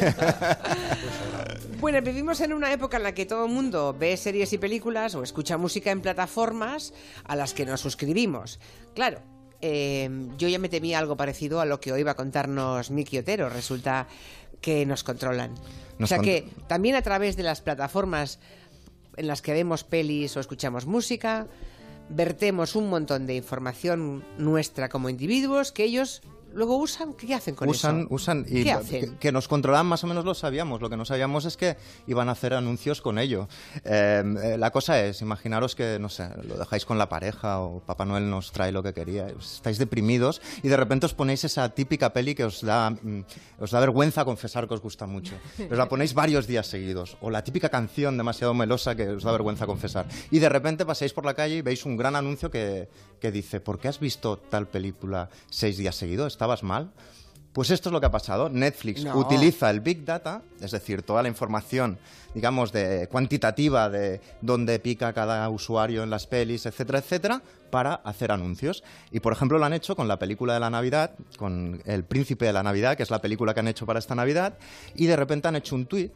Bueno, 1.79 2.01
vivimos 2.01 2.41
en 2.41 2.51
una 2.51 2.73
época 2.73 2.97
en 2.97 3.03
la 3.03 3.13
que 3.13 3.25
todo 3.25 3.45
el 3.45 3.51
mundo 3.53 3.95
ve 3.97 4.17
series 4.17 4.51
y 4.51 4.57
películas 4.57 5.15
o 5.15 5.23
escucha 5.23 5.57
música 5.57 5.91
en 5.91 6.01
plataformas 6.01 6.93
a 7.23 7.37
las 7.37 7.53
que 7.53 7.65
nos 7.65 7.79
suscribimos. 7.79 8.59
Claro, 8.93 9.21
eh, 9.61 10.09
yo 10.37 10.47
ya 10.47 10.59
me 10.59 10.69
temía 10.69 10.99
algo 10.99 11.17
parecido 11.17 11.59
a 11.61 11.65
lo 11.65 11.79
que 11.79 11.91
hoy 11.91 12.03
va 12.03 12.11
a 12.11 12.15
contarnos 12.15 12.91
Miki 12.91 13.17
Otero. 13.17 13.49
Resulta 13.49 14.07
que 14.61 14.85
nos 14.85 15.03
controlan. 15.03 15.55
o 15.99 16.07
sea 16.07 16.19
que 16.19 16.49
también 16.67 16.95
a 16.95 17.01
través 17.01 17.37
de 17.37 17.43
las 17.43 17.61
plataformas 17.61 18.39
en 19.15 19.27
las 19.27 19.41
que 19.41 19.53
vemos 19.53 19.83
pelis 19.83 20.35
o 20.37 20.39
escuchamos 20.39 20.85
música, 20.85 21.47
vertemos 22.09 22.75
un 22.75 22.89
montón 22.89 23.25
de 23.27 23.35
información 23.35 24.23
nuestra 24.37 24.89
como 24.89 25.09
individuos 25.09 25.71
que 25.71 25.83
ellos 25.83 26.21
luego 26.53 26.77
usan. 26.77 27.13
¿Qué 27.13 27.33
hacen 27.33 27.55
con 27.55 27.69
usan, 27.69 28.01
eso? 28.01 28.07
usan 28.11 28.45
y 28.47 28.63
¿Qué 28.63 28.71
hacen? 28.71 29.01
Que, 29.01 29.17
que 29.17 29.31
nos 29.31 29.47
controlaban 29.47 29.85
más 29.85 30.03
o 30.03 30.07
menos 30.07 30.25
lo 30.25 30.33
sabíamos. 30.33 30.81
Lo 30.81 30.89
que 30.89 30.97
no 30.97 31.05
sabíamos 31.05 31.45
es 31.45 31.57
que 31.57 31.77
iban 32.07 32.29
a 32.29 32.33
hacer 32.33 32.53
anuncios 32.53 33.01
con 33.01 33.19
ello. 33.19 33.47
Eh, 33.83 34.23
eh, 34.43 34.57
la 34.57 34.71
cosa 34.71 35.03
es, 35.03 35.21
imaginaros 35.21 35.75
que, 35.75 35.97
no 35.99 36.09
sé, 36.09 36.29
lo 36.47 36.57
dejáis 36.57 36.85
con 36.85 36.97
la 36.97 37.09
pareja 37.09 37.59
o 37.61 37.79
Papá 37.81 38.05
Noel 38.05 38.29
nos 38.29 38.51
trae 38.51 38.71
lo 38.71 38.83
que 38.83 38.93
quería. 38.93 39.27
Estáis 39.27 39.77
deprimidos 39.77 40.41
y 40.63 40.67
de 40.67 40.77
repente 40.77 41.05
os 41.05 41.13
ponéis 41.13 41.43
esa 41.43 41.69
típica 41.69 42.13
peli 42.13 42.35
que 42.35 42.45
os 42.45 42.61
da, 42.61 42.89
mm, 42.89 43.23
os 43.59 43.71
da 43.71 43.79
vergüenza 43.79 44.25
confesar 44.25 44.67
que 44.67 44.73
os 44.73 44.81
gusta 44.81 45.05
mucho. 45.05 45.35
Os 45.69 45.77
la 45.77 45.89
ponéis 45.89 46.13
varios 46.13 46.47
días 46.47 46.67
seguidos. 46.67 47.17
O 47.21 47.29
la 47.29 47.43
típica 47.43 47.69
canción 47.69 48.17
demasiado 48.17 48.53
melosa 48.53 48.95
que 48.95 49.09
os 49.09 49.23
da 49.23 49.31
vergüenza 49.31 49.65
confesar. 49.65 50.07
Y 50.31 50.39
de 50.39 50.49
repente 50.49 50.85
pasáis 50.85 51.13
por 51.13 51.25
la 51.25 51.33
calle 51.33 51.57
y 51.57 51.61
veis 51.61 51.85
un 51.85 51.97
gran 51.97 52.15
anuncio 52.15 52.49
que, 52.49 52.89
que 53.19 53.31
dice, 53.31 53.59
¿por 53.59 53.79
qué 53.79 53.87
has 53.87 53.99
visto 53.99 54.37
tal 54.37 54.67
película 54.67 55.29
seis 55.49 55.77
días 55.77 55.95
seguidos? 55.95 56.37
¿Estabas 56.39 56.63
mal? 56.63 56.89
Pues 57.51 57.69
esto 57.69 57.89
es 57.89 57.93
lo 57.93 57.99
que 57.99 58.05
ha 58.05 58.11
pasado. 58.11 58.47
Netflix 58.47 59.03
No. 59.03 59.17
utiliza 59.17 59.69
el 59.69 59.81
Big 59.81 60.05
Data, 60.05 60.41
es 60.61 60.71
decir, 60.71 61.01
toda 61.01 61.21
la 61.21 61.27
información, 61.27 61.99
digamos, 62.33 62.71
de 62.71 63.09
cuantitativa 63.11 63.89
de 63.89 64.21
dónde 64.39 64.79
pica 64.79 65.11
cada 65.11 65.49
usuario 65.49 66.01
en 66.01 66.09
las 66.09 66.27
pelis, 66.27 66.65
etcétera, 66.65 66.99
etcétera, 66.99 67.41
para 67.71 67.95
hacer 67.95 68.31
anuncios. 68.31 68.85
Y, 69.11 69.19
por 69.19 69.33
ejemplo, 69.33 69.57
lo 69.57 69.65
han 69.65 69.73
hecho 69.73 69.97
con 69.97 70.07
la 70.07 70.17
película 70.17 70.53
de 70.53 70.61
la 70.61 70.69
Navidad, 70.69 71.11
con 71.35 71.81
El 71.83 72.05
Príncipe 72.05 72.45
de 72.45 72.53
la 72.53 72.63
Navidad, 72.63 72.95
que 72.95 73.03
es 73.03 73.11
la 73.11 73.19
película 73.19 73.53
que 73.53 73.59
han 73.59 73.67
hecho 73.67 73.85
para 73.85 73.99
esta 73.99 74.15
Navidad, 74.15 74.57
y 74.95 75.07
de 75.07 75.17
repente 75.17 75.49
han 75.49 75.57
hecho 75.57 75.75
un 75.75 75.87
tuit 75.87 76.13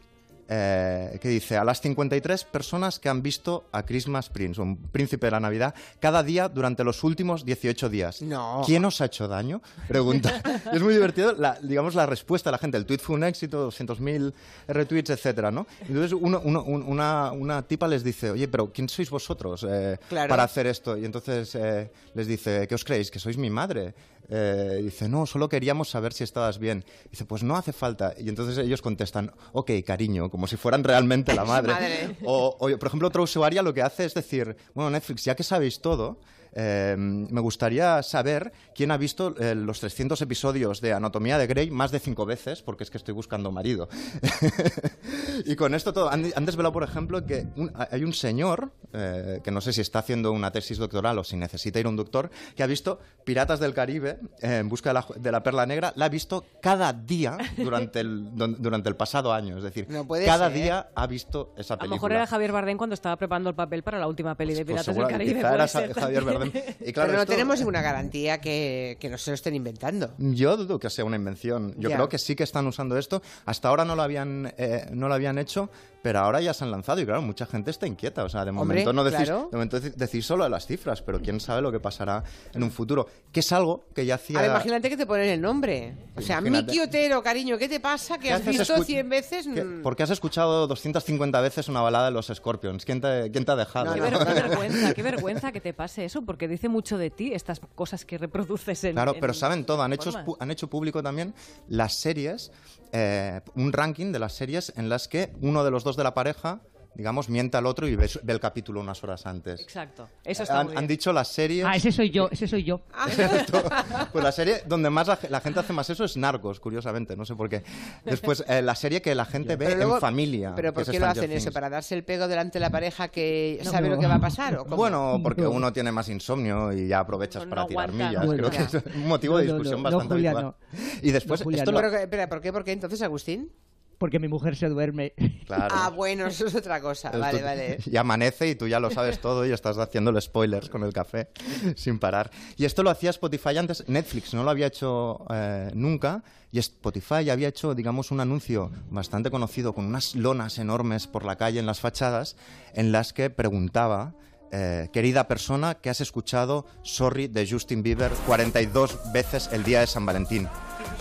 eh, 0.48 1.18
que 1.20 1.28
dice 1.28 1.56
a 1.56 1.64
las 1.64 1.80
53 1.80 2.44
personas 2.44 2.98
que 2.98 3.08
han 3.08 3.22
visto 3.22 3.64
a 3.72 3.84
Christmas 3.84 4.28
Prince, 4.28 4.60
un 4.60 4.76
príncipe 4.76 5.26
de 5.26 5.30
la 5.32 5.40
Navidad, 5.40 5.74
cada 6.00 6.22
día 6.22 6.48
durante 6.48 6.84
los 6.84 7.02
últimos 7.04 7.44
18 7.44 7.88
días. 7.88 8.22
No. 8.22 8.62
¿Quién 8.66 8.84
os 8.84 9.00
ha 9.00 9.06
hecho 9.06 9.26
daño? 9.28 9.62
Pregunta. 9.88 10.42
es 10.72 10.82
muy 10.82 10.94
divertido, 10.94 11.32
la, 11.32 11.58
digamos, 11.62 11.94
la 11.94 12.06
respuesta 12.06 12.50
de 12.50 12.52
la 12.52 12.58
gente. 12.58 12.76
El 12.76 12.86
tweet 12.86 12.98
fue 12.98 13.16
un 13.16 13.24
éxito, 13.24 13.70
200.000 13.70 14.32
retweets, 14.68 15.10
etcétera, 15.10 15.50
¿no? 15.50 15.66
Entonces 15.80 16.12
uno- 16.12 16.40
uno- 16.44 16.62
un- 16.64 16.82
una, 16.82 17.32
una 17.32 17.62
tipa 17.62 17.88
les 17.88 18.04
dice, 18.04 18.30
oye, 18.30 18.48
pero 18.48 18.72
¿quién 18.72 18.88
sois 18.88 19.10
vosotros 19.10 19.66
eh, 19.68 19.98
Claro. 20.08 20.28
para 20.28 20.42
hacer 20.44 20.66
esto? 20.66 20.96
Y 20.96 21.04
entonces 21.04 21.54
eh, 21.54 21.90
les 22.14 22.26
dice, 22.26 22.66
¿qué 22.68 22.74
os 22.74 22.84
creéis? 22.84 23.10
¿Que 23.10 23.18
sois 23.18 23.36
mi 23.36 23.50
madre? 23.50 23.94
Eh, 24.28 24.80
dice, 24.82 25.08
no, 25.08 25.26
solo 25.26 25.48
queríamos 25.48 25.88
saber 25.90 26.12
si 26.12 26.24
estabas 26.24 26.58
bien. 26.58 26.84
dice, 27.10 27.24
pues 27.24 27.42
no 27.42 27.56
hace 27.56 27.72
falta. 27.72 28.14
Y 28.18 28.28
entonces 28.28 28.58
ellos 28.58 28.82
contestan, 28.82 29.32
ok, 29.52 29.70
cariño, 29.86 30.30
como 30.30 30.46
si 30.46 30.56
fueran 30.56 30.84
realmente 30.84 31.34
la 31.34 31.44
madre. 31.46 31.72
Madre. 31.72 32.16
O, 32.24 32.56
o, 32.58 32.78
por 32.78 32.88
ejemplo, 32.88 33.08
otra 33.08 33.22
usuaria 33.22 33.62
lo 33.62 33.74
que 33.74 33.82
hace 33.82 34.04
es 34.04 34.14
decir, 34.14 34.56
bueno, 34.74 34.90
Netflix, 34.90 35.24
ya 35.24 35.34
que 35.34 35.42
sabéis 35.42 35.80
todo, 35.80 36.18
eh, 36.54 36.94
me 36.98 37.40
gustaría 37.40 38.02
saber 38.02 38.52
quién 38.74 38.90
ha 38.90 38.96
visto 38.96 39.34
eh, 39.38 39.54
los 39.54 39.80
300 39.80 40.20
episodios 40.22 40.80
de 40.80 40.92
Anatomía 40.92 41.36
de 41.38 41.46
Grey 41.46 41.70
más 41.70 41.90
de 41.90 41.98
cinco 42.00 42.24
veces, 42.26 42.62
porque 42.62 42.84
es 42.84 42.90
que 42.90 42.98
estoy 42.98 43.12
buscando 43.14 43.50
marido. 43.52 43.88
y 45.44 45.56
con 45.56 45.74
esto 45.74 45.92
todo, 45.92 46.10
han, 46.10 46.24
han 46.34 46.44
desvelado, 46.46 46.72
por 46.72 46.82
ejemplo, 46.84 47.24
que 47.26 47.46
un- 47.56 47.72
hay 47.90 48.04
un 48.04 48.12
señor, 48.12 48.70
eh, 48.92 49.40
que 49.42 49.50
no 49.50 49.60
sé 49.60 49.72
si 49.72 49.80
está 49.80 49.98
haciendo 50.00 50.32
una 50.32 50.50
tesis 50.50 50.78
doctoral 50.78 51.18
o 51.18 51.24
si 51.24 51.36
necesita 51.36 51.80
ir 51.80 51.86
a 51.86 51.88
un 51.88 51.96
doctor, 51.96 52.30
que 52.56 52.62
ha 52.62 52.66
visto 52.66 52.98
Piratas 53.24 53.60
del 53.60 53.74
Caribe 53.74 54.18
eh, 54.42 54.58
en 54.58 54.68
busca 54.68 54.90
de 54.90 54.94
la, 54.94 55.06
de 55.16 55.32
la 55.32 55.42
perla 55.42 55.66
negra, 55.66 55.92
la 55.96 56.06
ha 56.06 56.08
visto 56.08 56.44
cada 56.60 56.92
día 56.92 57.36
durante 57.56 58.00
el, 58.00 58.28
durante 58.34 58.88
el 58.88 58.96
pasado 58.96 59.32
año. 59.32 59.56
Es 59.58 59.64
decir, 59.64 59.86
No 59.88 60.06
puede 60.06 60.26
cada 60.26 60.48
ser. 60.50 60.54
día 60.62 60.88
ha 60.94 61.06
visto 61.06 61.52
esa 61.56 61.74
A 61.74 61.76
lo 61.76 61.80
película. 61.80 61.96
mejor 61.96 62.12
era 62.12 62.26
Javier 62.26 62.52
Bardem 62.52 62.76
cuando 62.76 62.94
estaba 62.94 63.16
preparando 63.16 63.50
el 63.50 63.56
papel 63.56 63.82
para 63.82 63.98
la 63.98 64.06
última 64.06 64.34
peli 64.36 64.54
de 64.54 64.64
Pues 64.64 64.66
Piratas 64.66 64.86
seguro- 64.86 65.06
del 65.08 65.16
Caribe. 65.18 65.34
quizá 65.36 65.54
era 65.54 65.68
ser 65.68 65.92
Javier 65.94 66.24
también. 66.24 66.43
Bardem. 66.52 66.74
Y 66.80 66.92
claro, 66.92 67.08
Pero 67.08 67.12
no 67.18 67.22
esto- 67.22 67.32
tenemos 67.32 67.58
ninguna 67.58 67.82
garantía 67.82 68.40
que, 68.40 68.96
que 69.00 69.08
no 69.08 69.18
se 69.18 69.30
lo 69.30 69.34
estén 69.34 69.54
inventando. 69.54 70.14
Yo 70.18 70.56
dudo 70.56 70.78
que 70.78 70.90
sea 70.90 71.04
una 71.04 71.16
invención. 71.16 71.74
Yo 71.78 71.88
Ya. 71.88 71.96
creo 71.96 72.08
que 72.08 72.18
sí 72.18 72.34
que 72.36 72.42
están 72.44 72.66
usando 72.66 72.96
esto. 72.98 73.22
Hasta 73.46 73.68
ahora 73.68 73.84
no 73.84 73.96
lo 73.96 74.02
habían, 74.02 74.52
eh, 74.58 74.86
no 74.92 75.08
lo 75.08 75.14
habían 75.14 75.38
hecho, 75.38 75.70
pero 76.04 76.18
ahora 76.18 76.38
ya 76.42 76.52
se 76.52 76.64
han 76.64 76.70
lanzado 76.70 77.00
y 77.00 77.06
claro, 77.06 77.22
mucha 77.22 77.46
gente 77.46 77.70
está 77.70 77.86
inquieta. 77.86 78.24
O 78.24 78.28
sea, 78.28 78.44
de 78.44 78.50
Hombre, 78.50 78.84
momento 78.84 78.92
no 78.92 79.04
decís, 79.04 79.24
claro. 79.24 79.48
de 79.50 79.56
momento 79.56 79.80
decís 79.80 80.26
solo 80.26 80.46
las 80.50 80.66
cifras, 80.66 81.00
pero 81.00 81.18
quién 81.18 81.40
sabe 81.40 81.62
lo 81.62 81.72
que 81.72 81.80
pasará 81.80 82.22
en 82.52 82.62
un 82.62 82.70
futuro. 82.70 83.08
Que 83.32 83.40
es 83.40 83.50
algo 83.52 83.86
que 83.94 84.04
ya 84.04 84.16
hacía. 84.16 84.38
Ahora 84.38 84.50
imagínate 84.52 84.90
que 84.90 84.98
te 84.98 85.06
ponen 85.06 85.30
el 85.30 85.40
nombre. 85.40 85.96
O 86.14 86.20
sea, 86.20 86.40
Imagínate. 86.40 86.66
Miki 86.72 86.80
Otero, 86.80 87.22
cariño, 87.22 87.56
¿qué 87.56 87.70
te 87.70 87.80
pasa? 87.80 88.18
Que 88.18 88.28
¿Qué 88.28 88.32
has 88.34 88.44
visto 88.44 88.76
escu- 88.76 88.84
100 88.84 89.08
veces. 89.08 89.48
¿Qué- 89.52 89.64
Mm. 89.64 89.80
¿Por 89.82 89.96
qué 89.96 90.02
has 90.02 90.10
escuchado 90.10 90.66
250 90.66 91.40
veces 91.40 91.68
una 91.68 91.80
balada 91.80 92.04
de 92.04 92.10
los 92.10 92.26
Scorpions? 92.26 92.84
¿Quién 92.84 93.00
te, 93.00 93.30
quién 93.30 93.46
te 93.46 93.52
ha 93.52 93.56
dejado? 93.56 93.94
Qué, 93.94 94.00
ver- 94.02 94.12
qué 94.18 94.24
vergüenza, 94.34 94.92
qué 94.92 95.02
vergüenza 95.02 95.52
que 95.52 95.62
te 95.62 95.72
pase 95.72 96.04
eso, 96.04 96.20
porque 96.20 96.48
dice 96.48 96.68
mucho 96.68 96.98
de 96.98 97.08
ti 97.08 97.32
estas 97.32 97.60
cosas 97.74 98.04
que 98.04 98.18
reproduces 98.18 98.84
en. 98.84 98.92
Claro, 98.92 99.14
en 99.14 99.20
pero 99.20 99.32
saben 99.32 99.64
todo. 99.64 99.82
Han 99.82 99.94
hecho, 99.94 100.12
han 100.38 100.50
hecho 100.50 100.68
público 100.68 101.02
también 101.02 101.32
las 101.68 101.94
series, 101.94 102.52
eh, 102.96 103.40
un 103.56 103.72
ranking 103.72 104.12
de 104.12 104.20
las 104.20 104.34
series 104.34 104.72
en 104.76 104.88
las 104.88 105.08
que 105.08 105.32
uno 105.40 105.64
de 105.64 105.72
los 105.72 105.82
dos 105.82 105.96
de 105.96 106.04
la 106.04 106.14
pareja 106.14 106.60
digamos, 106.94 107.28
miente 107.28 107.56
al 107.56 107.66
otro 107.66 107.88
y 107.88 107.96
ve, 107.96 108.08
ve 108.22 108.32
el 108.32 108.40
capítulo 108.40 108.80
unas 108.80 109.02
horas 109.04 109.26
antes. 109.26 109.60
Exacto. 109.60 110.08
Eso 110.24 110.42
está 110.44 110.60
Han, 110.60 110.66
muy 110.68 110.76
han 110.76 110.86
dicho 110.86 111.12
las 111.12 111.28
series... 111.28 111.64
Ah, 111.66 111.76
ese 111.76 111.90
soy 111.92 112.10
yo, 112.10 112.28
ese 112.30 112.46
soy 112.48 112.64
yo. 112.64 112.80
Pues 114.12 114.22
la 114.24 114.32
serie 114.32 114.62
donde 114.66 114.90
más 114.90 115.08
la, 115.08 115.18
la 115.28 115.40
gente 115.40 115.60
hace 115.60 115.72
más 115.72 115.88
eso 115.90 116.04
es 116.04 116.16
Narcos, 116.16 116.60
curiosamente, 116.60 117.16
no 117.16 117.24
sé 117.24 117.34
por 117.34 117.48
qué. 117.48 117.62
Después, 118.04 118.44
eh, 118.48 118.62
la 118.62 118.74
serie 118.74 119.02
que 119.02 119.14
la 119.14 119.24
gente 119.24 119.56
ve 119.56 119.66
Pero 119.66 119.76
luego- 119.78 119.94
en 119.96 120.00
familia. 120.00 120.52
¿Pero 120.54 120.72
por 120.72 120.82
es 120.82 120.90
qué 120.90 121.00
lo 121.00 121.06
hacen 121.06 121.32
eso? 121.32 121.50
¿Para 121.52 121.68
darse 121.68 121.94
el 121.94 122.04
pego 122.04 122.28
delante 122.28 122.54
de 122.58 122.60
la 122.60 122.70
pareja 122.70 123.08
que 123.08 123.60
No, 123.64 123.70
sabe 123.70 123.88
no. 123.88 123.94
lo 123.96 124.00
que 124.00 124.06
va 124.06 124.14
a 124.16 124.20
pasar? 124.20 124.56
¿o 124.56 124.64
cómo? 124.64 124.76
Bueno, 124.76 125.20
porque 125.22 125.46
uno 125.46 125.72
tiene 125.72 125.90
más 125.92 126.08
insomnio 126.08 126.72
y 126.72 126.88
ya 126.88 127.00
aprovechas 127.00 127.44
No, 127.44 127.50
para 127.50 127.62
no 127.62 127.68
tirar 127.68 127.90
aguanta, 127.90 128.20
millas. 128.20 128.34
Creo 128.36 128.50
que 128.50 128.76
es 128.78 128.94
un 128.94 129.08
motivo 129.08 129.38
de 129.38 129.44
discusión 129.44 129.82
no, 129.82 129.90
no, 129.90 129.96
bastante 129.96 130.14
Julia, 130.14 130.30
habitual. 130.30 130.54
Y 131.02 131.10
después, 131.10 131.40
No, 131.40 131.44
Julia, 131.44 131.58
esto 131.58 131.72
no. 131.72 131.80
lo- 131.82 131.90
Pero, 131.90 132.02
espera, 132.02 132.28
¿por 132.28 132.40
qué? 132.40 132.52
¿Por 132.52 132.64
qué 132.64 132.72
entonces, 132.72 133.02
Agustín? 133.02 133.50
Porque 133.98 134.18
mi 134.18 134.28
mujer 134.28 134.56
se 134.56 134.68
duerme. 134.68 135.12
Claro. 135.44 135.74
Ah, 135.78 135.90
bueno, 135.90 136.26
eso 136.26 136.46
es 136.46 136.54
otra 136.54 136.80
cosa. 136.80 137.08
Esto- 137.08 137.18
Vale, 137.20 137.42
vale. 137.42 137.78
Y 137.86 137.96
amanece 137.98 138.48
y 138.48 138.54
tú 138.54 138.66
ya 138.66 138.80
lo 138.80 138.90
sabes 138.90 139.20
todo 139.20 139.44
y 139.46 139.52
estás 139.52 139.76
haciéndole 139.76 140.18
spoilers 140.22 140.70
con 140.70 140.82
el 140.84 140.92
café 140.94 141.28
sin 141.76 141.98
parar. 141.98 142.30
Y 142.56 142.64
esto 142.64 142.82
lo 142.82 142.88
hacía 142.88 143.10
Spotify 143.10 143.58
antes, 143.58 143.84
Netflix 143.86 144.32
no 144.32 144.42
lo 144.42 144.48
había 144.50 144.68
hecho 144.68 145.26
eh, 145.28 145.70
nunca 145.74 146.24
y 146.50 146.58
Spotify 146.60 147.28
había 147.28 147.48
hecho, 147.48 147.74
digamos, 147.74 148.10
un 148.10 148.20
anuncio 148.20 148.70
bastante 148.88 149.30
conocido 149.30 149.74
con 149.74 149.84
unas 149.84 150.14
lonas 150.14 150.56
enormes 150.58 151.06
por 151.06 151.26
la 151.26 151.36
calle 151.36 151.58
en 151.60 151.66
las 151.66 151.80
fachadas 151.80 152.36
en 152.72 152.90
las 152.90 153.12
que 153.12 153.28
preguntaba... 153.28 154.14
eh, 154.50 154.88
querida 154.94 155.26
persona 155.28 155.74
que 155.74 155.90
has 155.90 156.00
escuchado 156.00 156.64
Sorry 156.82 157.26
de 157.28 157.46
Justin 157.46 157.82
Bieber 157.82 158.12
42 158.26 159.12
veces 159.12 159.50
el 159.52 159.62
día 159.64 159.80
de 159.80 159.86
San 159.88 160.06
Valentín. 160.06 160.48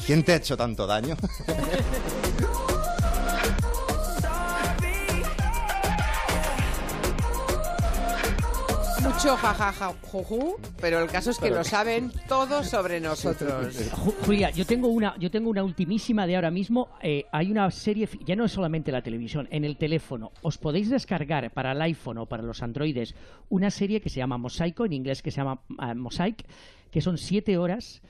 ¿Quién 0.05 0.23
te 0.23 0.33
ha 0.33 0.37
hecho 0.37 0.57
tanto 0.57 0.85
daño? 0.87 1.15
Mucho 9.13 9.37
jajaja, 9.37 9.93
juju, 10.01 10.55
pero 10.81 10.99
el 10.99 11.07
caso 11.09 11.29
es 11.31 11.37
que 11.37 11.43
Pero- 11.45 11.57
lo 11.57 11.63
saben 11.63 12.11
todos 12.27 12.67
sobre 12.67 12.99
nosotros. 12.99 13.91
Ju- 13.91 14.13
Julia, 14.25 14.49
yo 14.49 14.65
tengo 14.65 14.87
una, 14.87 15.15
yo 15.19 15.29
tengo 15.29 15.49
una 15.49 15.63
ultimísima 15.63 16.25
de 16.27 16.35
ahora 16.35 16.49
mismo. 16.51 16.89
Eh, 17.01 17.25
hay 17.31 17.51
una 17.51 17.69
serie, 17.71 18.09
ya 18.25 18.35
no 18.35 18.43
es 18.45 18.51
solamente 18.51 18.91
la 18.91 19.01
televisión, 19.03 19.47
en 19.51 19.63
el 19.65 19.77
teléfono. 19.77 20.31
Os 20.41 20.57
podéis 20.57 20.89
descargar 20.89 21.51
para 21.53 21.71
el 21.73 21.81
iPhone 21.83 22.17
o 22.17 22.25
para 22.25 22.43
los 22.43 22.63
Androides 22.63 23.13
una 23.49 23.69
serie 23.69 24.01
que 24.01 24.09
se 24.09 24.17
llama 24.17 24.37
Mosaico, 24.37 24.83
en 24.85 24.93
inglés 24.93 25.21
que 25.21 25.31
se 25.31 25.37
llama 25.37 25.61
ah, 25.77 25.93
Mosaic, 25.93 26.45
que 26.91 26.99
son 27.01 27.17
siete 27.17 27.57
horas. 27.57 28.01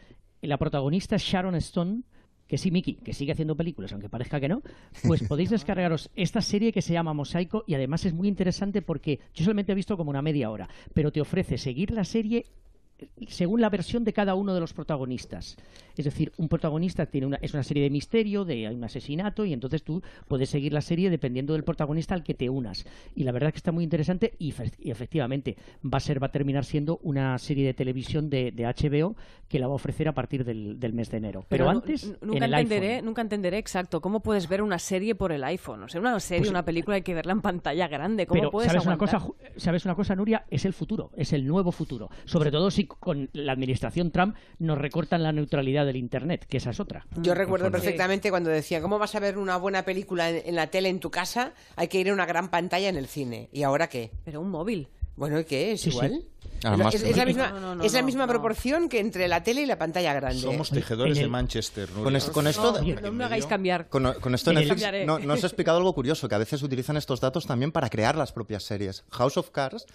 La 0.41 0.57
protagonista 0.57 1.17
es 1.17 1.23
Sharon 1.23 1.55
Stone. 1.55 2.01
Que 2.47 2.57
sí, 2.57 2.71
Miki, 2.71 2.95
que 2.95 3.13
sigue 3.13 3.31
haciendo 3.31 3.55
películas, 3.55 3.91
aunque 3.93 4.09
parezca 4.09 4.39
que 4.39 4.49
no, 4.49 4.61
pues 5.07 5.23
podéis 5.23 5.49
descargaros 5.49 6.11
esta 6.15 6.41
serie 6.41 6.71
que 6.71 6.81
se 6.81 6.93
llama 6.93 7.13
Mosaico 7.13 7.63
y 7.67 7.75
además 7.75 8.05
es 8.05 8.13
muy 8.13 8.27
interesante 8.27 8.81
porque 8.81 9.19
yo 9.33 9.43
solamente 9.43 9.71
he 9.71 9.75
visto 9.75 9.97
como 9.97 10.09
una 10.09 10.21
media 10.21 10.51
hora, 10.51 10.69
pero 10.93 11.11
te 11.11 11.21
ofrece 11.21 11.57
seguir 11.57 11.91
la 11.91 12.03
serie 12.03 12.45
según 13.27 13.61
la 13.61 13.69
versión 13.69 14.03
de 14.03 14.13
cada 14.13 14.35
uno 14.35 14.53
de 14.53 14.59
los 14.59 14.73
protagonistas. 14.73 15.57
Es 15.95 16.05
decir, 16.05 16.31
un 16.37 16.47
protagonista 16.49 17.05
tiene 17.05 17.27
una, 17.27 17.37
es 17.37 17.53
una 17.53 17.63
serie 17.63 17.83
de 17.83 17.89
misterio, 17.91 18.45
de 18.45 18.65
hay 18.67 18.75
un 18.75 18.83
asesinato, 18.83 19.45
y 19.45 19.53
entonces 19.53 19.83
tú 19.83 20.01
puedes 20.27 20.49
seguir 20.49 20.73
la 20.73 20.81
serie 20.81 21.09
dependiendo 21.11 21.53
del 21.53 21.63
protagonista 21.63 22.15
al 22.15 22.23
que 22.23 22.33
te 22.33 22.49
unas. 22.49 22.85
Y 23.15 23.23
la 23.23 23.31
verdad 23.31 23.49
es 23.49 23.53
que 23.53 23.57
está 23.57 23.71
muy 23.71 23.83
interesante 23.83 24.33
y, 24.39 24.51
fe- 24.51 24.71
y 24.79 24.89
efectivamente 24.91 25.55
va 25.85 25.97
a 25.97 26.01
ser, 26.01 26.21
va 26.21 26.27
a 26.27 26.31
terminar 26.31 26.65
siendo 26.65 26.99
una 27.03 27.37
serie 27.37 27.65
de 27.65 27.73
televisión 27.75 28.29
de, 28.29 28.51
de 28.51 28.63
HBO 28.65 29.15
que 29.47 29.59
la 29.59 29.67
va 29.67 29.73
a 29.73 29.75
ofrecer 29.75 30.07
a 30.07 30.13
partir 30.13 30.43
del, 30.45 30.79
del 30.79 30.93
mes 30.93 31.11
de 31.11 31.17
enero. 31.17 31.45
Pero, 31.47 31.69
antes, 31.69 32.05
en 32.05 32.17
nunca 32.21 32.45
el 32.45 32.53
entenderé, 32.53 32.87
iPhone. 32.93 33.05
nunca 33.05 33.21
entenderé 33.21 33.57
exacto 33.59 34.01
cómo 34.01 34.21
puedes 34.21 34.47
ver 34.49 34.63
una 34.63 34.79
serie 34.79 35.13
por 35.13 35.31
el 35.31 35.43
iPhone. 35.43 35.83
O 35.83 35.87
sea, 35.87 36.01
una 36.01 36.19
serie, 36.19 36.41
Pues- 36.41 36.49
una 36.49 36.65
película 36.65 36.95
hay 36.95 37.03
que 37.03 37.13
verla 37.13 37.33
en 37.33 37.41
pantalla 37.41 37.87
grande. 37.87 38.25
¿Cómo 38.25 38.39
Pero 38.41 38.51
puedes 38.51 38.71
¿sabes 38.71 38.87
una, 38.87 38.97
cosa, 38.97 39.21
¿sabes 39.57 39.85
una 39.85 39.93
cosa, 39.93 40.15
Nuria? 40.15 40.45
Es 40.49 40.65
el 40.65 40.73
futuro, 40.73 41.11
es 41.15 41.33
el 41.33 41.45
nuevo 41.45 41.71
futuro. 41.71 42.09
Sobre 42.25 42.49
todo 42.49 42.71
si 42.71 42.87
con 42.99 43.29
la 43.33 43.51
administración 43.53 44.11
Trump 44.11 44.35
nos 44.59 44.77
recortan 44.77 45.23
la 45.23 45.31
neutralidad 45.31 45.85
del 45.85 45.97
Internet, 45.97 46.45
que 46.47 46.57
esa 46.57 46.69
es 46.71 46.79
otra. 46.79 47.05
Yo 47.17 47.33
recuerdo 47.33 47.69
perfectamente 47.71 48.29
cuando 48.29 48.49
decían, 48.49 48.81
¿cómo 48.81 48.99
vas 48.99 49.15
a 49.15 49.19
ver 49.19 49.37
una 49.37 49.57
buena 49.57 49.83
película 49.83 50.29
en, 50.29 50.41
en 50.47 50.55
la 50.55 50.67
tele 50.67 50.89
en 50.89 50.99
tu 50.99 51.11
casa? 51.11 51.53
Hay 51.75 51.87
que 51.87 51.99
ir 51.99 52.09
a 52.09 52.13
una 52.13 52.25
gran 52.25 52.49
pantalla 52.49 52.89
en 52.89 52.97
el 52.97 53.07
cine. 53.07 53.49
¿Y 53.51 53.63
ahora 53.63 53.87
qué? 53.89 54.11
Pero 54.25 54.41
un 54.41 54.49
móvil. 54.49 54.87
Bueno, 55.15 55.39
¿y 55.39 55.45
qué? 55.45 55.73
¿Es 55.73 55.81
Sí, 55.81 55.91
sí. 55.91 55.97
igual? 55.97 56.23
Además, 56.63 56.95
es, 56.95 57.03
es 57.03 57.17
la 57.17 57.25
misma, 57.25 57.49
no, 57.51 57.59
no, 57.59 57.75
no, 57.75 57.83
es 57.83 57.93
la 57.93 57.99
no, 57.99 58.05
misma 58.07 58.25
no. 58.25 58.31
proporción 58.31 58.87
que 58.89 58.99
entre 58.99 59.27
la 59.27 59.43
tele 59.43 59.61
y 59.61 59.65
la 59.65 59.77
pantalla 59.77 60.13
grande. 60.13 60.39
Somos 60.41 60.69
tejedores 60.71 61.17
de 61.17 61.27
Manchester. 61.27 61.87
Con, 61.89 62.15
es- 62.15 62.29
con 62.29 62.47
esto... 62.47 62.81
No, 62.81 63.01
no 63.01 63.11
me 63.11 63.23
hagáis 63.25 63.45
cambiar. 63.45 63.89
Con, 63.89 64.11
con 64.13 64.33
esto 64.33 64.49
En 64.51 64.57
el- 64.57 64.63
Netflix 64.63 64.81
Cambiaré. 64.81 65.05
no, 65.05 65.19
no 65.19 65.33
os 65.33 65.43
he 65.43 65.45
explicado 65.45 65.77
algo 65.77 65.93
curioso, 65.93 66.27
que 66.29 66.35
a 66.35 66.39
veces 66.39 66.63
utilizan 66.63 66.97
estos 66.97 67.19
datos 67.19 67.45
también 67.45 67.71
para 67.71 67.89
crear 67.89 68.15
las 68.15 68.31
propias 68.31 68.63
series. 68.63 69.03
House 69.11 69.37
of 69.37 69.51
Cards 69.51 69.85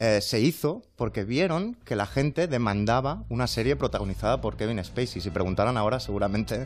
eh, 0.00 0.20
se 0.20 0.40
hizo 0.40 0.82
porque 0.96 1.24
vieron 1.24 1.74
que 1.84 1.96
la 1.96 2.06
gente 2.06 2.46
demandaba 2.48 3.24
una 3.28 3.46
serie 3.46 3.76
protagonizada 3.76 4.40
por 4.40 4.56
Kevin 4.56 4.82
Spacey. 4.84 5.20
Si 5.22 5.30
preguntaran 5.30 5.76
ahora, 5.76 6.00
seguramente 6.00 6.64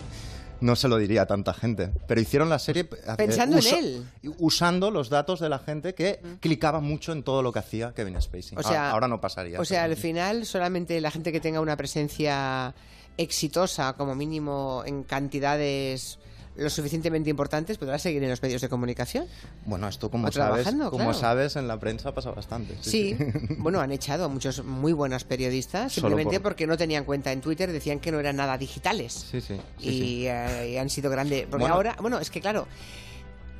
no 0.60 0.74
se 0.74 0.88
lo 0.88 0.96
diría 0.96 1.22
a 1.22 1.26
tanta 1.26 1.54
gente. 1.54 1.90
Pero 2.08 2.20
hicieron 2.20 2.48
la 2.48 2.58
serie 2.58 2.82
eh, 2.90 3.14
Pensando 3.16 3.58
en 3.58 3.66
él. 3.76 4.06
usando 4.38 4.90
los 4.90 5.08
datos 5.08 5.38
de 5.40 5.48
la 5.48 5.58
gente 5.60 5.94
que 5.94 6.20
clicaba 6.40 6.80
mucho 6.80 7.12
en 7.12 7.22
todo 7.22 7.42
lo 7.42 7.52
que 7.52 7.60
hacía 7.60 7.92
Kevin 7.94 8.20
Spacey. 8.20 8.58
O 8.58 8.62
sea, 8.62 8.88
Ah, 8.88 8.90
ahora 8.92 9.06
no 9.08 9.20
pasaría. 9.20 9.60
O 9.60 9.64
sea, 9.64 9.84
al 9.84 9.96
final 9.96 10.46
solamente 10.46 11.00
la 11.00 11.10
gente 11.10 11.30
que 11.30 11.40
tenga 11.40 11.60
una 11.60 11.76
presencia 11.76 12.74
exitosa, 13.16 13.92
como 13.94 14.14
mínimo 14.14 14.82
en 14.86 15.02
cantidades 15.04 16.18
lo 16.58 16.68
suficientemente 16.68 17.30
importantes, 17.30 17.78
podrá 17.78 17.98
seguir 17.98 18.22
en 18.24 18.30
los 18.30 18.42
medios 18.42 18.60
de 18.60 18.68
comunicación. 18.68 19.26
Bueno, 19.64 19.88
esto 19.88 20.10
como 20.10 20.30
sabes, 20.32 20.66
como 20.66 20.90
claro. 20.90 21.14
sabes 21.14 21.56
en 21.56 21.68
la 21.68 21.78
prensa 21.78 22.12
pasa 22.12 22.30
bastante. 22.32 22.76
Sí, 22.80 23.16
bueno, 23.58 23.80
han 23.80 23.92
echado 23.92 24.24
a 24.24 24.28
muchos 24.28 24.64
muy 24.64 24.92
buenos 24.92 25.24
periodistas 25.24 25.92
simplemente 25.92 26.40
por- 26.40 26.42
porque 26.50 26.66
no 26.66 26.76
tenían 26.76 27.04
cuenta 27.04 27.32
en 27.32 27.40
Twitter, 27.40 27.70
decían 27.72 28.00
que 28.00 28.10
no 28.12 28.18
eran 28.20 28.36
nada 28.36 28.58
digitales. 28.58 29.12
Sí, 29.30 29.40
sí. 29.40 29.56
sí, 29.78 29.88
y, 29.88 29.90
sí. 29.90 30.26
eh, 30.26 30.70
y 30.72 30.76
han 30.76 30.90
sido 30.90 31.10
grandes. 31.10 31.42
Porque 31.46 31.62
Bueno. 31.62 31.74
ahora, 31.74 31.96
bueno, 32.00 32.18
es 32.18 32.30
que 32.30 32.40
claro, 32.40 32.66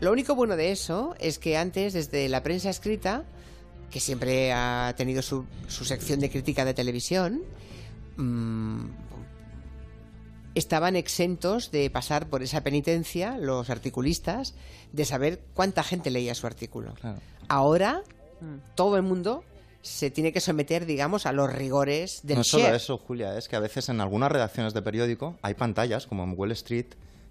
lo 0.00 0.12
único 0.12 0.34
bueno 0.34 0.56
de 0.56 0.72
eso 0.72 1.14
es 1.20 1.38
que 1.38 1.56
antes, 1.56 1.92
desde 1.92 2.28
la 2.28 2.42
prensa 2.42 2.68
escrita, 2.70 3.24
que 3.90 4.00
siempre 4.00 4.52
ha 4.52 4.92
tenido 4.96 5.22
su, 5.22 5.44
su 5.68 5.84
sección 5.84 6.20
de 6.20 6.30
crítica 6.30 6.64
de 6.64 6.74
televisión, 6.74 7.42
mm, 8.16 8.80
estaban 10.54 10.96
exentos 10.96 11.70
de 11.70 11.90
pasar 11.90 12.28
por 12.28 12.42
esa 12.42 12.62
penitencia, 12.62 13.36
los 13.38 13.70
articulistas, 13.70 14.54
de 14.92 15.04
saber 15.04 15.40
cuánta 15.54 15.82
gente 15.82 16.10
leía 16.10 16.34
su 16.34 16.46
artículo. 16.46 16.94
Claro. 16.94 17.18
Ahora, 17.48 18.02
todo 18.74 18.96
el 18.96 19.02
mundo 19.02 19.44
se 19.82 20.10
tiene 20.10 20.32
que 20.32 20.40
someter, 20.40 20.86
digamos, 20.86 21.26
a 21.26 21.32
los 21.32 21.52
rigores 21.52 22.20
del 22.22 22.38
no 22.38 22.44
solo 22.44 22.74
eso, 22.74 22.98
Julia, 22.98 23.38
es 23.38 23.48
que 23.48 23.56
a 23.56 23.60
veces 23.60 23.88
en 23.88 24.00
algunas 24.00 24.30
redacciones 24.30 24.74
de 24.74 24.82
periódico 24.82 25.38
hay 25.42 25.54
pantallas, 25.54 26.06
como 26.06 26.24
en 26.24 26.34
Wall 26.36 26.52
Street, 26.52 26.86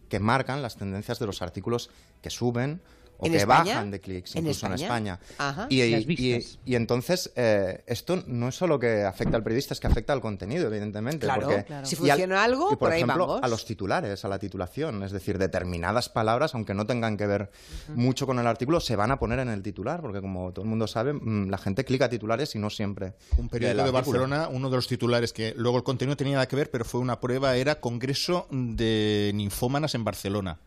que 0.09 0.19
marcan 0.19 0.61
las 0.61 0.77
tendencias 0.77 1.19
de 1.19 1.25
los 1.25 1.41
artículos 1.41 1.89
que 2.21 2.29
suben 2.29 2.81
o 3.19 3.25
¿En 3.25 3.31
que 3.31 3.37
España? 3.39 3.73
bajan 3.75 3.91
de 3.91 3.99
clics, 3.99 4.35
¿En 4.35 4.43
incluso 4.43 4.65
en 4.67 4.73
España? 4.73 5.13
España. 5.13 5.19
Ajá. 5.37 5.67
Y, 5.69 5.81
y- 5.81 6.45
y 6.65 6.75
entonces, 6.75 7.31
eh, 7.35 7.83
esto 7.87 8.23
no 8.27 8.49
es 8.49 8.55
solo 8.55 8.77
que 8.79 9.03
afecta 9.03 9.37
al 9.37 9.43
periodista, 9.43 9.73
es 9.73 9.79
que 9.79 9.87
afecta 9.87 10.13
al 10.13 10.21
contenido, 10.21 10.67
evidentemente. 10.67 11.25
Claro, 11.25 11.47
porque- 11.47 11.63
claro. 11.65 11.85
Si 11.85 11.95
y 11.95 12.09
al- 12.09 12.17
funciona 12.17 12.43
algo, 12.43 12.65
y 12.67 12.69
por, 12.71 12.79
por 12.79 12.91
ahí 12.91 13.01
ejemplo, 13.01 13.27
vamos. 13.27 13.43
a 13.43 13.47
los 13.47 13.65
titulares, 13.65 14.23
a 14.23 14.27
la 14.27 14.39
titulación. 14.39 15.03
Es 15.03 15.11
decir, 15.11 15.37
determinadas 15.37 16.09
palabras, 16.09 16.53
aunque 16.55 16.73
no 16.73 16.85
tengan 16.85 17.17
que 17.17 17.27
ver 17.27 17.49
mucho 17.95 18.25
con 18.25 18.39
el 18.39 18.47
artículo, 18.47 18.79
se 18.79 18.95
van 18.95 19.11
a 19.11 19.19
poner 19.19 19.39
en 19.39 19.49
el 19.49 19.61
titular, 19.63 20.01
porque 20.01 20.21
como 20.21 20.51
todo 20.51 20.63
el 20.63 20.69
mundo 20.69 20.87
sabe, 20.87 21.13
mm, 21.13 21.49
la 21.49 21.57
gente 21.57 21.83
clica 21.85 22.09
titulares 22.09 22.53
y 22.55 22.59
no 22.59 22.69
siempre. 22.69 23.13
Un 23.37 23.49
periódico 23.49 23.83
de. 23.83 23.91
Barcelona, 23.91 24.47
uno 24.51 24.69
de 24.69 24.75
los 24.75 24.87
titulares 24.87 25.33
que 25.33 25.53
luego 25.57 25.77
el 25.77 25.83
contenido 25.83 26.15
tenía 26.15 26.33
nada 26.35 26.47
que 26.47 26.55
ver, 26.55 26.69
pero 26.69 26.85
fue 26.85 26.99
una 27.01 27.19
prueba, 27.19 27.55
era 27.55 27.79
Congreso 27.79 28.47
de 28.51 29.31
Ninfómanas 29.33 29.95
en 29.95 30.03
Barcelona. 30.03 30.59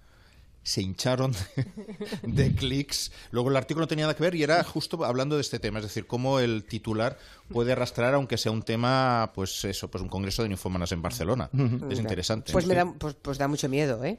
Se 0.62 0.82
hincharon 0.82 1.32
de, 2.22 2.44
de 2.44 2.54
clics. 2.54 3.12
Luego 3.30 3.50
el 3.50 3.56
artículo 3.56 3.84
no 3.84 3.88
tenía 3.88 4.04
nada 4.04 4.14
que 4.14 4.22
ver 4.22 4.34
y 4.34 4.42
era 4.42 4.62
justo 4.64 5.04
hablando 5.04 5.36
de 5.36 5.40
este 5.40 5.58
tema, 5.58 5.78
es 5.78 5.86
decir, 5.86 6.06
cómo 6.06 6.38
el 6.38 6.64
titular 6.64 7.18
puede 7.48 7.72
arrastrar, 7.72 8.14
aunque 8.14 8.38
sea 8.38 8.52
un 8.52 8.62
tema, 8.62 9.32
pues 9.34 9.64
eso, 9.64 9.90
pues 9.90 10.02
un 10.02 10.08
Congreso 10.08 10.42
de 10.42 10.48
Ninfómanas 10.48 10.92
en 10.92 11.02
Barcelona. 11.02 11.50
Es 11.90 11.98
interesante. 11.98 12.52
Pues, 12.52 12.66
me 12.66 12.74
da, 12.74 12.92
pues, 12.92 13.16
pues 13.20 13.38
da 13.38 13.48
mucho 13.48 13.68
miedo, 13.68 14.04
¿eh? 14.04 14.18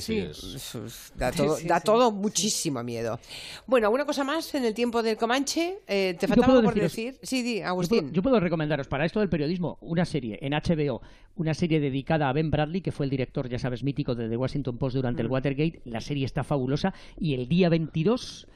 Sí, 0.00 0.12
sí, 0.12 0.18
es- 0.18 0.74
Uf, 0.74 1.10
Da 1.16 1.30
todo, 1.32 1.56
Sí, 1.56 1.66
da 1.66 1.78
sí. 1.78 1.84
todo 1.84 2.10
muchísimo 2.12 2.82
miedo. 2.82 3.18
Bueno, 3.66 3.86
¿alguna 3.86 4.04
cosa 4.04 4.24
más 4.24 4.54
en 4.54 4.64
el 4.64 4.74
tiempo 4.74 5.02
del 5.02 5.16
Comanche? 5.16 5.78
Eh, 5.86 6.16
¿Te 6.18 6.26
faltaba 6.28 6.54
por 6.62 6.74
deciros- 6.74 6.82
decir? 6.82 7.18
Sí, 7.22 7.42
di, 7.42 7.54
Yo 7.56 7.60
puedo, 7.62 7.68
Agustín. 7.68 8.12
yo 8.12 8.22
puedo 8.22 8.40
recomendaros 8.40 8.88
para 8.88 9.04
esto 9.04 9.20
del 9.20 9.28
periodismo 9.28 9.78
una 9.80 10.04
serie 10.04 10.38
en 10.42 10.52
HBO, 10.54 11.00
una 11.36 11.54
serie 11.54 11.80
dedicada 11.80 12.28
a 12.28 12.32
Ben 12.32 12.50
Bradley, 12.50 12.80
que 12.80 12.92
fue 12.92 13.06
el 13.06 13.10
director, 13.10 13.48
ya 13.48 13.58
sabes, 13.58 13.82
mítico 13.82 14.14
de 14.14 14.28
The 14.28 14.36
Washington 14.36 14.78
Post 14.78 14.96
durante 14.96 15.22
el 15.22 15.28
Watergate. 15.28 15.80
La 15.84 16.00
serie 16.00 16.24
está 16.24 16.44
fabulosa 16.44 16.94
y 17.18 17.34
el 17.34 17.48
día 17.48 17.68
22 17.68 18.46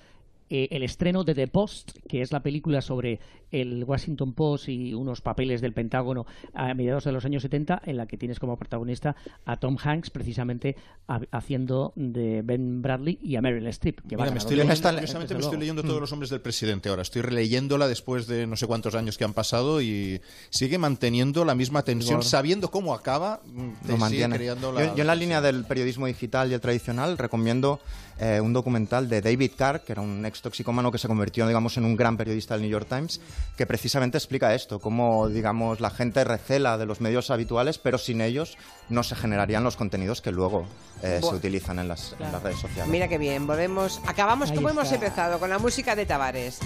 eh, 0.50 0.68
el 0.70 0.82
estreno 0.82 1.24
de 1.24 1.34
The 1.34 1.46
Post, 1.48 1.98
que 2.08 2.22
es 2.22 2.32
la 2.32 2.40
película 2.42 2.80
sobre 2.80 3.20
el 3.50 3.84
Washington 3.84 4.32
Post 4.32 4.68
y 4.68 4.94
unos 4.94 5.20
papeles 5.20 5.60
del 5.60 5.72
Pentágono 5.72 6.26
a 6.54 6.72
mediados 6.74 7.04
de 7.04 7.12
los 7.12 7.24
años 7.24 7.42
70, 7.42 7.82
en 7.84 7.96
la 7.96 8.06
que 8.06 8.16
tienes 8.16 8.38
como 8.38 8.56
protagonista 8.56 9.16
a 9.44 9.56
Tom 9.56 9.76
Hanks, 9.82 10.10
precisamente 10.10 10.76
ha- 11.06 11.20
haciendo 11.32 11.92
de 11.96 12.42
Ben 12.42 12.82
Bradley 12.82 13.18
y 13.22 13.36
a 13.36 13.42
Meryl 13.42 13.66
Streep. 13.68 14.00
que 14.08 14.16
Mira, 14.16 14.30
me 14.30 14.38
estoy 14.38 14.56
leyendo, 14.56 14.74
desde 14.74 14.90
curiosamente 14.92 15.34
me 15.34 15.40
estoy 15.40 15.58
leyendo 15.58 15.82
Mm. 15.82 15.86
todos 15.86 16.00
los 16.00 16.12
hombres 16.12 16.30
del 16.30 16.40
presidente 16.40 16.88
ahora. 16.88 17.02
Estoy 17.02 17.22
releyéndola 17.22 17.88
después 17.88 18.26
de 18.26 18.46
no 18.46 18.56
sé 18.56 18.66
cuántos 18.66 18.94
años 18.94 19.16
que 19.18 19.24
han 19.24 19.32
pasado 19.34 19.80
y 19.80 20.20
sigue 20.50 20.78
manteniendo 20.78 21.44
la 21.44 21.54
misma 21.54 21.82
tensión, 21.82 22.22
sabiendo 22.22 22.70
cómo 22.70 22.94
acaba. 22.94 23.40
mm, 23.46 23.88
lo 23.88 23.96
mantiene. 23.96 24.38
yo 24.44 24.54
en 24.96 25.06
la 25.06 25.14
línea 25.14 25.40
del 25.40 25.64
periodismo 25.64 26.06
digital 26.06 26.50
y 26.50 26.54
el 26.54 26.60
tradicional 26.60 27.16
recomiendo 27.18 27.80
eh, 28.20 28.40
un 28.40 28.52
documental 28.52 29.08
de 29.08 29.20
David 29.20 29.52
Carr, 29.56 29.84
que 29.84 29.92
era 29.92 30.02
un 30.02 30.26
ex 30.26 30.42
toxicómano 30.42 30.90
que 30.90 30.98
se 30.98 31.06
convirtió, 31.06 31.46
digamos, 31.46 31.76
en 31.76 31.84
un 31.84 31.94
gran 31.96 32.16
periodista 32.16 32.54
del 32.54 32.62
New 32.62 32.70
York 32.70 32.88
Times, 32.88 33.20
que 33.56 33.66
precisamente 33.66 34.18
explica 34.18 34.54
esto, 34.54 34.78
cómo, 34.78 35.28
digamos, 35.28 35.80
la 35.80 35.90
gente 35.90 36.22
recela 36.24 36.78
de 36.78 36.86
los 36.86 37.00
medios 37.00 37.30
habituales, 37.30 37.78
pero 37.78 37.98
sin 37.98 38.20
ellos 38.20 38.56
no 38.88 39.02
se 39.02 39.16
generarían 39.16 39.64
los 39.64 39.76
contenidos 39.76 40.22
que 40.22 40.30
luego 40.30 40.66
eh, 41.02 41.20
se 41.20 41.34
utilizan 41.34 41.78
en 41.78 41.88
las, 41.88 42.14
en 42.20 42.30
las 42.30 42.42
redes 42.42 42.58
sociales. 42.58 42.88
Mira 42.88 43.08
qué 43.08 43.18
bien, 43.18 43.46
volvemos. 43.46 44.00
Acabamos 44.06 44.50
Ahí 44.50 44.56
como 44.56 44.68
hemos 44.70 44.92
empezado, 44.92 45.38
con 45.38 45.50
la 45.50 45.58
música 45.58 45.96
de 45.96 46.06
Tavares. 46.06 46.60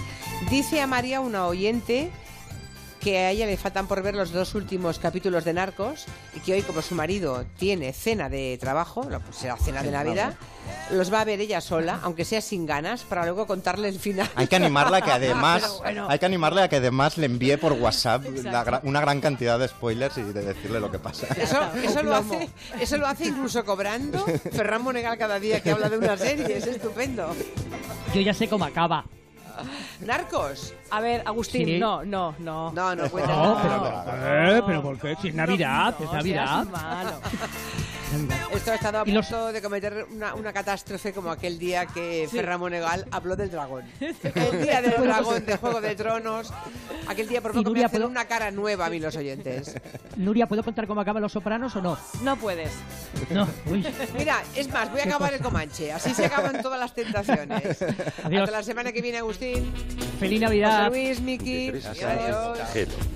Dice 0.49 0.81
a 0.81 0.87
María, 0.87 1.19
una 1.19 1.47
oyente, 1.47 2.11
que 3.03 3.17
a 3.19 3.31
ella 3.31 3.45
le 3.45 3.57
faltan 3.57 3.85
por 3.87 4.01
ver 4.01 4.15
los 4.15 4.31
dos 4.31 4.55
últimos 4.55 4.97
capítulos 4.97 5.43
de 5.43 5.53
Narcos 5.53 6.05
y 6.35 6.39
que 6.39 6.53
hoy, 6.53 6.61
como 6.61 6.81
su 6.81 6.95
marido 6.95 7.43
tiene 7.57 7.91
cena 7.91 8.29
de 8.29 8.57
trabajo, 8.61 9.05
la- 9.09 9.19
pues 9.19 9.35
será 9.37 9.57
cena 9.57 9.83
de 9.83 9.91
Navidad, 9.91 10.35
los 10.91 11.11
va 11.11 11.21
a 11.21 11.25
ver 11.25 11.41
ella 11.41 11.59
sola, 11.59 11.99
aunque 12.03 12.23
sea 12.23 12.39
sin 12.39 12.65
ganas, 12.65 13.01
para 13.03 13.23
luego 13.25 13.45
contarle 13.45 13.89
el 13.89 13.99
final. 13.99 14.29
Hay 14.35 14.47
que 14.47 14.55
animarla 14.55 14.97
a 14.97 15.01
que 15.01 15.11
además, 15.23 15.79
bueno. 15.79 16.07
hay 16.09 16.17
que 16.19 16.25
animarle 16.25 16.61
a 16.61 16.69
que 16.69 16.77
además 16.77 17.17
le 17.17 17.25
envíe 17.25 17.57
por 17.57 17.73
WhatsApp 17.73 18.23
la 18.43 18.79
una 18.83 19.01
gran 19.01 19.19
cantidad 19.19 19.59
de 19.59 19.67
spoilers 19.67 20.17
y 20.17 20.21
de 20.23 20.41
decirle 20.41 20.79
lo 20.79 20.89
que 20.89 20.99
pasa. 20.99 21.27
Eso, 21.35 21.59
eso, 21.83 22.03
lo 22.03 22.15
hace, 22.15 22.49
eso 22.79 22.97
lo 22.97 23.07
hace 23.07 23.25
incluso 23.27 23.65
cobrando 23.65 24.25
Ferran 24.53 24.81
Monegal 24.81 25.17
cada 25.17 25.39
día 25.39 25.61
que 25.61 25.71
habla 25.71 25.89
de 25.89 25.97
una 25.97 26.15
serie, 26.17 26.57
es 26.57 26.67
estupendo. 26.67 27.35
Yo 28.13 28.21
ya 28.21 28.33
sé 28.33 28.47
cómo 28.47 28.63
acaba. 28.65 29.03
Narcos. 30.01 30.73
A 30.91 30.99
ver, 31.01 31.23
Agustín, 31.25 31.65
Sí. 31.65 31.79
no, 31.79 32.03
no, 32.03 32.35
no. 32.39 32.71
No, 32.71 32.95
no 32.95 33.09
cuenta 33.09 33.31
No, 33.35 33.59
pero, 33.61 34.57
eh, 34.57 34.63
pero 34.65 34.81
¿por 34.81 34.99
qué? 34.99 35.15
Si 35.21 35.29
es 35.29 35.35
Navidad, 35.35 35.95
es 35.99 36.11
Navidad. 36.11 36.65
Esto 38.53 38.71
ha 38.71 38.75
estado 38.75 38.99
a 39.01 39.03
Y 39.07 39.11
los- 39.11 39.25
punto 39.25 39.51
de 39.51 39.59
cometer 39.61 40.05
una, 40.11 40.35
una 40.35 40.53
catástrofe 40.53 41.13
como 41.13 41.31
aquel 41.31 41.57
día 41.57 41.87
que 41.87 42.27
Ferran 42.29 42.59
Monegal 42.59 43.07
habló 43.11 43.35
del 43.35 43.49
dragón. 43.49 43.85
El 43.99 44.61
día 44.61 44.81
del 44.83 45.01
dragón 45.01 45.43
de 45.45 45.57
Juego 45.57 45.81
de 45.81 45.95
Tronos. 45.95 46.53
Aquel 47.07 47.27
día 47.27 47.41
por 47.41 47.51
Y 47.51 47.53
poco 47.55 47.63
me 47.63 47.69
Nuria, 47.71 47.85
hacen 47.87 48.01
¿puedo- 48.01 48.11
una 48.11 48.25
cara 48.25 48.51
nueva 48.51 48.85
a 48.85 48.89
mí 48.91 48.99
los 48.99 49.15
oyentes. 49.15 49.75
Nuria, 50.15 50.45
¿puedo 50.47 50.61
contar 50.63 50.85
cómo 50.85 51.01
acaban 51.01 51.23
Los 51.23 51.31
Sopranos 51.31 51.75
o 51.75 51.81
no? 51.81 51.97
No 52.21 52.35
puedes. 52.35 52.71
No, 53.31 53.47
uy. 53.65 53.83
Mira, 54.15 54.43
es 54.55 54.67
más, 54.71 54.91
voy 54.91 55.01
a 55.01 55.05
acabar 55.05 55.33
el 55.33 55.41
Comanche. 55.41 55.91
Así 55.91 56.13
se 56.13 56.25
acaban 56.27 56.61
todas 56.61 56.79
las 56.79 56.93
tentaciones. 56.93 57.81
Adiós. 58.23 58.43
Hasta 58.43 58.57
la 58.57 58.63
semana 58.63 58.91
que 58.91 59.01
viene, 59.01 59.17
Agustín. 59.17 59.42
Feliz 60.19 60.41
Navidad. 60.41 60.87
José 60.89 61.03
Luis, 61.03 61.19
Miki. 61.21 61.69
Adiós. 61.69 63.13